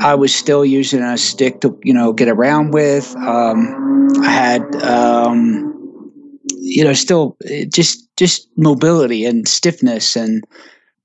I 0.00 0.14
was 0.14 0.34
still 0.34 0.64
using 0.64 1.02
a 1.02 1.16
stick 1.16 1.60
to 1.60 1.78
you 1.82 1.94
know 1.94 2.12
get 2.12 2.28
around 2.28 2.72
with. 2.72 3.14
Um, 3.16 4.08
I 4.22 4.30
had 4.30 4.82
um, 4.82 6.10
you 6.50 6.84
know 6.84 6.92
still 6.92 7.36
eh, 7.46 7.66
just 7.72 8.08
just 8.16 8.48
mobility 8.56 9.24
and 9.24 9.46
stiffness 9.46 10.16
and 10.16 10.44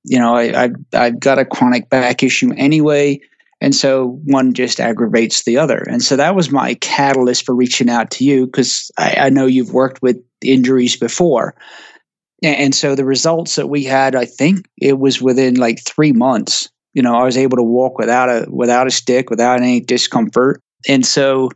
you 0.04 0.18
know 0.18 0.36
I, 0.36 0.66
I 0.66 0.70
I've 0.94 1.20
got 1.20 1.40
a 1.40 1.46
chronic 1.46 1.90
back 1.90 2.24
issue 2.24 2.52
anyway. 2.56 3.22
And 3.62 3.76
so 3.76 4.22
one 4.24 4.54
just 4.54 4.80
aggravates 4.80 5.44
the 5.44 5.58
other. 5.58 5.84
And 5.90 6.02
so 6.02 6.16
that 6.16 6.34
was 6.34 6.50
my 6.50 6.76
catalyst 6.76 7.46
for 7.46 7.54
reaching 7.54 7.90
out 7.90 8.10
to 8.12 8.24
you 8.24 8.46
because 8.46 8.90
I, 8.98 9.16
I, 9.18 9.30
know 9.30 9.48
you've 9.48 9.74
worked 9.74 10.02
with 10.02 10.16
injuries 10.42 10.96
before. 10.96 11.56
And 12.42 12.74
so 12.74 12.96
the 12.96 13.04
results 13.04 13.56
that 13.56 13.68
we 13.68 13.84
had, 13.84 14.16
I 14.16 14.24
think 14.24 14.70
it 14.82 14.98
was 14.98 15.22
within 15.22 15.56
like 15.56 15.84
three 15.86 16.14
months. 16.14 16.70
You 16.94 17.02
know, 17.02 17.16
I 17.16 17.24
was 17.24 17.38
able 17.38 17.58
to 17.58 17.64
walk 17.64 17.98
without 17.98 18.30
a 18.30 18.48
without 18.50 18.88
a 18.88 18.92
stick, 18.92 19.30
without 19.30 19.62
any 19.62 19.80
discomfort. 19.80 20.62
And 20.88 21.06
so, 21.06 21.50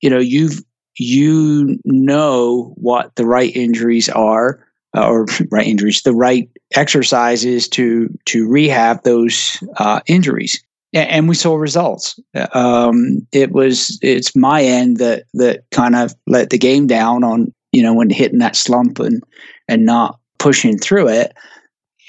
you 0.00 0.10
know, 0.10 0.18
you've 0.18 0.62
you 0.98 1.78
know 1.84 2.74
what 2.76 3.14
the 3.14 3.24
right 3.24 3.54
injuries 3.54 4.08
are, 4.08 4.66
uh, 4.96 5.08
or 5.08 5.26
right 5.50 5.66
injuries, 5.66 6.02
the 6.02 6.14
right 6.14 6.48
exercises 6.74 7.68
to 7.68 8.08
to 8.26 8.48
rehab 8.48 9.02
those 9.04 9.62
uh, 9.78 10.00
injuries 10.06 10.62
and 10.92 11.28
we 11.28 11.34
saw 11.34 11.54
results. 11.54 12.18
Um, 12.52 13.26
it 13.32 13.52
was 13.52 13.98
it's 14.02 14.34
my 14.34 14.62
end 14.62 14.96
that 14.98 15.24
that 15.34 15.64
kind 15.70 15.94
of 15.94 16.14
let 16.26 16.50
the 16.50 16.58
game 16.58 16.86
down 16.86 17.22
on 17.22 17.52
you 17.72 17.82
know 17.82 17.94
when 17.94 18.10
hitting 18.10 18.38
that 18.38 18.56
slump 18.56 18.98
and 18.98 19.22
and 19.68 19.84
not 19.84 20.18
pushing 20.38 20.78
through 20.78 21.08
it 21.08 21.32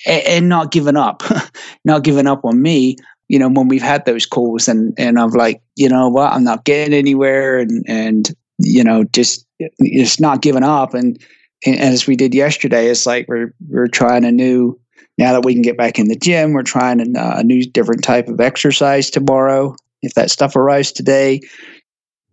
and, 0.05 0.23
and 0.25 0.49
not 0.49 0.71
giving 0.71 0.97
up, 0.97 1.23
not 1.85 2.03
giving 2.03 2.27
up 2.27 2.45
on 2.45 2.61
me. 2.61 2.97
You 3.27 3.39
know 3.39 3.49
when 3.49 3.69
we've 3.69 3.81
had 3.81 4.05
those 4.05 4.25
calls 4.25 4.67
and 4.67 4.93
and 4.97 5.17
I'm 5.17 5.29
like 5.29 5.61
you 5.75 5.87
know 5.87 6.09
what 6.09 6.33
I'm 6.33 6.43
not 6.43 6.65
getting 6.65 6.93
anywhere 6.93 7.59
and 7.59 7.85
and 7.87 8.29
you 8.57 8.83
know 8.83 9.05
just 9.05 9.45
just 9.81 10.19
not 10.19 10.41
giving 10.41 10.63
up 10.63 10.93
and, 10.93 11.17
and 11.65 11.79
as 11.79 12.07
we 12.07 12.17
did 12.17 12.35
yesterday 12.35 12.89
it's 12.89 13.05
like 13.05 13.27
we're 13.29 13.53
we're 13.69 13.87
trying 13.87 14.25
a 14.25 14.33
new 14.33 14.77
now 15.17 15.33
that 15.33 15.45
we 15.45 15.53
can 15.53 15.61
get 15.61 15.77
back 15.77 15.99
in 15.99 16.07
the 16.07 16.15
gym, 16.15 16.53
we're 16.53 16.63
trying 16.63 16.99
a, 16.99 17.19
uh, 17.19 17.39
a 17.39 17.43
new 17.43 17.63
different 17.63 18.03
type 18.03 18.27
of 18.27 18.39
exercise 18.39 19.09
tomorrow. 19.09 19.75
If 20.01 20.15
that 20.15 20.31
stuff 20.31 20.55
arrives 20.55 20.91
today. 20.91 21.41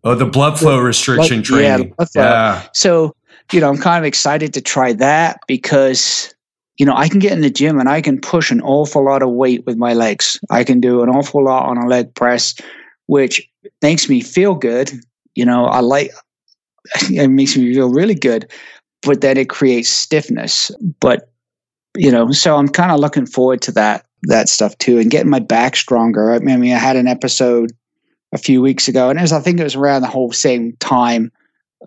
Oh, 0.05 0.15
the 0.15 0.25
blood 0.25 0.59
flow 0.59 0.79
restriction 0.79 1.39
blood, 1.39 1.45
training. 1.45 1.95
Yeah, 1.99 2.07
yeah. 2.15 2.69
So, 2.73 3.15
you 3.53 3.61
know, 3.61 3.69
I'm 3.69 3.77
kind 3.77 4.03
of 4.03 4.07
excited 4.07 4.55
to 4.55 4.63
try 4.63 4.95
that 4.95 5.41
because, 5.47 6.35
you 6.79 6.87
know, 6.87 6.95
I 6.95 7.09
can 7.09 7.19
get 7.19 7.33
in 7.33 7.41
the 7.41 7.51
gym 7.51 7.79
and 7.79 7.89
I 7.89 8.01
can 8.01 8.21
push 8.21 8.51
an 8.51 8.61
awful 8.63 9.05
lot 9.05 9.23
of 9.23 9.31
weight 9.31 9.67
with 9.67 9.77
my 9.77 9.95
legs. 9.95 10.39
I 10.49 10.63
can 10.63 10.81
do 10.81 11.03
an 11.03 11.09
awful 11.09 11.45
lot 11.45 11.69
on 11.69 11.77
a 11.77 11.87
leg 11.87 12.15
press, 12.15 12.55
which 13.07 13.47
makes 13.83 14.09
me 14.09 14.21
feel 14.21 14.55
good. 14.55 14.93
You 15.35 15.45
know, 15.45 15.65
I 15.67 15.81
like 15.81 16.13
it 17.11 17.29
makes 17.29 17.57
me 17.57 17.75
feel 17.75 17.91
really 17.91 18.15
good, 18.15 18.51
but 19.03 19.21
then 19.21 19.37
it 19.37 19.49
creates 19.49 19.89
stiffness. 19.89 20.71
But 21.01 21.31
you 21.97 22.13
know, 22.13 22.31
so 22.31 22.57
I'm 22.57 22.69
kind 22.69 22.93
of 22.93 23.01
looking 23.01 23.27
forward 23.27 23.61
to 23.63 23.73
that 23.73 24.07
that 24.23 24.49
stuff 24.49 24.79
too, 24.79 24.99
and 24.99 25.11
getting 25.11 25.31
my 25.31 25.41
back 25.41 25.75
stronger. 25.75 26.33
I 26.33 26.39
mean, 26.39 26.73
I 26.73 26.79
had 26.79 26.97
an 26.97 27.09
episode 27.09 27.73
a 28.33 28.39
few 28.39 28.63
weeks 28.63 28.87
ago, 28.87 29.11
and 29.11 29.19
it 29.19 29.23
was 29.23 29.33
I 29.33 29.41
think 29.41 29.59
it 29.59 29.65
was 29.65 29.75
around 29.75 30.03
the 30.03 30.09
whole 30.09 30.33
same 30.33 30.77
time 30.79 31.33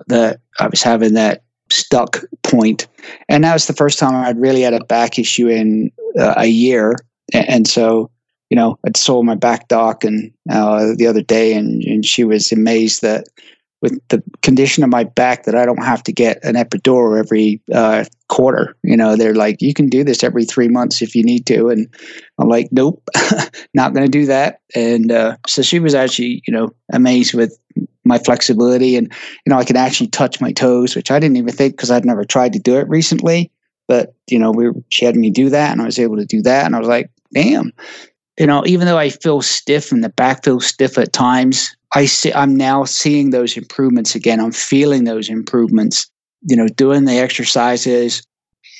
that 0.07 0.41
I 0.59 0.67
was 0.67 0.81
having 0.81 1.13
that 1.13 1.43
stuck 1.71 2.21
point, 2.43 2.87
and 3.29 3.43
that 3.43 3.53
was 3.53 3.67
the 3.67 3.73
first 3.73 3.99
time 3.99 4.13
I'd 4.13 4.39
really 4.39 4.61
had 4.61 4.73
a 4.73 4.83
back 4.85 5.17
issue 5.17 5.47
in 5.47 5.91
uh, 6.19 6.35
a 6.37 6.47
year, 6.47 6.95
and, 7.33 7.67
so 7.67 8.09
you 8.49 8.55
know, 8.55 8.77
I 8.85 8.91
saw 8.97 9.23
my 9.23 9.35
back 9.35 9.69
doc 9.69 10.03
and 10.03 10.29
uh, 10.49 10.87
the 10.97 11.07
other 11.07 11.21
day, 11.21 11.53
and, 11.53 11.81
and 11.83 12.05
she 12.05 12.25
was 12.25 12.51
amazed 12.51 13.01
that 13.01 13.27
with 13.81 13.99
the 14.09 14.23
condition 14.41 14.83
of 14.83 14.89
my 14.89 15.03
back 15.03 15.43
that 15.43 15.55
I 15.55 15.65
don't 15.65 15.83
have 15.83 16.03
to 16.03 16.13
get 16.13 16.43
an 16.43 16.55
epidural 16.55 17.17
every 17.17 17.61
uh, 17.73 18.05
quarter. 18.29 18.75
You 18.83 18.95
know, 18.95 19.15
they're 19.15 19.33
like, 19.33 19.61
you 19.61 19.73
can 19.73 19.89
do 19.89 20.03
this 20.03 20.23
every 20.23 20.45
three 20.45 20.67
months 20.67 21.01
if 21.01 21.15
you 21.15 21.23
need 21.23 21.45
to. 21.47 21.69
And 21.69 21.87
I'm 22.39 22.47
like, 22.47 22.69
nope, 22.71 23.03
not 23.73 23.93
going 23.93 24.05
to 24.05 24.11
do 24.11 24.27
that. 24.27 24.61
And 24.75 25.11
uh, 25.11 25.37
so 25.47 25.61
she 25.61 25.79
was 25.79 25.95
actually, 25.95 26.43
you 26.47 26.53
know, 26.53 26.69
amazed 26.93 27.33
with 27.33 27.57
my 28.03 28.19
flexibility 28.19 28.95
and, 28.95 29.11
you 29.45 29.49
know, 29.49 29.57
I 29.57 29.65
could 29.65 29.77
actually 29.77 30.07
touch 30.07 30.39
my 30.39 30.51
toes, 30.51 30.95
which 30.95 31.09
I 31.11 31.19
didn't 31.19 31.37
even 31.37 31.53
think 31.53 31.73
because 31.73 31.91
I'd 31.91 32.05
never 32.05 32.23
tried 32.23 32.53
to 32.53 32.59
do 32.59 32.77
it 32.77 32.87
recently. 32.87 33.51
But, 33.87 34.13
you 34.27 34.39
know, 34.39 34.51
we 34.51 34.69
she 34.89 35.05
had 35.05 35.15
me 35.15 35.31
do 35.31 35.49
that 35.49 35.71
and 35.71 35.81
I 35.81 35.85
was 35.85 35.99
able 35.99 36.17
to 36.17 36.25
do 36.25 36.41
that. 36.43 36.65
And 36.65 36.75
I 36.75 36.79
was 36.79 36.87
like, 36.87 37.09
damn, 37.33 37.73
you 38.39 38.45
know, 38.45 38.63
even 38.65 38.85
though 38.85 38.97
I 38.97 39.09
feel 39.09 39.41
stiff 39.41 39.91
and 39.91 40.03
the 40.03 40.09
back 40.09 40.43
feels 40.43 40.65
stiff 40.65 40.97
at 40.97 41.13
times, 41.13 41.75
I 41.93 42.05
see 42.05 42.33
I'm 42.33 42.55
now 42.55 42.85
seeing 42.85 43.31
those 43.31 43.57
improvements 43.57 44.15
again. 44.15 44.39
I'm 44.39 44.51
feeling 44.51 45.03
those 45.03 45.29
improvements. 45.29 46.09
You 46.43 46.55
know, 46.55 46.67
doing 46.67 47.05
the 47.05 47.19
exercises. 47.19 48.23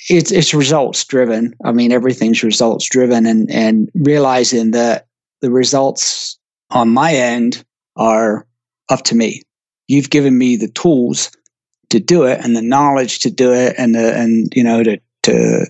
It's 0.10 0.32
it's 0.32 0.54
results 0.54 1.04
driven. 1.06 1.54
I 1.64 1.72
mean, 1.72 1.92
everything's 1.92 2.44
results 2.44 2.90
driven, 2.90 3.26
and 3.26 3.52
and 3.52 3.90
realizing 3.94 4.72
that 4.72 5.08
the 5.42 5.52
results 5.52 6.40
on 6.72 6.90
my 6.90 7.14
end 7.14 7.64
are 7.98 8.48
up 8.90 9.04
to 9.04 9.16
me. 9.16 9.44
You've 9.88 10.10
given 10.10 10.38
me 10.38 10.56
the 10.56 10.70
tools 10.70 11.32
to 11.90 12.00
do 12.00 12.24
it 12.24 12.40
and 12.44 12.56
the 12.56 12.62
knowledge 12.62 13.20
to 13.20 13.30
do 13.30 13.54
it, 13.54 13.76
and 13.78 13.94
the 13.94 14.18
and 14.18 14.52
you 14.56 14.64
know 14.64 14.84
to 14.84 15.00
to 15.24 15.68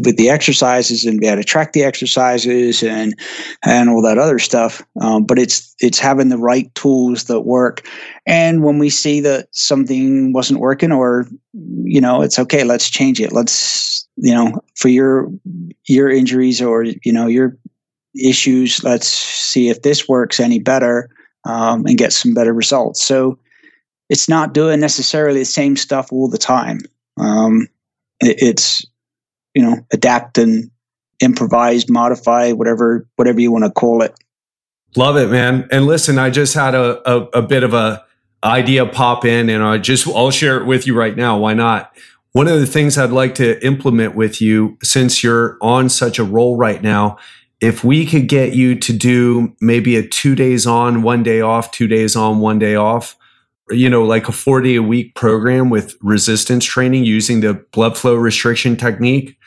with 0.00 0.16
the 0.16 0.30
exercises 0.30 1.04
and 1.04 1.20
be 1.20 1.26
able 1.26 1.42
to 1.42 1.44
track 1.44 1.72
the 1.72 1.84
exercises 1.84 2.82
and 2.82 3.14
and 3.62 3.90
all 3.90 4.02
that 4.02 4.18
other 4.18 4.38
stuff. 4.38 4.82
Um, 5.00 5.24
but 5.24 5.38
it's 5.38 5.74
it's 5.80 5.98
having 5.98 6.28
the 6.28 6.38
right 6.38 6.74
tools 6.74 7.24
that 7.24 7.42
work. 7.42 7.86
And 8.26 8.62
when 8.62 8.78
we 8.78 8.88
see 8.88 9.20
that 9.20 9.48
something 9.52 10.32
wasn't 10.32 10.60
working, 10.60 10.92
or 10.92 11.26
you 11.84 12.00
know, 12.00 12.22
it's 12.22 12.38
okay, 12.38 12.64
let's 12.64 12.88
change 12.88 13.20
it. 13.20 13.32
Let's 13.32 14.08
you 14.16 14.34
know, 14.34 14.62
for 14.76 14.88
your 14.88 15.28
your 15.86 16.08
injuries 16.08 16.62
or 16.62 16.84
you 16.84 17.12
know 17.12 17.26
your 17.26 17.56
issues, 18.14 18.82
let's 18.84 19.08
see 19.08 19.68
if 19.68 19.82
this 19.82 20.08
works 20.08 20.40
any 20.40 20.58
better 20.58 21.10
um, 21.44 21.84
and 21.86 21.98
get 21.98 22.12
some 22.12 22.34
better 22.34 22.52
results. 22.52 23.02
So 23.02 23.38
it's 24.08 24.28
not 24.28 24.54
doing 24.54 24.80
necessarily 24.80 25.40
the 25.40 25.44
same 25.46 25.76
stuff 25.76 26.12
all 26.12 26.28
the 26.28 26.38
time. 26.38 26.80
Um, 27.18 27.68
it, 28.20 28.36
it's 28.40 28.84
you 29.54 29.62
know 29.62 29.76
adapt 29.92 30.38
and 30.38 30.70
improvise 31.20 31.88
modify 31.88 32.52
whatever 32.52 33.06
whatever 33.16 33.40
you 33.40 33.52
want 33.52 33.64
to 33.64 33.70
call 33.70 34.02
it. 34.02 34.14
Love 34.96 35.16
it 35.16 35.30
man. 35.30 35.68
And 35.70 35.86
listen 35.86 36.18
i 36.18 36.30
just 36.30 36.54
had 36.54 36.74
a, 36.74 37.10
a, 37.10 37.28
a 37.34 37.42
bit 37.42 37.62
of 37.62 37.74
a 37.74 38.04
idea 38.44 38.84
pop 38.86 39.24
in 39.24 39.48
and 39.48 39.62
i 39.62 39.78
just 39.78 40.06
i'll 40.08 40.32
share 40.32 40.60
it 40.60 40.66
with 40.66 40.86
you 40.86 40.96
right 40.96 41.16
now. 41.16 41.38
Why 41.38 41.54
not? 41.54 41.92
One 42.32 42.48
of 42.48 42.60
the 42.60 42.66
things 42.66 42.98
i'd 42.98 43.10
like 43.10 43.34
to 43.36 43.64
implement 43.64 44.14
with 44.14 44.40
you 44.40 44.78
since 44.82 45.22
you're 45.22 45.58
on 45.60 45.88
such 45.88 46.18
a 46.18 46.24
roll 46.24 46.56
right 46.56 46.82
now 46.82 47.18
if 47.62 47.84
we 47.84 48.04
could 48.04 48.26
get 48.26 48.54
you 48.54 48.74
to 48.74 48.92
do 48.92 49.54
maybe 49.60 49.96
a 49.96 50.06
two 50.06 50.34
days 50.34 50.66
on 50.66 51.02
one 51.02 51.22
day 51.22 51.40
off 51.40 51.70
two 51.70 51.86
days 51.86 52.16
on 52.16 52.40
one 52.40 52.58
day 52.58 52.74
off 52.74 53.16
you 53.70 53.88
know 53.88 54.02
like 54.02 54.28
a 54.28 54.32
four 54.32 54.60
day 54.60 54.74
a 54.74 54.82
week 54.82 55.14
program 55.14 55.70
with 55.70 55.96
resistance 56.02 56.64
training 56.64 57.04
using 57.04 57.40
the 57.40 57.54
blood 57.72 57.96
flow 57.96 58.16
restriction 58.16 58.76
technique 58.76 59.38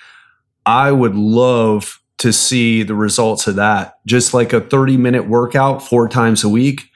I 0.66 0.92
would 0.92 1.16
love 1.16 2.02
to 2.18 2.32
see 2.32 2.84
the 2.84 2.96
results 2.96 3.48
of 3.48 3.56
that. 3.56 4.00
Just 4.06 4.34
like 4.34 4.54
a 4.54 4.62
30 4.62 4.98
minute 4.98 5.28
workout 5.28 5.84
four 5.84 6.08
times 6.08 6.44
a 6.44 6.50
week, 6.50 6.90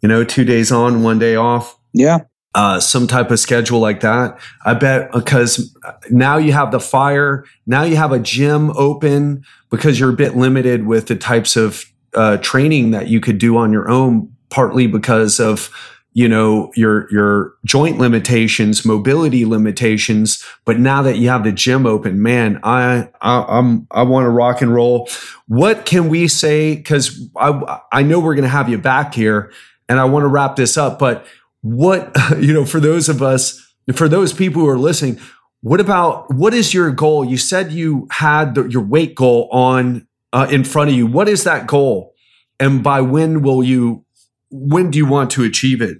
you 0.00 0.08
know, 0.08 0.24
two 0.24 0.44
days 0.44 0.72
on, 0.72 1.02
one 1.02 1.18
day 1.18 1.36
off. 1.36 1.78
Yeah. 1.92 2.20
Uh, 2.54 2.78
some 2.78 3.06
type 3.06 3.30
of 3.30 3.38
schedule 3.38 3.80
like 3.80 4.00
that. 4.00 4.38
I 4.64 4.74
bet 4.74 5.10
because 5.12 5.74
now 6.10 6.36
you 6.36 6.52
have 6.52 6.70
the 6.70 6.80
fire, 6.80 7.44
now 7.66 7.82
you 7.82 7.96
have 7.96 8.12
a 8.12 8.18
gym 8.18 8.70
open 8.76 9.44
because 9.70 9.98
you're 9.98 10.10
a 10.10 10.14
bit 10.14 10.36
limited 10.36 10.86
with 10.86 11.06
the 11.06 11.16
types 11.16 11.56
of 11.56 11.86
uh, 12.14 12.36
training 12.38 12.90
that 12.90 13.08
you 13.08 13.20
could 13.20 13.38
do 13.38 13.56
on 13.56 13.72
your 13.72 13.88
own, 13.88 14.30
partly 14.50 14.86
because 14.86 15.40
of 15.40 15.70
you 16.14 16.28
know 16.28 16.70
your 16.74 17.10
your 17.10 17.54
joint 17.64 17.98
limitations 17.98 18.84
mobility 18.84 19.44
limitations 19.44 20.44
but 20.64 20.78
now 20.78 21.02
that 21.02 21.16
you 21.16 21.28
have 21.28 21.44
the 21.44 21.52
gym 21.52 21.86
open 21.86 22.22
man 22.22 22.60
i, 22.62 23.08
I 23.20 23.44
i'm 23.48 23.86
i 23.90 24.02
want 24.02 24.24
to 24.24 24.30
rock 24.30 24.62
and 24.62 24.72
roll. 24.72 25.08
What 25.48 25.84
can 25.86 26.08
we 26.08 26.28
say? 26.28 26.76
Because 26.76 27.28
i 27.36 27.80
i 27.92 28.02
know 28.02 28.20
we're 28.20 28.34
going 28.34 28.44
to 28.44 28.48
have 28.48 28.68
you 28.68 28.78
back 28.78 29.14
here 29.14 29.52
and 29.88 29.98
i 29.98 30.04
want 30.04 30.22
to 30.22 30.28
wrap 30.28 30.56
this 30.56 30.76
up 30.76 30.98
but 30.98 31.26
what 31.62 32.14
you 32.38 32.52
know 32.52 32.64
for 32.64 32.80
those 32.80 33.08
of 33.08 33.22
us 33.22 33.60
for 33.94 34.08
those 34.08 34.32
people 34.32 34.62
who 34.62 34.68
are 34.68 34.78
listening 34.78 35.18
what 35.62 35.78
about 35.78 36.32
what 36.34 36.54
is 36.54 36.74
your 36.74 36.90
goal? 36.90 37.24
You 37.24 37.36
said 37.36 37.72
you 37.72 38.08
had 38.10 38.56
the, 38.56 38.64
your 38.64 38.82
weight 38.82 39.14
goal 39.14 39.48
on 39.52 40.06
uh, 40.32 40.48
in 40.50 40.64
front 40.64 40.90
of 40.90 40.96
you. 40.96 41.06
What 41.06 41.28
is 41.28 41.44
that 41.44 41.68
goal? 41.68 42.14
And 42.58 42.82
by 42.82 43.00
when 43.00 43.42
will 43.42 43.62
you 43.62 44.04
when 44.52 44.90
do 44.90 44.98
you 44.98 45.06
want 45.06 45.30
to 45.30 45.42
achieve 45.42 45.80
it 45.82 45.98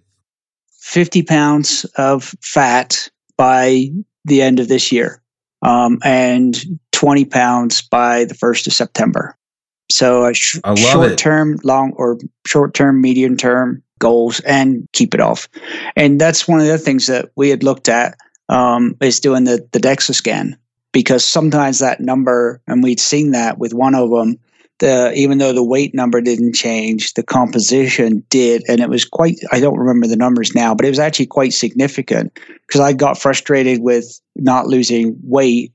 50 0.79 1.23
pounds 1.23 1.85
of 1.97 2.35
fat 2.41 3.09
by 3.37 3.89
the 4.25 4.43
end 4.43 4.61
of 4.61 4.69
this 4.69 4.93
year 4.93 5.23
um, 5.63 5.99
and 6.05 6.63
20 6.93 7.25
pounds 7.25 7.83
by 7.83 8.25
the 8.25 8.35
1st 8.35 8.67
of 8.67 8.73
September. 8.73 9.37
So 9.91 10.27
a 10.27 10.35
sh- 10.35 10.59
short 10.77 11.19
term, 11.19 11.59
long 11.65 11.93
or 11.97 12.19
short 12.47 12.75
term, 12.75 13.01
medium 13.01 13.37
term 13.37 13.83
goals 13.99 14.41
and 14.41 14.89
keep 14.93 15.15
it 15.15 15.21
off. 15.21 15.49
And 15.97 16.21
that's 16.21 16.49
one 16.49 16.61
of 16.61 16.67
the 16.67 16.79
things 16.79 17.07
that 17.07 17.31
we 17.37 17.51
had 17.51 17.63
looked 17.63 17.89
at 17.89 18.17
um, 18.49 18.97
is 19.01 19.21
doing 19.21 19.45
the, 19.45 19.67
the 19.73 19.79
DEXA 19.79 20.15
scan 20.15 20.59
because 20.93 21.25
sometimes 21.25 21.79
that 21.79 22.01
number, 22.01 22.61
and 22.67 22.83
we'd 22.83 23.01
seen 23.01 23.31
that 23.33 23.59
with 23.59 23.73
one 23.73 23.95
of 23.95 24.11
them, 24.11 24.39
the 24.83 25.13
even 25.15 25.39
though 25.39 25.53
the 25.53 25.63
weight 25.63 25.95
number 25.95 26.21
didn't 26.21 26.55
change, 26.55 27.15
the 27.15 27.23
composition 27.23 28.25
did, 28.29 28.65
and 28.69 28.81
it 28.81 28.89
was 28.89 29.05
quite. 29.05 29.39
I 29.53 29.61
don't 29.61 29.79
remember 29.79 30.09
the 30.09 30.17
numbers 30.17 30.57
now, 30.57 30.75
but 30.75 30.85
it 30.85 30.89
was 30.89 30.99
actually 30.99 31.27
quite 31.27 31.53
significant 31.53 32.37
because 32.67 32.81
I 32.81 32.93
got 32.93 33.17
frustrated 33.17 33.81
with 33.81 34.21
not 34.35 34.67
losing 34.67 35.17
weight, 35.23 35.73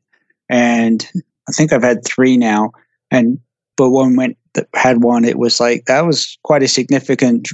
and 0.49 1.09
I 1.47 1.53
think 1.53 1.71
I've 1.71 1.83
had 1.83 2.03
three 2.03 2.35
now, 2.35 2.71
and 3.09 3.39
but 3.77 3.91
one 3.91 4.17
went 4.17 4.37
that 4.55 4.67
had 4.75 5.01
one, 5.01 5.23
it 5.23 5.39
was 5.39 5.61
like 5.61 5.85
that 5.85 6.05
was 6.05 6.37
quite 6.43 6.61
a 6.61 6.67
significant 6.67 7.47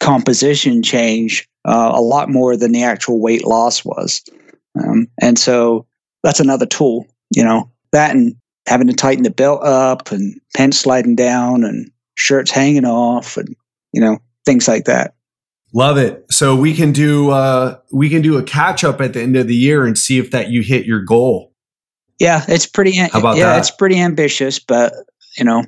composition 0.00 0.82
change, 0.82 1.48
uh, 1.64 1.92
a 1.94 2.02
lot 2.02 2.28
more 2.28 2.58
than 2.58 2.72
the 2.72 2.82
actual 2.82 3.22
weight 3.22 3.46
loss 3.46 3.86
was, 3.86 4.22
um, 4.78 5.08
and 5.22 5.38
so 5.38 5.86
that's 6.22 6.40
another 6.40 6.66
tool, 6.66 7.06
you 7.34 7.42
know. 7.42 7.70
That 7.92 8.14
and 8.14 8.36
having 8.66 8.86
to 8.86 8.94
tighten 8.94 9.24
the 9.24 9.30
belt 9.30 9.62
up 9.64 10.12
and 10.12 10.40
pants 10.56 10.78
sliding 10.78 11.14
down 11.14 11.64
and 11.64 11.90
shirts 12.14 12.50
hanging 12.50 12.84
off 12.84 13.36
and 13.36 13.54
you 13.92 14.00
know 14.00 14.18
things 14.44 14.68
like 14.68 14.84
that 14.84 15.14
love 15.72 15.96
it 15.96 16.24
so 16.30 16.54
we 16.56 16.74
can 16.74 16.92
do 16.92 17.30
uh 17.30 17.76
we 17.92 18.08
can 18.10 18.22
do 18.22 18.36
a 18.36 18.42
catch 18.42 18.84
up 18.84 19.00
at 19.00 19.12
the 19.12 19.20
end 19.20 19.36
of 19.36 19.46
the 19.46 19.54
year 19.54 19.86
and 19.86 19.96
see 19.96 20.18
if 20.18 20.30
that 20.30 20.50
you 20.50 20.62
hit 20.62 20.84
your 20.84 21.00
goal 21.00 21.52
yeah 22.18 22.44
it's 22.48 22.66
pretty 22.66 22.96
How 22.96 23.18
about 23.18 23.36
yeah 23.36 23.46
that? 23.46 23.58
it's 23.58 23.70
pretty 23.70 23.98
ambitious 23.98 24.58
but 24.58 24.92
you 25.38 25.44
know 25.44 25.64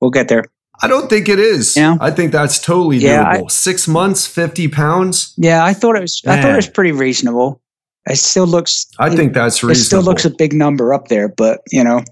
we'll 0.00 0.10
get 0.10 0.28
there 0.28 0.44
I 0.84 0.88
don't 0.88 1.08
think 1.08 1.28
it 1.28 1.38
is. 1.38 1.76
Yeah. 1.76 1.96
I 2.00 2.10
think 2.10 2.32
that's 2.32 2.60
totally 2.60 2.96
yeah, 2.96 3.36
doable. 3.36 3.44
I, 3.44 3.48
Six 3.48 3.86
months, 3.86 4.26
fifty 4.26 4.66
pounds. 4.66 5.32
Yeah, 5.36 5.64
I 5.64 5.74
thought 5.74 5.94
it 5.94 6.00
was. 6.00 6.20
Man. 6.24 6.36
I 6.36 6.42
thought 6.42 6.50
it 6.50 6.56
was 6.56 6.68
pretty 6.68 6.90
reasonable. 6.90 7.60
It 8.06 8.16
still 8.16 8.46
looks. 8.46 8.86
I 8.98 9.14
think 9.14 9.32
that's 9.32 9.62
reasonable. 9.62 9.80
It 9.80 9.84
still 9.84 10.02
looks 10.02 10.24
a 10.24 10.30
big 10.30 10.52
number 10.52 10.92
up 10.92 11.06
there, 11.06 11.28
but 11.28 11.60
you 11.70 11.84
know 11.84 12.02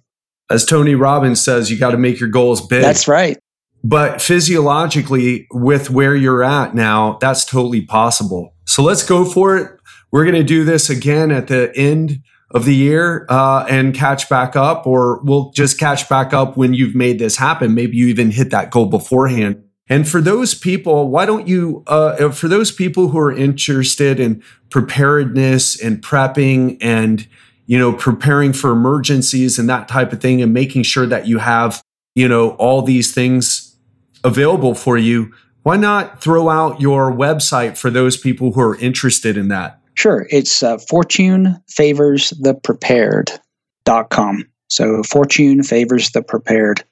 as 0.51 0.64
Tony 0.64 0.94
Robbins 0.94 1.40
says, 1.40 1.70
you 1.70 1.78
got 1.78 1.92
to 1.92 1.98
make 1.98 2.20
your 2.20 2.28
goals 2.28 2.66
big. 2.66 2.82
That's 2.82 3.09
right. 3.09 3.38
But 3.82 4.20
physiologically, 4.20 5.46
with 5.53 5.88
where 5.88 6.14
you're 6.14 6.42
at 6.42 6.74
now, 6.74 7.16
that's 7.20 7.44
totally 7.44 7.80
possible. 7.80 8.55
So 8.66 8.82
let's 8.82 9.07
go 9.07 9.24
for 9.24 9.57
it. 9.57 9.70
We're 10.11 10.24
going 10.24 10.36
to 10.36 10.44
do 10.44 10.64
this 10.64 10.90
again 10.90 11.30
at 11.30 11.46
the 11.46 11.72
end 11.74 12.22
of 12.51 12.64
the 12.64 12.74
year 12.74 13.26
uh, 13.28 13.64
and 13.70 13.94
catch 13.94 14.28
back 14.28 14.57
up, 14.57 14.86
or 14.86 15.22
we'll 15.22 15.51
just 15.53 15.78
catch 15.78 16.09
back 16.09 16.34
up 16.34 16.57
when 16.57 16.74
you've 16.74 16.94
made 16.94 17.18
this 17.18 17.36
happen. 17.36 17.74
Maybe 17.74 17.96
you 17.96 18.09
even 18.09 18.30
hit 18.32 18.51
that 18.51 18.70
goal 18.70 18.86
beforehand. 18.86 19.62
And 19.88 20.09
for 20.09 20.20
those 20.20 20.55
people, 20.55 21.09
why 21.09 21.26
don't 21.26 21.48
you, 21.48 21.82
uh, 21.86 22.30
for 22.30 22.48
those 22.48 22.70
people 22.70 23.09
who 23.09 23.18
are 23.18 23.32
interested 23.32 24.20
in 24.20 24.42
preparedness 24.68 25.80
and 25.80 26.03
prepping 26.03 26.76
and 26.80 27.26
you 27.71 27.79
know, 27.79 27.93
preparing 27.93 28.53
for 28.53 28.73
emergencies 28.73 29.57
and 29.57 29.68
that 29.68 29.87
type 29.87 30.12
of 30.12 30.21
thing 30.21 30.43
and 30.43 30.53
making 30.53 30.83
sure 30.83 31.07
that 31.07 31.29
you 31.29 31.39
have, 31.39 31.81
you 32.16 32.27
know, 32.27 32.51
all 32.57 32.83
these 32.83 33.14
things 33.14 33.77
available 34.25 34.75
for 34.75 34.99
you, 34.99 35.33
why 35.62 35.77
not 35.77 36.21
throw 36.21 36.49
out 36.49 36.81
your 36.81 37.12
website 37.12 37.79
for 37.79 37.89
those 37.89 38.16
people 38.16 38.51
who 38.51 38.61
are 38.61 38.75
interested 38.79 39.37
in 39.37 39.47
that? 39.49 39.81
Sure. 39.95 40.27
It's 40.31 40.64
uh, 40.64 40.79
fortune 40.79 41.62
favors 41.68 42.31
the 42.41 42.55
prepared.com. 42.55 44.49
So 44.66 45.05
fortune 45.05 45.62
favors 45.62 46.11
the 46.11 46.23
prepared. 46.23 46.83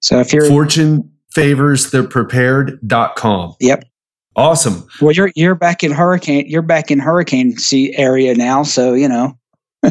So 0.00 0.18
if 0.18 0.32
you're 0.32 0.46
fortune 0.46 1.08
favors 1.30 1.92
the 1.92 2.02
prepared.com. 2.02 3.54
Yep. 3.60 3.84
Awesome. 4.34 4.88
Well, 5.00 5.12
you're 5.12 5.30
you're 5.36 5.54
back 5.54 5.84
in 5.84 5.92
hurricane. 5.92 6.46
You're 6.48 6.62
back 6.62 6.90
in 6.90 6.98
hurricane 6.98 7.56
sea 7.58 7.94
area 7.96 8.34
now, 8.34 8.64
so 8.64 8.92
you 8.92 9.08
know. 9.08 9.38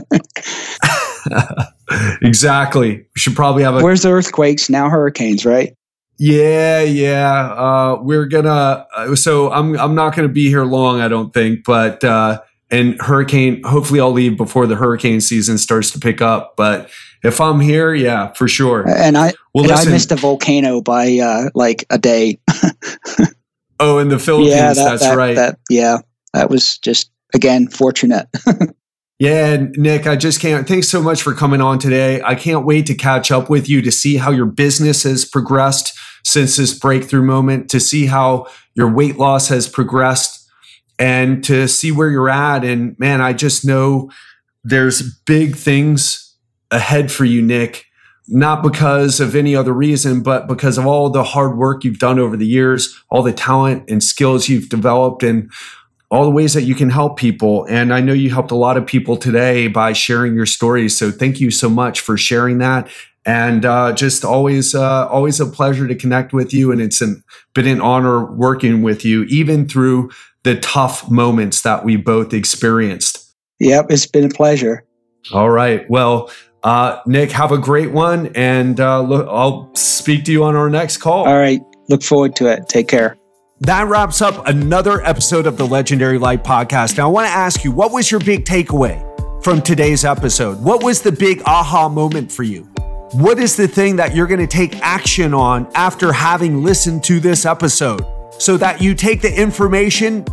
exactly. 2.22 2.98
We 2.98 3.20
should 3.20 3.36
probably 3.36 3.64
have 3.64 3.76
a. 3.76 3.84
Where's 3.84 4.04
the 4.04 4.10
earthquakes 4.10 4.70
now? 4.70 4.90
Hurricanes, 4.90 5.46
right? 5.46 5.76
Yeah, 6.18 6.82
yeah. 6.82 7.54
Uh, 7.54 8.00
we're 8.02 8.26
gonna. 8.26 8.88
Uh, 8.96 9.16
so 9.16 9.52
I'm 9.52 9.78
I'm 9.78 9.96
not 9.96 10.16
gonna 10.16 10.28
be 10.28 10.48
here 10.48 10.64
long. 10.64 11.02
I 11.02 11.08
don't 11.08 11.34
think, 11.34 11.66
but 11.66 12.04
uh, 12.04 12.42
and 12.72 13.00
hurricane. 13.02 13.64
Hopefully, 13.64 14.00
I'll 14.00 14.12
leave 14.12 14.38
before 14.38 14.68
the 14.68 14.76
hurricane 14.76 15.22
season 15.22 15.58
starts 15.58 15.92
to 15.92 16.00
pick 16.00 16.22
up. 16.22 16.56
But 16.56 16.90
if 17.24 17.42
I'm 17.42 17.60
here, 17.60 17.94
yeah, 17.94 18.32
for 18.34 18.48
sure. 18.48 18.88
And 18.88 19.18
I 19.18 19.34
well, 19.54 19.66
and 19.66 19.74
I 19.74 19.86
missed 19.86 20.12
a 20.12 20.16
volcano 20.16 20.82
by 20.82 21.18
uh, 21.18 21.50
like 21.54 21.86
a 21.90 21.98
day. 21.98 22.40
oh, 23.80 23.98
in 23.98 24.10
the 24.10 24.20
Philippines. 24.20 24.56
Yeah, 24.56 24.74
that, 24.74 24.84
that's 24.84 25.04
that, 25.04 25.18
right. 25.18 25.36
That, 25.36 25.60
yeah, 25.70 25.98
that 26.34 26.50
was 26.50 26.78
just 26.78 27.12
again 27.34 27.68
fortunate. 27.68 28.28
Yeah, 29.18 29.68
Nick, 29.78 30.08
I 30.08 30.18
just 30.18 30.42
can't. 30.42 30.68
Thanks 30.68 30.90
so 30.90 31.02
much 31.02 31.22
for 31.22 31.34
coming 31.34 31.62
on 31.62 31.80
today. 31.80 32.22
I 32.22 32.36
can't 32.36 32.66
wait 32.66 32.86
to 32.88 32.96
catch 32.96 33.32
up 33.32 33.50
with 33.50 33.70
you 33.70 33.82
to 33.82 33.92
see 33.92 34.18
how 34.18 34.32
your 34.32 34.46
business 34.46 35.04
has 35.04 35.24
progressed 35.24 35.98
since 36.26 36.58
this 36.58 36.78
breakthrough 36.78 37.24
moment, 37.24 37.70
to 37.70 37.80
see 37.80 38.08
how 38.08 38.48
your 38.74 38.94
weight 38.94 39.18
loss 39.18 39.48
has 39.48 39.70
progressed, 39.70 40.46
and 41.00 41.44
to 41.46 41.68
see 41.70 41.94
where 41.94 42.10
you're 42.10 42.30
at. 42.30 42.66
And 42.66 43.00
man, 43.00 43.22
I 43.22 43.32
just 43.32 43.64
know 43.64 44.12
there's 44.66 45.18
big 45.26 45.56
things 45.56 46.36
ahead 46.70 47.10
for 47.10 47.24
you, 47.24 47.42
Nick, 47.42 47.86
not 48.28 48.64
because 48.64 49.22
of 49.22 49.34
any 49.34 49.56
other 49.56 49.72
reason, 49.72 50.24
but 50.24 50.46
because 50.48 50.78
of 50.78 50.86
all 50.86 51.10
the 51.10 51.24
hard 51.24 51.58
work 51.58 51.86
you've 51.86 52.00
done 52.00 52.20
over 52.20 52.36
the 52.36 52.48
years, 52.48 53.02
all 53.10 53.24
the 53.24 53.32
talent 53.32 53.90
and 53.90 54.04
skills 54.04 54.50
you've 54.50 54.68
developed, 54.68 55.24
and 55.24 55.50
all 56.10 56.24
the 56.24 56.32
ways 56.32 56.54
that 56.54 56.64
you 56.64 56.76
can 56.76 56.90
help 56.90 57.18
people. 57.18 57.66
And 57.66 57.94
I 57.94 58.00
know 58.00 58.14
you 58.14 58.30
helped 58.30 58.52
a 58.52 58.56
lot 58.56 58.78
of 58.78 58.86
people 58.86 59.18
today 59.18 59.68
by 59.68 59.94
sharing 59.94 60.36
your 60.36 60.46
stories. 60.46 60.98
So 60.98 61.12
thank 61.12 61.40
you 61.40 61.52
so 61.52 61.70
much 61.70 62.00
for 62.00 62.18
sharing 62.18 62.60
that. 62.60 62.88
And 63.26 63.66
uh, 63.66 63.94
just 63.94 64.24
always, 64.24 64.76
uh, 64.76 65.08
always 65.08 65.40
a 65.40 65.48
pleasure 65.48 65.88
to 65.88 65.96
connect 65.96 66.32
with 66.32 66.54
you. 66.54 66.72
And 66.72 66.80
it's 66.80 67.02
an, 67.02 67.24
been 67.54 67.68
an 67.68 67.82
honor 67.82 68.32
working 68.32 68.84
with 68.84 69.04
you, 69.04 69.24
even 69.24 69.68
through 69.68 70.12
the 70.44 70.60
tough 70.60 71.10
moments 71.10 71.62
that 71.64 71.84
we 71.84 71.96
both 71.96 72.34
experienced. 72.34 73.34
Yep, 73.60 73.88
it's 73.90 74.06
been 74.06 74.26
a 74.26 74.30
pleasure. 74.30 74.86
All 75.34 75.50
right. 75.50 75.90
Well, 75.90 76.30
uh, 76.64 77.00
Nick, 77.08 77.32
have 77.32 77.52
a 77.52 77.58
great 77.58 77.92
one. 77.92 78.32
And 78.36 78.80
uh, 78.80 79.02
look, 79.02 79.28
I'll 79.28 79.74
speak 79.74 80.26
to 80.26 80.32
you 80.32 80.44
on 80.44 80.56
our 80.56 80.70
next 80.70 80.98
call. 80.98 81.28
All 81.28 81.38
right. 81.38 81.62
Look 81.90 82.04
forward 82.04 82.36
to 82.38 82.48
it. 82.48 82.70
Take 82.70 82.88
care. 82.88 83.18
That 83.62 83.88
wraps 83.88 84.22
up 84.22 84.50
another 84.50 85.02
episode 85.06 85.48
of 85.48 85.56
the 85.56 85.66
Legendary 85.66 86.18
Life 86.18 86.44
podcast. 86.44 86.98
Now, 86.98 87.08
I 87.08 87.12
want 87.12 87.28
to 87.28 87.34
ask 87.34 87.64
you, 87.64 87.72
what 87.72 87.94
was 87.94 88.12
your 88.12 88.20
big 88.20 88.44
takeaway 88.44 89.02
from 89.46 89.62
today's 89.62 90.04
episode? 90.04 90.62
What 90.62 90.84
was 90.84 91.02
the 91.02 91.14
big 91.14 91.42
aha 91.46 91.88
moment 91.88 92.30
for 92.30 92.44
you? 92.44 92.64
What 93.14 93.40
is 93.40 93.56
the 93.56 93.70
thing 93.70 93.96
that 93.96 94.14
you're 94.14 94.28
going 94.28 94.42
to 94.42 94.48
take 94.48 94.76
action 94.82 95.34
on 95.34 95.72
after 95.74 96.12
having 96.12 96.66
listened 96.66 97.06
to 97.06 97.22
this 97.22 97.46
episode 97.46 98.06
so 98.40 98.58
that 98.58 98.82
you 98.82 98.94
take 98.94 99.22
the 99.22 99.34
information, 99.34 100.26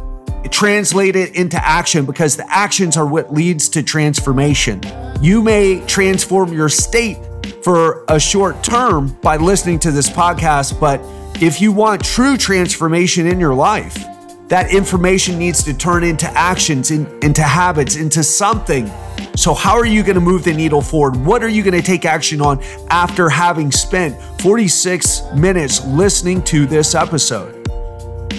translate 0.50 1.14
it 1.14 1.36
into 1.36 1.64
action 1.64 2.04
because 2.04 2.36
the 2.36 2.52
actions 2.52 2.96
are 2.96 3.06
what 3.06 3.32
leads 3.32 3.68
to 3.68 3.84
transformation. 3.84 4.82
You 5.20 5.42
may 5.42 5.80
transform 5.86 6.52
your 6.52 6.68
state 6.68 7.18
for 7.62 8.04
a 8.08 8.18
short 8.18 8.64
term 8.64 9.16
by 9.22 9.36
listening 9.36 9.78
to 9.78 9.92
this 9.92 10.10
podcast, 10.10 10.80
but 10.80 11.00
if 11.42 11.60
you 11.60 11.72
want 11.72 12.04
true 12.04 12.36
transformation 12.36 13.26
in 13.26 13.40
your 13.40 13.52
life, 13.52 13.98
that 14.46 14.72
information 14.72 15.40
needs 15.40 15.64
to 15.64 15.74
turn 15.74 16.04
into 16.04 16.26
actions, 16.38 16.92
in, 16.92 17.04
into 17.20 17.42
habits, 17.42 17.96
into 17.96 18.22
something. 18.22 18.88
So, 19.34 19.52
how 19.52 19.74
are 19.74 19.84
you 19.84 20.04
going 20.04 20.14
to 20.14 20.20
move 20.20 20.44
the 20.44 20.54
needle 20.54 20.80
forward? 20.80 21.16
What 21.16 21.42
are 21.42 21.48
you 21.48 21.64
going 21.64 21.74
to 21.74 21.82
take 21.82 22.04
action 22.04 22.40
on 22.40 22.62
after 22.90 23.28
having 23.28 23.72
spent 23.72 24.22
46 24.40 25.32
minutes 25.34 25.84
listening 25.84 26.44
to 26.44 26.64
this 26.64 26.94
episode? 26.94 27.66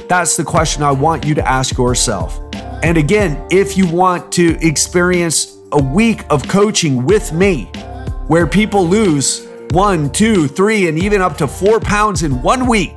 That's 0.08 0.38
the 0.38 0.46
question 0.46 0.82
I 0.82 0.92
want 0.92 1.26
you 1.26 1.36
to 1.36 1.46
ask 1.46 1.78
yourself. 1.78 2.40
And 2.84 2.98
again, 2.98 3.46
if 3.52 3.76
you 3.76 3.86
want 3.86 4.32
to 4.34 4.58
experience 4.66 5.58
a 5.74 5.84
week 5.84 6.24
of 6.30 6.48
coaching 6.48 7.04
with 7.04 7.34
me 7.34 7.66
where 8.28 8.48
people 8.48 8.88
lose 8.88 9.46
one, 9.74 10.10
two, 10.12 10.48
three, 10.48 10.88
and 10.88 10.98
even 10.98 11.22
up 11.22 11.38
to 11.38 11.48
four 11.48 11.80
pounds 11.80 12.24
in 12.24 12.42
one 12.42 12.66
week, 12.68 12.96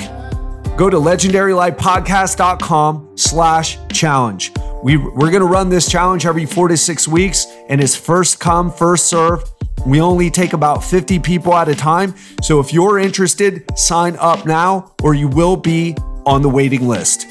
go 0.76 0.88
to 0.90 0.96
legendarylifepodcast.com 0.98 3.16
slash 3.16 3.78
challenge. 3.92 4.52
We, 4.82 4.98
we're 4.98 5.30
going 5.30 5.40
to 5.40 5.46
run 5.46 5.70
this 5.70 5.90
challenge 5.90 6.26
every 6.26 6.46
four 6.46 6.68
to 6.68 6.76
six 6.76 7.08
weeks, 7.08 7.46
and 7.68 7.80
it's 7.80 7.96
first 7.96 8.38
come, 8.38 8.70
first 8.70 9.06
serve. 9.06 9.42
We 9.86 10.00
only 10.00 10.30
take 10.30 10.52
about 10.52 10.84
50 10.84 11.18
people 11.20 11.54
at 11.54 11.68
a 11.68 11.74
time. 11.74 12.14
So 12.42 12.60
if 12.60 12.72
you're 12.72 12.98
interested, 12.98 13.64
sign 13.78 14.16
up 14.16 14.46
now, 14.46 14.92
or 15.02 15.14
you 15.14 15.28
will 15.28 15.56
be 15.56 15.96
on 16.26 16.42
the 16.42 16.48
waiting 16.48 16.86
list. 16.86 17.26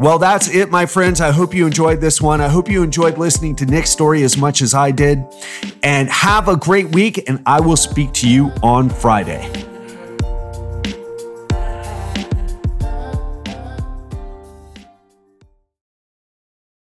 Well, 0.00 0.18
that's 0.18 0.48
it, 0.48 0.70
my 0.70 0.86
friends. 0.86 1.20
I 1.20 1.30
hope 1.30 1.54
you 1.54 1.64
enjoyed 1.66 2.00
this 2.00 2.20
one. 2.20 2.40
I 2.40 2.48
hope 2.48 2.68
you 2.68 2.82
enjoyed 2.82 3.18
listening 3.18 3.54
to 3.56 3.66
Nick's 3.66 3.90
story 3.90 4.24
as 4.24 4.36
much 4.36 4.60
as 4.60 4.74
I 4.74 4.90
did. 4.90 5.24
And 5.82 6.08
have 6.08 6.48
a 6.48 6.56
great 6.56 6.92
week, 6.92 7.28
and 7.28 7.40
I 7.46 7.60
will 7.60 7.76
speak 7.76 8.12
to 8.14 8.28
you 8.28 8.50
on 8.62 8.88
Friday. 8.88 9.71